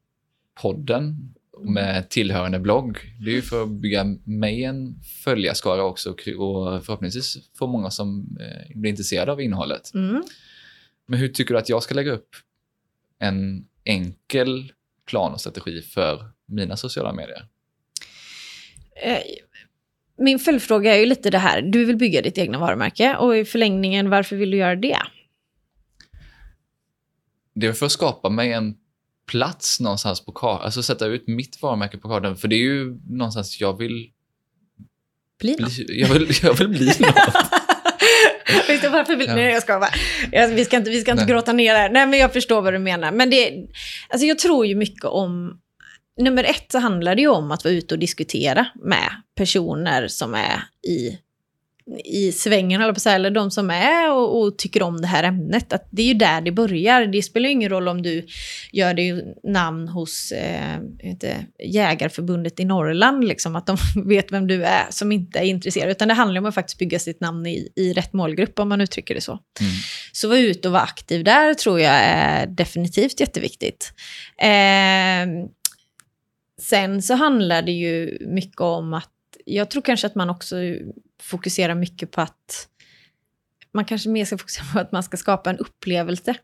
podden 0.61 1.34
med 1.59 2.09
tillhörande 2.09 2.59
blogg. 2.59 2.97
Det 3.25 3.31
är 3.31 3.35
ju 3.35 3.41
för 3.41 3.63
att 3.63 3.69
bygga 3.69 4.03
mig 4.23 4.63
en 4.63 4.95
följarskara 5.23 5.83
också 5.83 6.09
och 6.09 6.85
förhoppningsvis 6.85 7.37
få 7.57 7.67
många 7.67 7.89
som 7.89 8.37
eh, 8.39 8.77
blir 8.77 8.89
intresserade 8.89 9.31
av 9.31 9.41
innehållet. 9.41 9.93
Mm. 9.93 10.23
Men 11.07 11.19
hur 11.19 11.27
tycker 11.27 11.53
du 11.53 11.59
att 11.59 11.69
jag 11.69 11.83
ska 11.83 11.95
lägga 11.95 12.11
upp 12.11 12.29
en 13.19 13.65
enkel 13.83 14.71
plan 15.05 15.33
och 15.33 15.39
strategi 15.41 15.81
för 15.81 16.25
mina 16.45 16.77
sociala 16.77 17.13
medier? 17.13 17.47
Eh, 19.03 19.21
min 20.17 20.39
följdfråga 20.39 20.95
är 20.95 20.99
ju 20.99 21.05
lite 21.05 21.29
det 21.29 21.37
här, 21.37 21.61
du 21.61 21.85
vill 21.85 21.97
bygga 21.97 22.21
ditt 22.21 22.37
egna 22.37 22.59
varumärke 22.59 23.15
och 23.15 23.37
i 23.37 23.45
förlängningen, 23.45 24.09
varför 24.09 24.35
vill 24.35 24.51
du 24.51 24.57
göra 24.57 24.75
det? 24.75 24.97
Det 27.53 27.67
är 27.67 27.73
för 27.73 27.85
att 27.85 27.91
skapa 27.91 28.29
mig 28.29 28.51
en 28.51 28.77
plats 29.31 29.79
någonstans 29.79 30.25
på 30.25 30.31
kartan, 30.31 30.65
alltså 30.65 30.83
sätta 30.83 31.05
ut 31.05 31.27
mitt 31.27 31.61
varumärke 31.61 31.97
på 31.97 32.09
kartan, 32.09 32.37
för 32.37 32.47
det 32.47 32.55
är 32.55 32.63
ju 32.63 32.99
någonstans 33.09 33.61
jag 33.61 33.77
vill... 33.77 34.09
Bli 35.39 35.55
något? 35.59 35.75
Bli, 35.75 36.01
jag, 36.01 36.07
vill, 36.07 36.29
jag 36.43 36.53
vill 36.53 36.67
bli 36.67 36.85
något. 36.99 37.15
Du 38.81 38.89
varför 38.89 39.15
vill... 39.15 39.27
Ja. 39.27 39.35
Nej, 39.35 39.53
jag 39.53 39.61
ska 39.61 39.79
bara... 39.79 40.47
vi 40.47 40.65
ska 40.65 40.77
inte, 40.77 40.89
vi 40.89 41.01
ska 41.01 41.11
inte 41.11 41.25
gråta 41.25 41.53
ner 41.53 41.75
här. 41.75 41.89
Nej, 41.89 42.07
men 42.07 42.19
jag 42.19 42.33
förstår 42.33 42.61
vad 42.61 42.73
du 42.73 42.79
menar. 42.79 43.11
Men 43.11 43.29
det... 43.29 43.53
Alltså 44.09 44.25
jag 44.27 44.39
tror 44.39 44.65
ju 44.65 44.75
mycket 44.75 45.05
om... 45.05 45.59
Nummer 46.17 46.43
ett 46.43 46.71
så 46.71 46.79
handlar 46.79 47.15
det 47.15 47.21
ju 47.21 47.27
om 47.27 47.51
att 47.51 47.63
vara 47.63 47.73
ute 47.73 47.95
och 47.95 47.99
diskutera 47.99 48.67
med 48.75 49.09
personer 49.35 50.07
som 50.07 50.33
är 50.33 50.63
i 50.87 51.17
i 52.05 52.31
svängen, 52.31 52.81
eller, 52.81 52.93
på 52.93 52.99
så 52.99 53.09
här, 53.09 53.15
eller 53.15 53.31
de 53.31 53.51
som 53.51 53.69
är 53.69 54.11
och, 54.11 54.41
och, 54.41 54.57
tycker 54.57 54.83
om 54.83 55.01
det 55.01 55.07
här 55.07 55.23
ämnet. 55.23 55.73
Att 55.73 55.87
det 55.91 56.01
är 56.01 56.07
ju 56.07 56.13
där 56.13 56.41
det 56.41 56.51
börjar. 56.51 57.05
Det 57.05 57.21
spelar 57.21 57.49
ingen 57.49 57.69
roll 57.69 57.87
om 57.87 58.01
du 58.01 58.25
gör 58.71 58.93
det 58.93 59.23
namn 59.43 59.87
hos 59.87 60.31
eh, 60.31 60.77
inte, 60.99 61.45
Jägarförbundet 61.63 62.59
i 62.59 62.65
Norrland, 62.65 63.23
liksom, 63.23 63.55
att 63.55 63.65
de 63.65 63.77
vet 64.05 64.31
vem 64.31 64.47
du 64.47 64.63
är 64.65 64.85
som 64.89 65.11
inte 65.11 65.39
är 65.39 65.43
intresserad. 65.43 65.91
Utan 65.91 66.07
det 66.07 66.13
handlar 66.13 66.41
om 66.41 66.45
att 66.45 66.55
faktiskt 66.55 66.79
bygga 66.79 66.99
sitt 66.99 67.19
namn 67.19 67.45
i, 67.45 67.71
i 67.75 67.93
rätt 67.93 68.13
målgrupp, 68.13 68.59
om 68.59 68.69
man 68.69 68.81
uttrycker 68.81 69.15
det 69.15 69.21
så. 69.21 69.31
Mm. 69.31 69.71
Så 70.11 70.27
vara 70.27 70.39
ute 70.39 70.67
och 70.67 70.71
vara 70.71 70.83
aktiv 70.83 71.23
där 71.23 71.53
tror 71.53 71.79
jag 71.79 71.95
är 71.95 72.47
definitivt 72.47 73.19
jätteviktigt. 73.19 73.93
Eh, 74.37 75.47
sen 76.61 77.01
så 77.01 77.13
handlar 77.13 77.61
det 77.61 77.71
ju 77.71 78.17
mycket 78.21 78.61
om 78.61 78.93
att 78.93 79.11
jag 79.45 79.69
tror 79.69 79.81
kanske 79.81 80.07
att 80.07 80.15
man 80.15 80.29
också 80.29 80.55
fokuserar 81.21 81.75
mycket 81.75 82.11
på 82.11 82.21
att 82.21 82.67
man 83.73 83.85
kanske 83.85 84.09
mer 84.09 84.25
ska 84.25 84.37
fokusera 84.37 84.65
på 84.73 84.79
att 84.79 84.91
man 84.91 85.03
ska 85.03 85.17
skapa 85.17 85.49
en 85.49 85.57
upplevelse. 85.57 86.35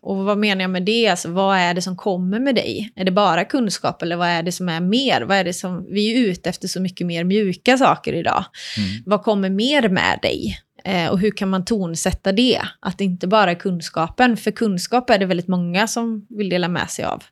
Och 0.00 0.16
vad 0.16 0.38
menar 0.38 0.62
jag 0.62 0.70
med 0.70 0.82
det? 0.82 1.08
Alltså, 1.08 1.30
vad 1.30 1.56
är 1.56 1.74
det 1.74 1.82
som 1.82 1.96
kommer 1.96 2.40
med 2.40 2.54
dig? 2.54 2.92
Är 2.96 3.04
det 3.04 3.10
bara 3.10 3.44
kunskap 3.44 4.02
eller 4.02 4.16
vad 4.16 4.28
är 4.28 4.42
det 4.42 4.52
som 4.52 4.68
är 4.68 4.80
mer? 4.80 5.22
Vad 5.22 5.36
är 5.36 5.44
det 5.44 5.52
som, 5.52 5.86
vi 5.90 6.14
är 6.14 6.30
ute 6.30 6.50
efter 6.50 6.68
så 6.68 6.80
mycket 6.80 7.06
mer 7.06 7.24
mjuka 7.24 7.78
saker 7.78 8.12
idag. 8.12 8.44
Mm. 8.76 9.02
Vad 9.06 9.22
kommer 9.22 9.50
mer 9.50 9.88
med 9.88 10.18
dig? 10.22 10.58
Eh, 10.84 11.08
och 11.08 11.20
hur 11.20 11.30
kan 11.30 11.48
man 11.48 11.64
tonsätta 11.64 12.32
det? 12.32 12.60
Att 12.80 12.98
det 12.98 13.04
inte 13.04 13.26
bara 13.26 13.50
är 13.50 13.54
kunskapen, 13.54 14.36
för 14.36 14.50
kunskap 14.50 15.10
är 15.10 15.18
det 15.18 15.26
väldigt 15.26 15.48
många 15.48 15.86
som 15.86 16.26
vill 16.28 16.48
dela 16.48 16.68
med 16.68 16.90
sig 16.90 17.04
av. 17.04 17.22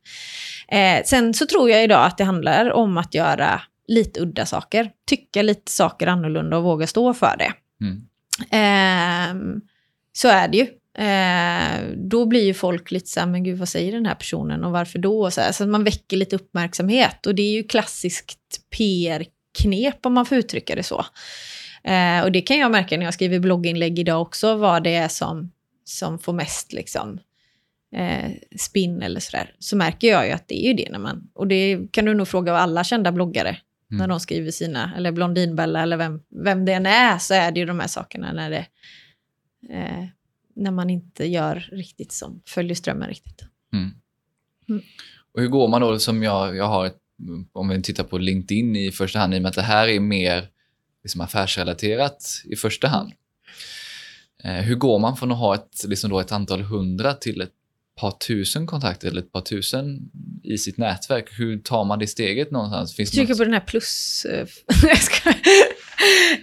Eh, 0.68 1.02
sen 1.04 1.34
så 1.34 1.46
tror 1.46 1.70
jag 1.70 1.84
idag 1.84 2.06
att 2.06 2.18
det 2.18 2.24
handlar 2.24 2.72
om 2.72 2.98
att 2.98 3.14
göra 3.14 3.62
lite 3.88 4.20
udda 4.20 4.46
saker. 4.46 4.90
Tycka 5.06 5.42
lite 5.42 5.72
saker 5.72 6.06
annorlunda 6.06 6.56
och 6.56 6.64
våga 6.64 6.86
stå 6.86 7.14
för 7.14 7.36
det. 7.36 7.52
Mm. 7.80 8.02
Eh, 8.50 9.62
så 10.12 10.28
är 10.28 10.48
det 10.48 10.56
ju. 10.56 10.66
Eh, 11.04 11.96
då 11.96 12.26
blir 12.26 12.44
ju 12.44 12.54
folk 12.54 12.90
lite 12.90 13.08
så 13.08 13.20
här, 13.20 13.26
men 13.26 13.44
gud 13.44 13.58
vad 13.58 13.68
säger 13.68 13.92
den 13.92 14.06
här 14.06 14.14
personen 14.14 14.64
och 14.64 14.72
varför 14.72 14.98
då? 14.98 15.30
så, 15.30 15.40
här, 15.40 15.52
så 15.52 15.66
man 15.66 15.84
väcker 15.84 16.16
lite 16.16 16.36
uppmärksamhet 16.36 17.26
och 17.26 17.34
det 17.34 17.42
är 17.42 17.52
ju 17.52 17.64
klassiskt 17.64 18.60
PR-knep 18.76 20.06
om 20.06 20.14
man 20.14 20.26
får 20.26 20.38
uttrycka 20.38 20.74
det 20.74 20.82
så. 20.82 21.04
Eh, 21.84 22.22
och 22.22 22.32
det 22.32 22.40
kan 22.40 22.58
jag 22.58 22.70
märka 22.70 22.96
när 22.96 23.04
jag 23.04 23.14
skriver 23.14 23.38
blogginlägg 23.38 23.98
idag 23.98 24.22
också, 24.22 24.54
vad 24.54 24.84
det 24.84 24.94
är 24.94 25.08
som, 25.08 25.50
som 25.84 26.18
får 26.18 26.32
mest 26.32 26.72
liksom, 26.72 27.18
eh, 27.96 28.30
spinn 28.58 29.02
eller 29.02 29.20
sådär. 29.20 29.54
Så 29.58 29.76
märker 29.76 30.08
jag 30.08 30.26
ju 30.26 30.32
att 30.32 30.48
det 30.48 30.64
är 30.64 30.68
ju 30.68 30.74
det 30.74 30.90
när 30.90 30.98
man, 30.98 31.28
och 31.34 31.46
det 31.46 31.78
kan 31.90 32.04
du 32.04 32.14
nog 32.14 32.28
fråga 32.28 32.56
alla 32.56 32.84
kända 32.84 33.12
bloggare, 33.12 33.56
mm. 33.92 33.98
när 33.98 34.08
de 34.08 34.20
skriver 34.20 34.50
sina, 34.50 34.96
eller 34.96 35.12
Blondinbella 35.12 35.82
eller 35.82 35.96
vem, 35.96 36.20
vem 36.44 36.64
det 36.64 36.72
än 36.72 36.86
är, 36.86 37.18
så 37.18 37.34
är 37.34 37.52
det 37.52 37.60
ju 37.60 37.66
de 37.66 37.80
här 37.80 37.86
sakerna 37.86 38.32
när 38.32 38.50
det, 38.50 38.66
eh, 39.70 40.04
när 40.54 40.70
man 40.70 40.90
inte 40.90 41.26
gör 41.26 41.68
riktigt 41.72 42.12
som 42.12 42.42
följer 42.46 42.74
strömmen 42.74 43.08
riktigt. 43.08 43.44
Mm. 43.72 43.90
Mm. 44.68 44.82
Och 45.34 45.40
hur 45.40 45.48
går 45.48 45.68
man 45.68 45.80
då, 45.80 45.98
som 45.98 46.22
jag, 46.22 46.56
jag 46.56 46.68
har 46.68 46.86
ett, 46.86 46.98
om 47.52 47.68
vi 47.68 47.82
tittar 47.82 48.04
på 48.04 48.18
LinkedIn 48.18 48.76
i 48.76 48.92
första 48.92 49.18
hand, 49.18 49.34
i 49.34 49.38
och 49.38 49.42
med 49.42 49.48
att 49.48 49.54
det 49.54 49.62
här 49.62 49.88
är 49.88 50.00
mer 50.00 50.48
liksom 51.02 51.20
affärsrelaterat 51.20 52.42
i 52.44 52.56
första 52.56 52.88
hand. 52.88 53.12
Eh, 54.44 54.52
hur 54.52 54.74
går 54.74 54.98
man 54.98 55.16
från 55.16 55.32
att 55.32 55.38
ha 55.38 55.54
ett, 55.54 55.84
liksom 55.88 56.10
då 56.10 56.20
ett 56.20 56.32
antal 56.32 56.60
hundra 56.60 57.14
till 57.14 57.40
ett 57.40 57.52
par 57.96 58.10
tusen 58.10 58.66
kontakter 58.66 59.08
eller 59.08 59.20
ett 59.20 59.32
par 59.32 59.40
tusen 59.40 60.10
i 60.52 60.58
sitt 60.58 60.78
nätverk? 60.78 61.38
Hur 61.38 61.58
tar 61.58 61.84
man 61.84 61.98
det 61.98 62.06
steget 62.06 62.50
någonstans? 62.50 62.96
Finns 62.96 63.10
Trycker 63.10 63.28
något... 63.28 63.38
på 63.38 63.44
den 63.44 63.52
här 63.52 63.60
plus... 63.60 64.24
Eh, 64.24 64.46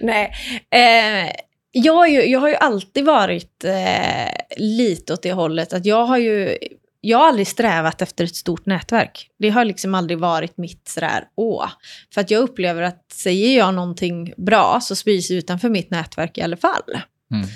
Nej. 0.00 0.32
Eh, 0.70 1.32
jag, 1.72 1.94
har 1.94 2.06
ju, 2.06 2.24
jag 2.24 2.40
har 2.40 2.48
ju 2.48 2.54
alltid 2.54 3.04
varit 3.04 3.64
eh, 3.64 4.32
lite 4.56 5.12
åt 5.12 5.22
det 5.22 5.32
hållet 5.32 5.72
att 5.72 5.86
jag 5.86 6.06
har 6.06 6.18
ju 6.18 6.58
jag 7.00 7.18
har 7.18 7.28
aldrig 7.28 7.46
strävat 7.46 8.02
efter 8.02 8.24
ett 8.24 8.36
stort 8.36 8.66
nätverk. 8.66 9.30
Det 9.38 9.50
har 9.50 9.64
liksom 9.64 9.94
aldrig 9.94 10.18
varit 10.18 10.56
mitt 10.56 10.88
sådär, 10.88 11.24
åh. 11.34 11.68
För 12.14 12.20
att 12.20 12.30
jag 12.30 12.42
upplever 12.42 12.82
att 12.82 13.04
säger 13.12 13.58
jag 13.58 13.74
någonting 13.74 14.32
bra 14.36 14.80
så 14.82 14.96
sprids 14.96 15.28
det 15.28 15.34
utanför 15.34 15.68
mitt 15.68 15.90
nätverk 15.90 16.38
i 16.38 16.42
alla 16.42 16.56
fall. 16.56 17.00
Mm. 17.32 17.46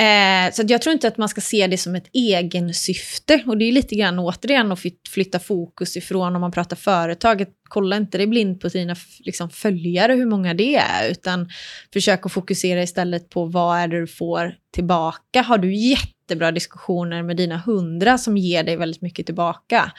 Eh, 0.00 0.52
så 0.52 0.62
jag 0.66 0.82
tror 0.82 0.92
inte 0.92 1.08
att 1.08 1.18
man 1.18 1.28
ska 1.28 1.40
se 1.40 1.66
det 1.66 1.78
som 1.78 1.94
ett 1.94 2.08
egensyfte. 2.12 3.42
Och 3.46 3.58
det 3.58 3.64
är 3.64 3.72
lite 3.72 3.94
grann 3.94 4.18
återigen 4.18 4.72
att 4.72 4.80
flytta 5.10 5.38
fokus 5.38 5.96
ifrån 5.96 6.34
om 6.34 6.40
man 6.40 6.52
pratar 6.52 6.76
företag. 6.76 7.46
Kolla 7.68 7.96
inte 7.96 8.18
det 8.18 8.26
blind 8.26 8.60
på 8.60 8.68
dina 8.68 8.96
liksom, 9.18 9.50
följare, 9.50 10.12
hur 10.12 10.26
många 10.26 10.54
det 10.54 10.76
är, 10.76 11.10
utan 11.10 11.50
försök 11.92 12.26
att 12.26 12.32
fokusera 12.32 12.82
istället 12.82 13.30
på 13.30 13.44
vad 13.44 13.78
är 13.78 13.88
det 13.88 14.00
du 14.00 14.06
får 14.06 14.54
tillbaka. 14.74 15.42
Har 15.42 15.58
du 15.58 15.74
jättebra 15.74 16.52
diskussioner 16.52 17.22
med 17.22 17.36
dina 17.36 17.58
hundra 17.58 18.18
som 18.18 18.36
ger 18.36 18.62
dig 18.62 18.76
väldigt 18.76 19.02
mycket 19.02 19.26
tillbaka, 19.26 19.92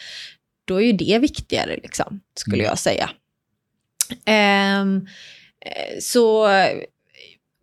då 0.66 0.82
är 0.82 0.86
ju 0.86 0.94
det 0.94 1.20
viktigare, 1.20 1.76
liksom, 1.76 2.22
skulle 2.36 2.64
mm. 2.64 2.70
jag 2.70 2.80
säga. 2.80 3.10
Um, 4.82 5.08
så 6.00 6.50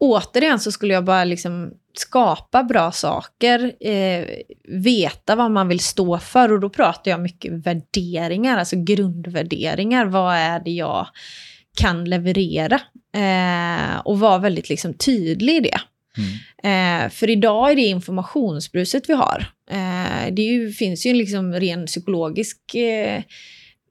återigen 0.01 0.61
så 0.61 0.73
skulle 0.73 0.95
jag 0.95 1.05
bara 1.05 1.25
liksom 1.25 1.73
skapa 1.99 2.63
bra 2.63 2.93
saker, 2.93 3.73
eh, 3.81 4.25
veta 4.69 5.37
vad 5.37 5.51
man 5.51 5.69
vill 5.69 5.81
stå 5.81 6.19
för. 6.19 6.53
Och 6.53 6.61
då 6.61 6.71
pratar 6.71 7.11
jag 7.11 7.21
mycket 7.21 7.53
värderingar, 7.53 8.59
alltså 8.59 8.77
grundvärderingar. 8.77 10.07
Vad 10.07 10.35
är 10.35 10.61
det 10.61 10.71
jag 10.71 11.07
kan 11.79 12.05
leverera? 12.05 12.81
Eh, 13.15 13.99
och 14.05 14.21
vara 14.21 14.39
väldigt 14.39 14.69
liksom, 14.69 14.95
tydlig 14.95 15.57
i 15.57 15.61
det. 15.61 15.81
Mm. 16.19 17.05
Eh, 17.05 17.11
för 17.11 17.31
idag 17.31 17.71
är 17.71 17.77
det 17.77 17.83
informationsbruset 17.83 19.09
vi 19.09 19.15
har. 19.15 19.47
Eh, 19.71 20.35
det 20.35 20.43
ju, 20.43 20.73
finns 20.73 21.07
ju 21.07 21.11
en 21.11 21.19
liksom 21.19 21.53
ren 21.53 21.87
psykologisk 21.87 22.75
eh, 22.75 23.23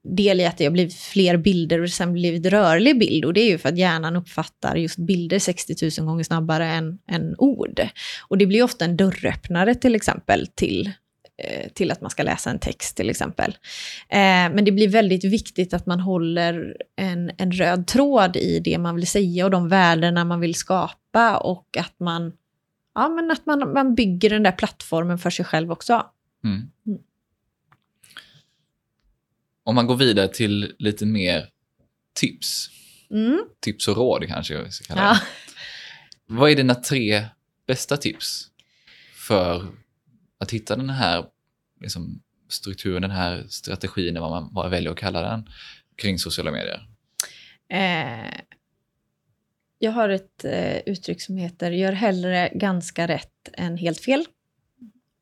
del 0.02 0.40
i 0.40 0.46
att 0.46 0.58
det 0.58 0.64
har 0.64 0.70
blivit 0.70 0.94
fler 0.94 1.36
bilder 1.36 1.82
och 1.82 1.90
sen 1.90 2.12
blivit 2.12 2.46
rörlig 2.46 2.98
bild. 2.98 3.24
Och 3.24 3.32
det 3.32 3.40
är 3.40 3.48
ju 3.48 3.58
för 3.58 3.68
att 3.68 3.78
hjärnan 3.78 4.16
uppfattar 4.16 4.76
just 4.76 4.98
bilder 4.98 5.38
60 5.38 6.00
000 6.00 6.06
gånger 6.06 6.24
snabbare 6.24 6.66
än, 6.66 6.98
än 7.08 7.34
ord. 7.38 7.80
Och 8.28 8.38
det 8.38 8.46
blir 8.46 8.62
ofta 8.62 8.84
en 8.84 8.96
dörröppnare 8.96 9.74
till 9.74 9.94
exempel 9.94 10.46
till 10.46 10.92
eh, 11.38 11.68
till 11.68 11.90
att 11.90 12.00
man 12.00 12.10
ska 12.10 12.22
läsa 12.22 12.50
en 12.50 12.58
text 12.58 12.96
till 12.96 13.10
exempel. 13.10 13.50
Eh, 14.08 14.18
men 14.54 14.64
det 14.64 14.72
blir 14.72 14.88
väldigt 14.88 15.24
viktigt 15.24 15.74
att 15.74 15.86
man 15.86 16.00
håller 16.00 16.76
en, 16.96 17.30
en 17.38 17.52
röd 17.52 17.86
tråd 17.86 18.36
i 18.36 18.60
det 18.60 18.78
man 18.78 18.94
vill 18.94 19.06
säga 19.06 19.44
och 19.44 19.50
de 19.50 19.68
värdena 19.68 20.24
man 20.24 20.40
vill 20.40 20.54
skapa 20.54 21.36
och 21.36 21.76
att 21.78 22.00
man, 22.00 22.32
ja, 22.94 23.08
men 23.08 23.30
att 23.30 23.46
man, 23.46 23.72
man 23.72 23.94
bygger 23.94 24.30
den 24.30 24.42
där 24.42 24.52
plattformen 24.52 25.18
för 25.18 25.30
sig 25.30 25.44
själv 25.44 25.72
också. 25.72 26.06
Mm. 26.44 26.70
Mm. 26.86 26.98
Om 29.68 29.74
man 29.74 29.86
går 29.86 29.96
vidare 29.96 30.28
till 30.28 30.74
lite 30.78 31.06
mer 31.06 31.48
tips. 32.14 32.70
Mm. 33.10 33.44
Tips 33.60 33.88
och 33.88 33.96
råd 33.96 34.26
kanske 34.28 34.54
jag 34.54 34.72
ska 34.72 34.84
kalla 34.84 35.00
det. 35.00 35.08
Ja. 35.08 35.20
Vad 36.26 36.50
är 36.50 36.56
dina 36.56 36.74
tre 36.74 37.26
bästa 37.66 37.96
tips 37.96 38.46
för 39.28 39.66
att 40.38 40.50
hitta 40.50 40.76
den 40.76 40.90
här 40.90 41.24
liksom, 41.80 42.22
strukturen, 42.48 43.02
den 43.02 43.10
här 43.10 43.46
strategin, 43.48 44.20
vad 44.20 44.30
man 44.30 44.50
vad 44.52 44.70
väljer 44.70 44.90
att 44.90 44.98
kalla 44.98 45.22
den, 45.22 45.48
kring 45.96 46.18
sociala 46.18 46.50
medier? 46.50 46.88
Eh, 47.68 48.40
jag 49.78 49.92
har 49.92 50.08
ett 50.08 50.44
eh, 50.44 50.78
uttryck 50.86 51.22
som 51.22 51.36
heter 51.36 51.70
gör 51.70 51.92
hellre 51.92 52.50
ganska 52.54 53.08
rätt 53.08 53.48
än 53.52 53.76
helt 53.76 54.00
fel. 54.00 54.24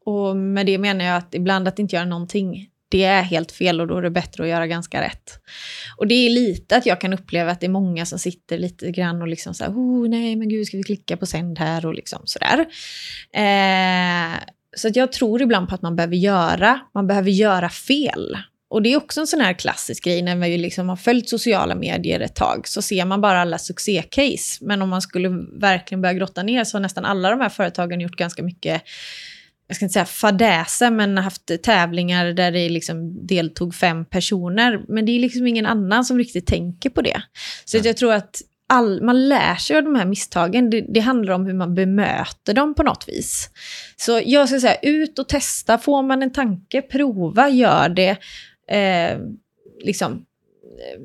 Och 0.05 0.36
med 0.36 0.66
det 0.66 0.78
menar 0.78 1.05
jag 1.05 1.16
att 1.16 1.34
ibland 1.34 1.68
att 1.68 1.78
inte 1.78 1.97
göra 1.97 2.07
någonting 2.07 2.70
det 2.97 3.05
är 3.05 3.22
helt 3.22 3.53
fel 3.53 3.80
och 3.80 3.86
då 3.86 3.99
är 3.99 4.03
det 4.03 4.11
bättre 4.11 4.42
att 4.42 4.49
göra 4.49 4.66
ganska 4.66 5.03
rätt. 5.03 5.40
Och 5.97 6.07
det 6.07 6.14
är 6.14 6.30
lite 6.30 6.76
att 6.76 6.86
jag 6.86 7.01
kan 7.01 7.12
uppleva 7.12 7.51
att 7.51 7.61
det 7.61 7.66
är 7.66 7.70
många 7.70 8.07
som 8.07 8.18
sitter 8.18 8.59
lite 8.59 8.90
grann 8.90 9.22
och 9.22 9.28
liksom 9.28 9.55
så 9.55 9.64
här, 9.64 9.70
oh, 9.70 10.09
nej 10.09 10.36
men 10.36 10.49
gud, 10.49 10.66
ska 10.66 10.76
vi 10.76 10.82
klicka 10.82 11.16
på 11.16 11.26
sänd 11.26 11.59
här 11.59 11.86
och 11.86 11.94
liksom 11.94 12.22
sådär. 12.24 12.66
Eh, 13.32 14.38
så 14.76 14.88
att 14.88 14.97
jag 14.97 15.12
tror 15.12 15.42
ibland 15.42 15.68
på 15.68 15.74
att 15.74 15.82
man 15.82 15.97
behöver 15.97 16.16
göra, 16.16 16.80
man 16.94 17.07
behöver 17.07 17.30
göra 17.30 17.68
fel. 17.68 18.36
Och 18.68 18.82
det 18.82 18.92
är 18.92 18.97
också 18.97 19.20
en 19.20 19.26
sån 19.26 19.40
här 19.40 19.53
klassisk 19.53 20.05
grej 20.05 20.22
när 20.22 20.36
man 20.36 20.51
liksom 20.51 20.88
har 20.88 20.97
följt 20.97 21.28
sociala 21.28 21.74
medier 21.74 22.20
ett 22.20 22.34
tag, 22.34 22.68
så 22.68 22.82
ser 22.82 23.05
man 23.05 23.20
bara 23.20 23.40
alla 23.40 23.59
succécase. 23.59 24.59
Men 24.61 24.82
om 24.82 24.88
man 24.88 25.03
skulle 25.03 25.28
verkligen 25.61 26.03
börja 26.03 26.14
grotta 26.14 26.42
ner 26.42 26.64
så 26.64 26.76
har 26.76 26.82
nästan 26.82 27.05
alla 27.05 27.30
de 27.30 27.40
här 27.40 27.49
företagen 27.49 28.01
gjort 28.01 28.16
ganska 28.16 28.42
mycket 28.42 28.82
jag 29.67 29.77
ska 29.77 29.85
inte 29.85 29.93
säga 29.93 30.05
fadäser, 30.05 30.91
men 30.91 31.19
haft 31.19 31.62
tävlingar 31.62 32.33
där 32.33 32.53
det 32.53 32.69
liksom 32.69 33.27
deltog 33.27 33.75
fem 33.75 34.05
personer. 34.05 34.85
Men 34.89 35.07
det 35.07 35.12
är 35.12 35.21
liksom 35.21 35.47
ingen 35.47 35.67
annan 35.67 36.05
som 36.05 36.19
riktigt 36.19 36.47
tänker 36.47 36.91
på 36.91 37.03
det. 37.03 37.23
Så 37.64 37.77
jag 37.77 37.97
tror 37.97 38.12
att 38.12 38.43
all, 38.69 39.03
man 39.03 39.29
lär 39.29 39.55
sig 39.55 39.77
av 39.77 39.83
de 39.83 39.95
här 39.95 40.05
misstagen. 40.05 40.71
Det, 40.71 40.81
det, 40.81 41.01
handlar 41.01 41.35
om 41.35 41.47
hur 41.47 41.55
man 41.55 41.75
bemöter 41.75 42.55
dem 42.55 42.75
på 42.75 42.83
något 42.83 43.09
vis. 43.09 43.51
Så 43.97 44.21
jag 44.25 44.49
ska 44.49 44.61
säga, 44.61 44.79
ut 44.83 45.19
och 45.19 45.29
testa. 45.29 45.79
Får 45.79 46.03
man 46.03 46.23
en 46.23 46.33
tanke, 46.33 46.83
prova, 46.83 47.49
gör 47.49 47.89
det. 47.89 48.17
Eh, 48.69 49.19
liksom, 49.85 50.12
eh, 50.12 51.01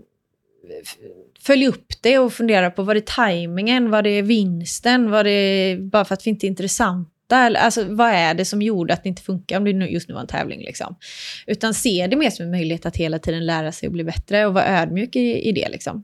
följ 1.39 1.68
upp 1.68 1.88
det 2.01 2.20
och 2.20 2.34
fundera 2.34 2.72
på 2.72 2.84
vad 2.84 2.95
det 2.95 2.99
är 2.99 3.16
tajmingen, 3.16 3.91
vad 3.91 4.03
det 4.03 4.09
är 4.09 4.22
vinsten, 4.22 5.12
vad 5.12 5.26
det 5.26 5.32
är 5.32 5.78
bara 5.78 6.05
för 6.05 6.14
att 6.14 6.28
vi 6.28 6.30
inte 6.30 6.47
är 6.47 6.47
intressanta 7.32 7.59
alltså 7.59 7.84
vad 7.84 8.09
är 8.09 8.34
det 8.34 8.45
som 8.45 8.61
gjorde 8.61 8.93
att 8.93 9.03
det 9.03 9.09
inte 9.09 9.21
funkar 9.21 9.57
om 9.57 9.63
det 9.63 9.71
just 9.71 10.07
nu 10.07 10.13
var 10.13 10.21
en 10.21 10.27
tävling 10.27 10.59
liksom. 10.59 10.95
Utan 11.47 11.73
se 11.73 12.07
det 12.07 12.15
mer 12.15 12.29
som 12.29 12.45
en 12.45 12.51
möjlighet 12.51 12.86
att 12.86 12.97
hela 12.97 13.19
tiden 13.19 13.45
lära 13.45 13.71
sig 13.71 13.88
och 13.88 13.93
bli 13.93 14.03
bättre 14.03 14.45
och 14.45 14.53
vara 14.53 14.82
ödmjuk 14.82 15.15
i, 15.15 15.49
i 15.49 15.51
det 15.51 15.69
liksom. 15.69 16.03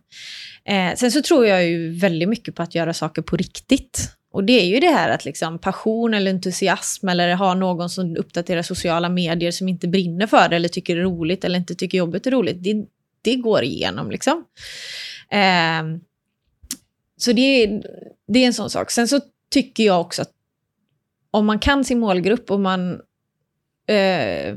Eh, 0.66 0.96
sen 0.96 1.12
så 1.12 1.22
tror 1.22 1.46
jag 1.46 1.66
ju 1.66 2.00
väldigt 2.00 2.30
mycket 2.30 2.56
på 2.56 2.64
att 2.64 2.76
göra 2.76 2.94
saker 2.94 3.22
på 3.22 3.38
riktigt. 3.38 4.14
Och 4.34 4.44
det 4.44 4.54
är 4.54 4.66
ju 4.66 4.80
det 4.80 4.90
här 4.90 5.10
att 5.10 5.26
liksom 5.26 5.60
passion 5.60 6.14
eller 6.14 6.32
entusiasm 6.32 7.10
eller 7.10 7.36
ha 7.36 7.54
någon 7.54 7.90
som 7.90 8.18
uppdaterar 8.18 8.62
sociala 8.62 9.10
medier 9.10 9.52
som 9.52 9.68
inte 9.68 9.88
brinner 9.88 10.28
för 10.28 10.50
det 10.50 10.56
eller 10.56 10.70
tycker 10.70 10.96
det 10.96 11.02
är 11.02 11.06
roligt 11.06 11.44
eller 11.44 11.60
inte 11.60 11.76
tycker 11.76 11.98
jobbet 11.98 12.28
är 12.28 12.32
roligt. 12.32 12.64
Det, 12.64 12.86
det 13.22 13.36
går 13.36 13.64
igenom 13.64 14.12
liksom. 14.12 14.44
Eh, 15.32 15.84
så 17.18 17.32
det, 17.32 17.82
det 18.28 18.40
är 18.40 18.48
en 18.48 18.54
sån 18.54 18.70
sak. 18.70 18.92
Sen 18.92 19.08
så 19.08 19.20
tycker 19.54 19.84
jag 19.84 20.02
också 20.02 20.22
att 20.22 20.37
om 21.38 21.46
man 21.46 21.60
kan 21.60 21.84
sin 21.84 22.00
målgrupp 22.00 22.52
och 22.52 22.60
man... 22.60 23.02
Eh, 23.90 24.56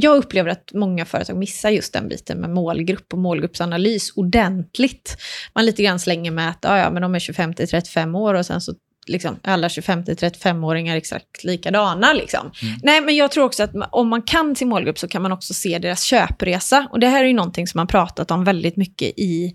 jag 0.00 0.16
upplever 0.16 0.50
att 0.50 0.70
många 0.74 1.04
företag 1.04 1.36
missar 1.36 1.70
just 1.70 1.92
den 1.92 2.08
biten 2.08 2.38
med 2.38 2.50
målgrupp 2.50 3.12
och 3.12 3.18
målgruppsanalys 3.18 4.12
ordentligt. 4.16 5.16
Man 5.54 5.66
lite 5.66 5.82
grann 5.82 5.98
slänger 5.98 6.30
med 6.30 6.50
att 6.50 6.58
ja, 6.62 6.90
men 6.90 7.02
de 7.02 7.14
är 7.14 7.18
25 7.18 7.54
35 7.54 8.14
år 8.14 8.34
och 8.34 8.46
sen 8.46 8.60
så 8.60 8.74
liksom, 9.08 9.36
alla 9.42 9.68
25-35-åringar 9.68 10.96
exakt 10.96 11.44
likadana. 11.44 12.12
Liksom. 12.12 12.50
Mm. 12.62 12.74
Nej, 12.82 13.00
men 13.00 13.16
jag 13.16 13.30
tror 13.30 13.44
också 13.44 13.62
att 13.62 13.72
om 13.90 14.08
man 14.08 14.22
kan 14.22 14.56
sin 14.56 14.68
målgrupp 14.68 14.98
så 14.98 15.08
kan 15.08 15.22
man 15.22 15.32
också 15.32 15.54
se 15.54 15.78
deras 15.78 16.02
köpresa. 16.02 16.88
Och 16.90 17.00
det 17.00 17.06
här 17.06 17.24
är 17.24 17.28
ju 17.28 17.34
någonting 17.34 17.66
som 17.66 17.78
man 17.78 17.86
pratat 17.86 18.30
om 18.30 18.44
väldigt 18.44 18.76
mycket 18.76 19.08
i 19.18 19.54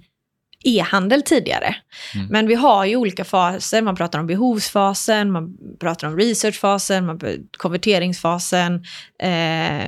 e-handel 0.63 1.21
tidigare. 1.21 1.75
Mm. 2.15 2.27
Men 2.27 2.47
vi 2.47 2.55
har 2.55 2.85
ju 2.85 2.95
olika 2.95 3.23
faser. 3.23 3.81
Man 3.81 3.95
pratar 3.95 4.19
om 4.19 4.27
behovsfasen, 4.27 5.31
man 5.31 5.57
pratar 5.79 6.07
om 6.07 6.17
researchfasen, 6.17 7.05
man 7.05 7.19
konverteringsfasen, 7.57 8.83
eh, 9.19 9.87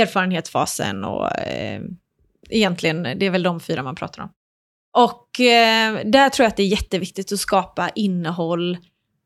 erfarenhetsfasen 0.00 1.04
och 1.04 1.38
eh, 1.38 1.82
egentligen, 2.50 3.02
det 3.02 3.26
är 3.26 3.30
väl 3.30 3.42
de 3.42 3.60
fyra 3.60 3.82
man 3.82 3.94
pratar 3.94 4.22
om. 4.22 4.28
Och 4.96 5.40
eh, 5.40 5.98
där 6.04 6.28
tror 6.28 6.44
jag 6.44 6.48
att 6.48 6.56
det 6.56 6.62
är 6.62 6.66
jätteviktigt 6.66 7.32
att 7.32 7.38
skapa 7.38 7.88
innehåll 7.88 8.78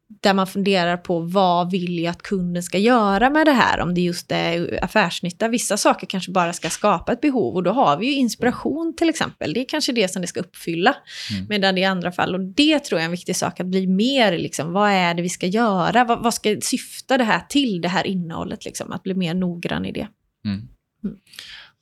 där 0.08 0.34
man 0.34 0.46
funderar 0.46 0.96
på 0.96 1.20
vad 1.20 1.70
vill 1.70 1.98
jag 1.98 2.10
att 2.10 2.22
kunden 2.22 2.62
ska 2.62 2.78
göra 2.78 3.30
med 3.30 3.46
det 3.46 3.52
här, 3.52 3.80
om 3.80 3.94
det 3.94 4.00
just 4.00 4.32
är 4.32 4.84
affärsnytta. 4.84 5.48
Vissa 5.48 5.76
saker 5.76 6.06
kanske 6.06 6.32
bara 6.32 6.52
ska 6.52 6.70
skapa 6.70 7.12
ett 7.12 7.20
behov 7.20 7.54
och 7.54 7.62
då 7.62 7.70
har 7.70 7.96
vi 7.96 8.06
ju 8.06 8.12
inspiration 8.12 8.94
till 8.96 9.08
exempel. 9.08 9.52
Det 9.52 9.60
är 9.60 9.64
kanske 9.68 9.92
det 9.92 10.08
som 10.08 10.22
det 10.22 10.28
ska 10.28 10.40
uppfylla. 10.40 10.96
Mm. 11.32 11.46
Medan 11.48 11.78
i 11.78 11.84
andra 11.84 12.12
fall, 12.12 12.34
och 12.34 12.40
det 12.40 12.78
tror 12.78 12.98
jag 12.98 13.02
är 13.02 13.04
en 13.04 13.10
viktig 13.10 13.36
sak, 13.36 13.60
att 13.60 13.66
bli 13.66 13.86
mer 13.86 14.38
liksom, 14.38 14.72
vad 14.72 14.90
är 14.90 15.14
det 15.14 15.22
vi 15.22 15.28
ska 15.28 15.46
göra? 15.46 16.04
Vad, 16.04 16.22
vad 16.22 16.34
ska 16.34 16.56
syfta 16.60 17.18
det 17.18 17.24
här 17.24 17.40
till, 17.48 17.80
det 17.80 17.88
här 17.88 18.06
innehållet, 18.06 18.64
liksom, 18.64 18.92
att 18.92 19.02
bli 19.02 19.14
mer 19.14 19.34
noggrann 19.34 19.84
i 19.84 19.92
det. 19.92 20.08
Mm. 20.44 20.68
Mm. 21.04 21.16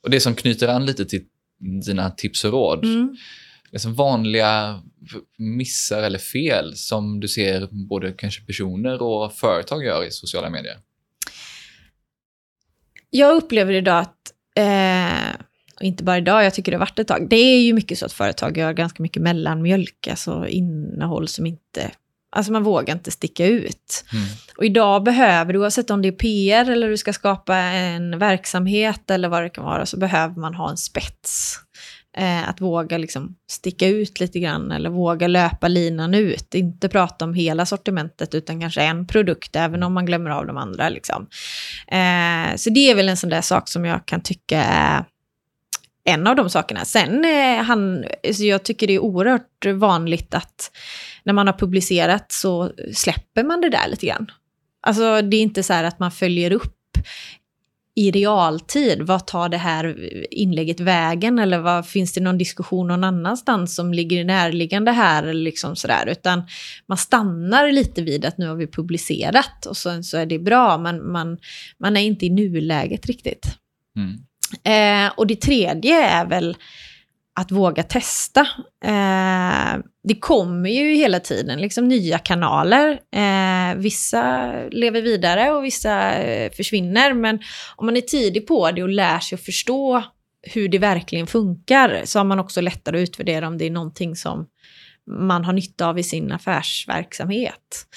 Och 0.03 0.09
det 0.09 0.19
som 0.19 0.35
knyter 0.35 0.67
an 0.67 0.85
lite 0.85 1.05
till 1.05 1.23
dina 1.85 2.11
tips 2.11 2.43
och 2.43 2.51
råd, 2.51 2.85
mm 2.85 3.15
liksom 3.75 3.93
vanliga 3.93 4.81
missar 5.37 6.03
eller 6.03 6.19
fel 6.19 6.75
som 6.75 7.19
du 7.19 7.27
ser 7.27 7.67
både 7.71 8.11
kanske 8.11 8.45
personer 8.45 9.01
och 9.01 9.33
företag 9.33 9.83
gör 9.83 10.03
i 10.07 10.11
sociala 10.11 10.49
medier? 10.49 10.77
Jag 13.09 13.35
upplever 13.35 13.73
idag 13.73 13.99
att, 13.99 14.33
eh, 14.55 15.41
inte 15.81 16.03
bara 16.03 16.17
idag, 16.17 16.45
jag 16.45 16.53
tycker 16.53 16.71
det 16.71 16.75
har 16.75 16.79
varit 16.79 16.99
ett 16.99 17.07
tag, 17.07 17.29
det 17.29 17.35
är 17.35 17.61
ju 17.61 17.73
mycket 17.73 17.97
så 17.97 18.05
att 18.05 18.13
företag 18.13 18.57
gör 18.57 18.73
ganska 18.73 19.03
mycket 19.03 19.21
mellanmjölk, 19.21 20.07
alltså 20.07 20.47
innehåll 20.47 21.27
som 21.27 21.45
inte 21.45 21.91
Alltså 22.35 22.51
man 22.51 22.63
vågar 22.63 22.93
inte 22.93 23.11
sticka 23.11 23.45
ut. 23.45 24.05
Mm. 24.13 24.25
Och 24.57 24.65
idag 24.65 25.03
behöver 25.03 25.53
du, 25.53 25.59
oavsett 25.59 25.89
om 25.89 26.01
det 26.01 26.07
är 26.07 26.11
PR 26.11 26.71
eller 26.71 26.89
du 26.89 26.97
ska 26.97 27.13
skapa 27.13 27.55
en 27.57 28.19
verksamhet 28.19 29.11
eller 29.11 29.29
vad 29.29 29.43
det 29.43 29.49
kan 29.49 29.63
vara, 29.63 29.85
så 29.85 29.97
behöver 29.97 30.35
man 30.35 30.53
ha 30.53 30.69
en 30.69 30.77
spets. 30.77 31.59
Eh, 32.17 32.49
att 32.49 32.61
våga 32.61 32.97
liksom 32.97 33.35
sticka 33.49 33.87
ut 33.87 34.19
lite 34.19 34.39
grann 34.39 34.71
eller 34.71 34.89
våga 34.89 35.27
löpa 35.27 35.67
linan 35.67 36.13
ut. 36.13 36.55
Inte 36.55 36.89
prata 36.89 37.25
om 37.25 37.33
hela 37.33 37.65
sortimentet 37.65 38.35
utan 38.35 38.61
kanske 38.61 38.81
en 38.81 39.07
produkt, 39.07 39.55
även 39.55 39.83
om 39.83 39.93
man 39.93 40.05
glömmer 40.05 40.29
av 40.29 40.47
de 40.47 40.57
andra. 40.57 40.89
Liksom. 40.89 41.27
Eh, 41.87 42.55
så 42.55 42.69
det 42.69 42.91
är 42.91 42.95
väl 42.95 43.09
en 43.09 43.17
sån 43.17 43.29
där 43.29 43.41
sak 43.41 43.69
som 43.69 43.85
jag 43.85 44.05
kan 44.05 44.21
tycka 44.21 44.63
är 44.63 45.05
en 46.03 46.27
av 46.27 46.35
de 46.35 46.49
sakerna. 46.49 46.85
Sen 46.85 47.25
eh, 47.25 47.63
han, 47.63 48.05
så 48.33 48.43
jag 48.43 48.63
tycker 48.63 48.87
det 48.87 48.93
är 48.93 48.99
oerhört 48.99 49.65
vanligt 49.65 50.33
att 50.33 50.71
när 51.23 51.33
man 51.33 51.47
har 51.47 51.53
publicerat 51.53 52.31
så 52.31 52.71
släpper 52.93 53.43
man 53.43 53.61
det 53.61 53.69
där 53.69 53.87
lite 53.87 54.05
grann. 54.05 54.31
Alltså 54.81 55.21
det 55.21 55.37
är 55.37 55.41
inte 55.41 55.63
så 55.63 55.73
här 55.73 55.83
att 55.83 55.99
man 55.99 56.11
följer 56.11 56.51
upp 56.51 56.97
i 57.95 58.11
realtid, 58.11 59.01
vad 59.01 59.27
tar 59.27 59.49
det 59.49 59.57
här 59.57 59.95
inlägget 60.31 60.79
vägen? 60.79 61.39
Eller 61.39 61.59
vad, 61.59 61.87
finns 61.87 62.13
det 62.13 62.21
någon 62.21 62.37
diskussion 62.37 62.87
någon 62.87 63.03
annanstans 63.03 63.75
som 63.75 63.93
ligger 63.93 64.25
närliggande 64.25 64.91
här? 64.91 65.23
Eller 65.23 65.43
liksom 65.43 65.75
sådär, 65.75 66.07
utan 66.07 66.43
man 66.85 66.97
stannar 66.97 67.71
lite 67.71 68.01
vid 68.01 68.25
att 68.25 68.37
nu 68.37 68.47
har 68.47 68.55
vi 68.55 68.67
publicerat 68.67 69.65
och 69.65 69.77
sen 69.77 70.03
så 70.03 70.17
är 70.17 70.25
det 70.25 70.39
bra, 70.39 70.77
men 70.77 71.11
man, 71.11 71.37
man 71.77 71.97
är 71.97 72.01
inte 72.01 72.25
i 72.25 72.29
nuläget 72.29 73.05
riktigt. 73.05 73.47
Mm. 73.97 74.17
Eh, 74.63 75.13
och 75.17 75.27
det 75.27 75.41
tredje 75.41 76.05
är 76.05 76.25
väl 76.25 76.57
att 77.35 77.51
våga 77.51 77.83
testa. 77.83 78.41
Eh, 78.85 79.79
det 80.03 80.15
kommer 80.19 80.69
ju 80.69 80.95
hela 80.95 81.19
tiden 81.19 81.61
liksom 81.61 81.87
nya 81.87 82.19
kanaler. 82.19 82.99
Eh, 83.15 83.75
vissa 83.77 84.53
lever 84.71 85.01
vidare 85.01 85.51
och 85.51 85.63
vissa 85.63 86.13
eh, 86.13 86.51
försvinner. 86.51 87.13
Men 87.13 87.39
om 87.75 87.85
man 87.85 87.97
är 87.97 88.01
tidig 88.01 88.47
på 88.47 88.71
det 88.71 88.83
och 88.83 88.89
lär 88.89 89.19
sig 89.19 89.35
att 89.35 89.45
förstå 89.45 90.03
hur 90.41 90.69
det 90.69 90.77
verkligen 90.77 91.27
funkar 91.27 92.01
så 92.05 92.19
har 92.19 92.23
man 92.23 92.39
också 92.39 92.61
lättare 92.61 92.97
att 92.97 93.09
utvärdera 93.09 93.47
om 93.47 93.57
det 93.57 93.65
är 93.65 93.71
någonting 93.71 94.15
som 94.15 94.47
man 95.07 95.45
har 95.45 95.53
nytta 95.53 95.87
av 95.87 95.99
i 95.99 96.03
sin 96.03 96.31
affärsverksamhet. 96.31 97.87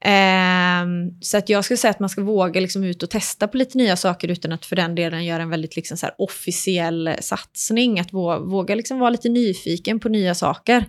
Eh, 0.00 0.84
så 1.20 1.36
att 1.36 1.48
jag 1.48 1.64
skulle 1.64 1.76
säga 1.76 1.90
att 1.90 2.00
man 2.00 2.08
ska 2.08 2.22
våga 2.22 2.60
liksom 2.60 2.84
ut 2.84 3.02
och 3.02 3.10
testa 3.10 3.48
på 3.48 3.56
lite 3.56 3.78
nya 3.78 3.96
saker 3.96 4.28
utan 4.28 4.52
att 4.52 4.66
för 4.66 4.76
den 4.76 4.94
delen 4.94 5.24
göra 5.24 5.42
en 5.42 5.50
väldigt 5.50 5.76
liksom 5.76 5.96
så 5.96 6.08
officiell 6.18 7.10
satsning. 7.20 8.00
Att 8.00 8.12
våga 8.12 8.74
liksom 8.74 8.98
vara 8.98 9.10
lite 9.10 9.28
nyfiken 9.28 10.00
på 10.00 10.08
nya 10.08 10.34
saker, 10.34 10.84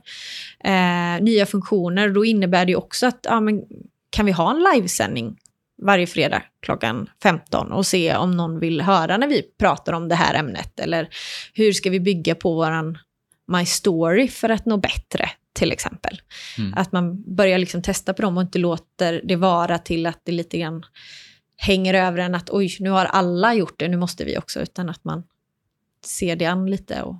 eh, 0.63 1.21
nya 1.21 1.45
funktioner. 1.45 2.09
Då 2.09 2.25
innebär 2.25 2.65
det 2.65 2.75
också 2.75 3.07
att 3.07 3.19
ja, 3.23 3.39
men, 3.39 3.61
kan 4.09 4.25
vi 4.25 4.31
ha 4.31 4.51
en 4.51 4.63
livesändning 4.73 5.37
varje 5.81 6.07
fredag 6.07 6.43
klockan 6.61 7.09
15 7.23 7.71
och 7.71 7.85
se 7.85 8.15
om 8.15 8.31
någon 8.31 8.59
vill 8.59 8.81
höra 8.81 9.17
när 9.17 9.27
vi 9.27 9.41
pratar 9.59 9.93
om 9.93 10.07
det 10.07 10.15
här 10.15 10.33
ämnet. 10.33 10.79
Eller 10.79 11.09
hur 11.53 11.73
ska 11.73 11.89
vi 11.89 11.99
bygga 11.99 12.35
på 12.35 12.55
våran 12.55 12.97
My 13.47 13.65
Story 13.65 14.27
för 14.27 14.49
att 14.49 14.65
nå 14.65 14.77
bättre 14.77 15.29
till 15.53 15.71
exempel. 15.71 16.21
Mm. 16.57 16.73
Att 16.73 16.91
man 16.91 17.35
börjar 17.35 17.57
liksom 17.57 17.81
testa 17.81 18.13
på 18.13 18.21
dem 18.21 18.37
och 18.37 18.43
inte 18.43 18.59
låter 18.59 19.21
det 19.23 19.35
vara 19.35 19.77
till 19.77 20.05
att 20.05 20.19
det 20.23 20.31
lite 20.31 20.57
grann 20.57 20.85
hänger 21.57 21.93
över 21.93 22.17
en 22.17 22.35
att 22.35 22.49
oj, 22.49 22.77
nu 22.79 22.89
har 22.89 23.05
alla 23.05 23.53
gjort 23.53 23.79
det, 23.79 23.87
nu 23.87 23.97
måste 23.97 24.25
vi 24.25 24.37
också, 24.37 24.59
utan 24.61 24.89
att 24.89 25.03
man 25.03 25.23
ser 26.05 26.35
det 26.35 26.45
an 26.45 26.65
lite 26.65 27.01
och 27.01 27.15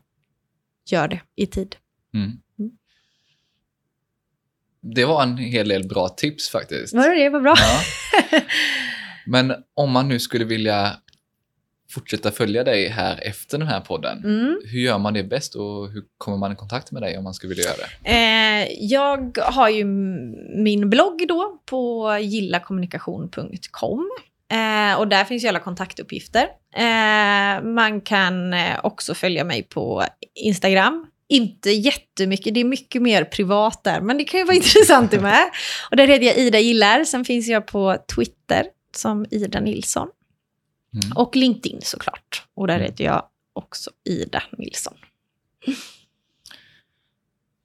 gör 0.86 1.08
det 1.08 1.22
i 1.36 1.46
tid. 1.46 1.76
Mm. 2.14 2.32
Mm. 2.60 2.72
Det 4.82 5.06
var 5.06 5.24
en 5.24 5.38
hel 5.38 5.68
del 5.68 5.88
bra 5.88 6.10
tips 6.10 6.50
faktiskt. 6.50 6.94
Var 6.94 7.10
det 7.10 7.16
det? 7.16 7.30
Vad 7.30 7.44
bra. 7.44 7.56
Ja. 7.58 8.42
Men 9.26 9.54
om 9.74 9.92
man 9.92 10.08
nu 10.08 10.20
skulle 10.20 10.46
vilja 10.46 10.98
fortsätta 11.90 12.32
följa 12.32 12.64
dig 12.64 12.90
här 12.90 13.20
efter 13.24 13.58
den 13.58 13.68
här 13.68 13.82
podden. 13.82 14.24
Mm. 14.24 14.62
Hur 14.66 14.80
gör 14.80 14.98
man 14.98 15.14
det 15.14 15.24
bäst 15.24 15.56
och 15.56 15.90
hur 15.92 16.04
kommer 16.18 16.38
man 16.38 16.52
i 16.52 16.56
kontakt 16.56 16.92
med 16.92 17.02
dig 17.02 17.18
om 17.18 17.24
man 17.24 17.34
skulle 17.34 17.50
vilja 17.50 17.64
göra 17.64 17.78
det? 17.78 18.10
Eh, 18.12 18.68
jag 18.80 19.38
har 19.38 19.70
ju 19.70 19.86
min 20.64 20.90
blogg 20.90 21.26
då 21.28 21.62
på 21.66 22.12
gillakommunikation.com. 22.22 24.10
Eh, 24.52 25.00
och 25.00 25.08
där 25.08 25.26
finns 25.26 25.44
ju 25.44 25.48
alla 25.48 25.60
kontaktuppgifter. 25.60 26.48
Eh, 26.76 27.64
man 27.64 28.02
kan 28.02 28.54
eh, 28.54 28.80
också 28.84 29.14
följa 29.14 29.44
mig 29.44 29.64
på 29.64 30.04
Instagram. 30.36 31.08
Inte 31.30 31.72
jättemycket, 31.72 32.54
det 32.54 32.60
är 32.60 32.66
mycket 32.66 33.02
mer 33.02 33.24
privat 33.24 33.84
där, 33.84 34.02
men 34.02 34.18
det 34.18 34.24
kan 34.24 34.40
ju 34.40 34.46
vara 34.46 34.56
intressant 34.64 35.12
det 35.12 35.20
med. 35.20 35.50
Och 35.92 35.98
där 35.98 36.08
heter 36.08 36.26
jag 36.26 36.38
Ida 36.38 36.60
Gillar, 36.60 37.04
sen 37.04 37.26
finns 37.26 37.48
jag 37.48 37.68
på 37.68 37.98
Twitter 38.16 38.66
som 38.96 39.26
Ida 39.32 39.60
Nilsson. 39.60 40.08
Mm. 41.04 41.18
Och 41.18 41.36
LinkedIn 41.36 41.80
såklart. 41.82 42.44
Och 42.54 42.68
där 42.68 42.76
mm. 42.76 42.86
heter 42.86 43.04
jag 43.04 43.26
också 43.54 43.92
Ida 44.04 44.44
Nilsson. 44.58 44.94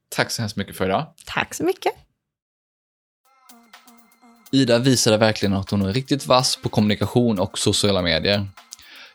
Tack 0.08 0.30
så 0.30 0.42
hemskt 0.42 0.56
mycket 0.56 0.76
för 0.76 0.84
idag. 0.84 1.06
Tack 1.26 1.54
så 1.54 1.64
mycket. 1.64 1.92
Ida 4.52 4.78
visade 4.78 5.16
verkligen 5.16 5.54
att 5.54 5.70
hon 5.70 5.82
är 5.82 5.92
riktigt 5.92 6.26
vass 6.26 6.56
på 6.56 6.68
kommunikation 6.68 7.38
och 7.38 7.58
sociala 7.58 8.02
medier. 8.02 8.48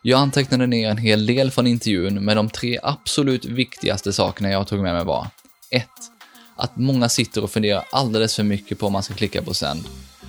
Jag 0.02 0.20
antecknade 0.20 0.66
ner 0.66 0.90
en 0.90 0.98
hel 0.98 1.26
del 1.26 1.50
från 1.50 1.66
intervjun, 1.66 2.24
men 2.24 2.36
de 2.36 2.50
tre 2.50 2.78
absolut 2.82 3.44
viktigaste 3.44 4.12
sakerna 4.12 4.50
jag 4.50 4.66
tog 4.66 4.82
med 4.82 4.94
mig 4.94 5.04
var 5.04 5.26
1. 5.70 5.86
Att 6.56 6.76
många 6.76 7.08
sitter 7.08 7.42
och 7.42 7.50
funderar 7.50 7.84
alldeles 7.92 8.36
för 8.36 8.42
mycket 8.42 8.78
på 8.78 8.86
om 8.86 8.92
man 8.92 9.02
ska 9.02 9.14
klicka 9.14 9.42
på 9.42 9.54
sänd. 9.54 9.84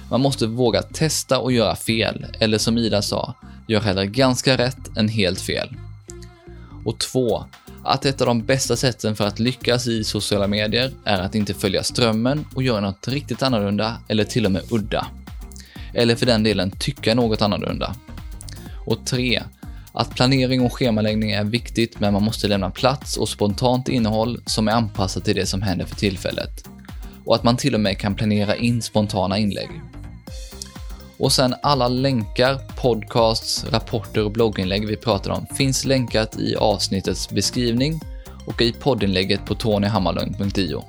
Man 0.09 0.21
måste 0.21 0.47
våga 0.47 0.81
testa 0.81 1.39
och 1.39 1.51
göra 1.51 1.75
fel, 1.75 2.25
eller 2.39 2.57
som 2.57 2.77
Ida 2.77 3.01
sa, 3.01 3.33
gör 3.67 3.81
hellre 3.81 4.05
ganska 4.05 4.57
rätt 4.57 4.97
än 4.97 5.07
helt 5.07 5.41
fel. 5.41 5.69
Och 6.85 6.99
2. 6.99 7.45
Att 7.83 8.05
ett 8.05 8.21
av 8.21 8.27
de 8.27 8.45
bästa 8.45 8.75
sätten 8.75 9.15
för 9.15 9.27
att 9.27 9.39
lyckas 9.39 9.87
i 9.87 10.03
sociala 10.03 10.47
medier 10.47 10.91
är 11.05 11.19
att 11.19 11.35
inte 11.35 11.53
följa 11.53 11.83
strömmen 11.83 12.45
och 12.55 12.63
göra 12.63 12.81
något 12.81 13.07
riktigt 13.07 13.43
annorlunda 13.43 13.97
eller 14.07 14.23
till 14.23 14.45
och 14.45 14.51
med 14.51 14.63
udda. 14.71 15.07
Eller 15.93 16.15
för 16.15 16.25
den 16.25 16.43
delen 16.43 16.71
tycka 16.71 17.15
något 17.15 17.41
annorlunda. 17.41 17.95
Och 18.85 19.05
3. 19.05 19.43
Att 19.93 20.15
planering 20.15 20.61
och 20.61 20.73
schemaläggning 20.73 21.31
är 21.31 21.43
viktigt 21.43 21.99
men 21.99 22.13
man 22.13 22.23
måste 22.23 22.47
lämna 22.47 22.71
plats 22.71 23.17
och 23.17 23.29
spontant 23.29 23.89
innehåll 23.89 24.41
som 24.45 24.67
är 24.67 24.71
anpassat 24.71 25.25
till 25.25 25.35
det 25.35 25.45
som 25.45 25.61
händer 25.61 25.85
för 25.85 25.95
tillfället. 25.95 26.67
Och 27.25 27.35
att 27.35 27.43
man 27.43 27.57
till 27.57 27.73
och 27.73 27.81
med 27.81 27.99
kan 27.99 28.15
planera 28.15 28.55
in 28.55 28.81
spontana 28.81 29.37
inlägg. 29.37 29.69
Och 31.19 31.31
sen 31.31 31.55
alla 31.61 31.87
länkar, 31.87 32.59
podcasts, 32.81 33.65
rapporter 33.69 34.23
och 34.23 34.31
blogginlägg 34.31 34.87
vi 34.87 34.97
pratar 34.97 35.31
om 35.31 35.45
finns 35.57 35.85
länkat 35.85 36.39
i 36.39 36.55
avsnittets 36.55 37.29
beskrivning 37.29 38.01
och 38.45 38.61
i 38.61 38.73
poddinlägget 38.73 39.45
på 39.45 39.55
tonyhammarlund.io. 39.55 40.83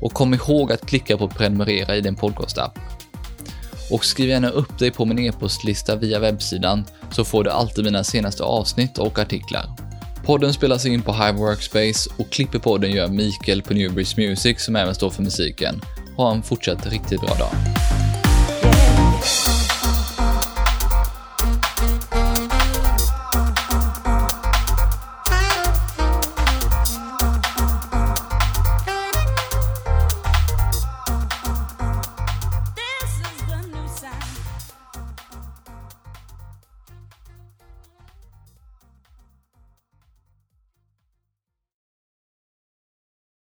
Och 0.00 0.12
kom 0.12 0.34
ihåg 0.34 0.72
att 0.72 0.86
klicka 0.86 1.16
på 1.16 1.28
prenumerera 1.28 1.96
i 1.96 2.00
din 2.00 2.16
podcastapp. 2.16 2.78
Och 3.90 4.04
skriv 4.04 4.28
gärna 4.28 4.48
upp 4.48 4.78
dig 4.78 4.90
på 4.90 5.04
min 5.04 5.18
e-postlista 5.18 5.96
via 5.96 6.18
webbsidan 6.18 6.84
så 7.10 7.24
får 7.24 7.44
du 7.44 7.50
alltid 7.50 7.84
mina 7.84 8.04
senaste 8.04 8.42
avsnitt 8.42 8.98
och 8.98 9.18
artiklar. 9.18 9.66
Podden 10.24 10.52
spelas 10.52 10.86
in 10.86 11.02
på 11.02 11.12
Hive 11.12 11.32
Workspace 11.32 12.10
och 12.18 12.30
klipper 12.30 12.58
podden 12.58 12.90
gör 12.90 13.08
Mikael 13.08 13.62
på 13.62 13.74
Newbridge 13.74 14.28
Music 14.28 14.64
som 14.64 14.76
även 14.76 14.94
står 14.94 15.10
för 15.10 15.22
musiken. 15.22 15.80
Ha 16.16 16.32
en 16.32 16.42
fortsatt 16.42 16.86
riktigt 16.86 17.20
bra 17.20 17.34
dag. 17.34 17.52
Bye. 19.24 19.63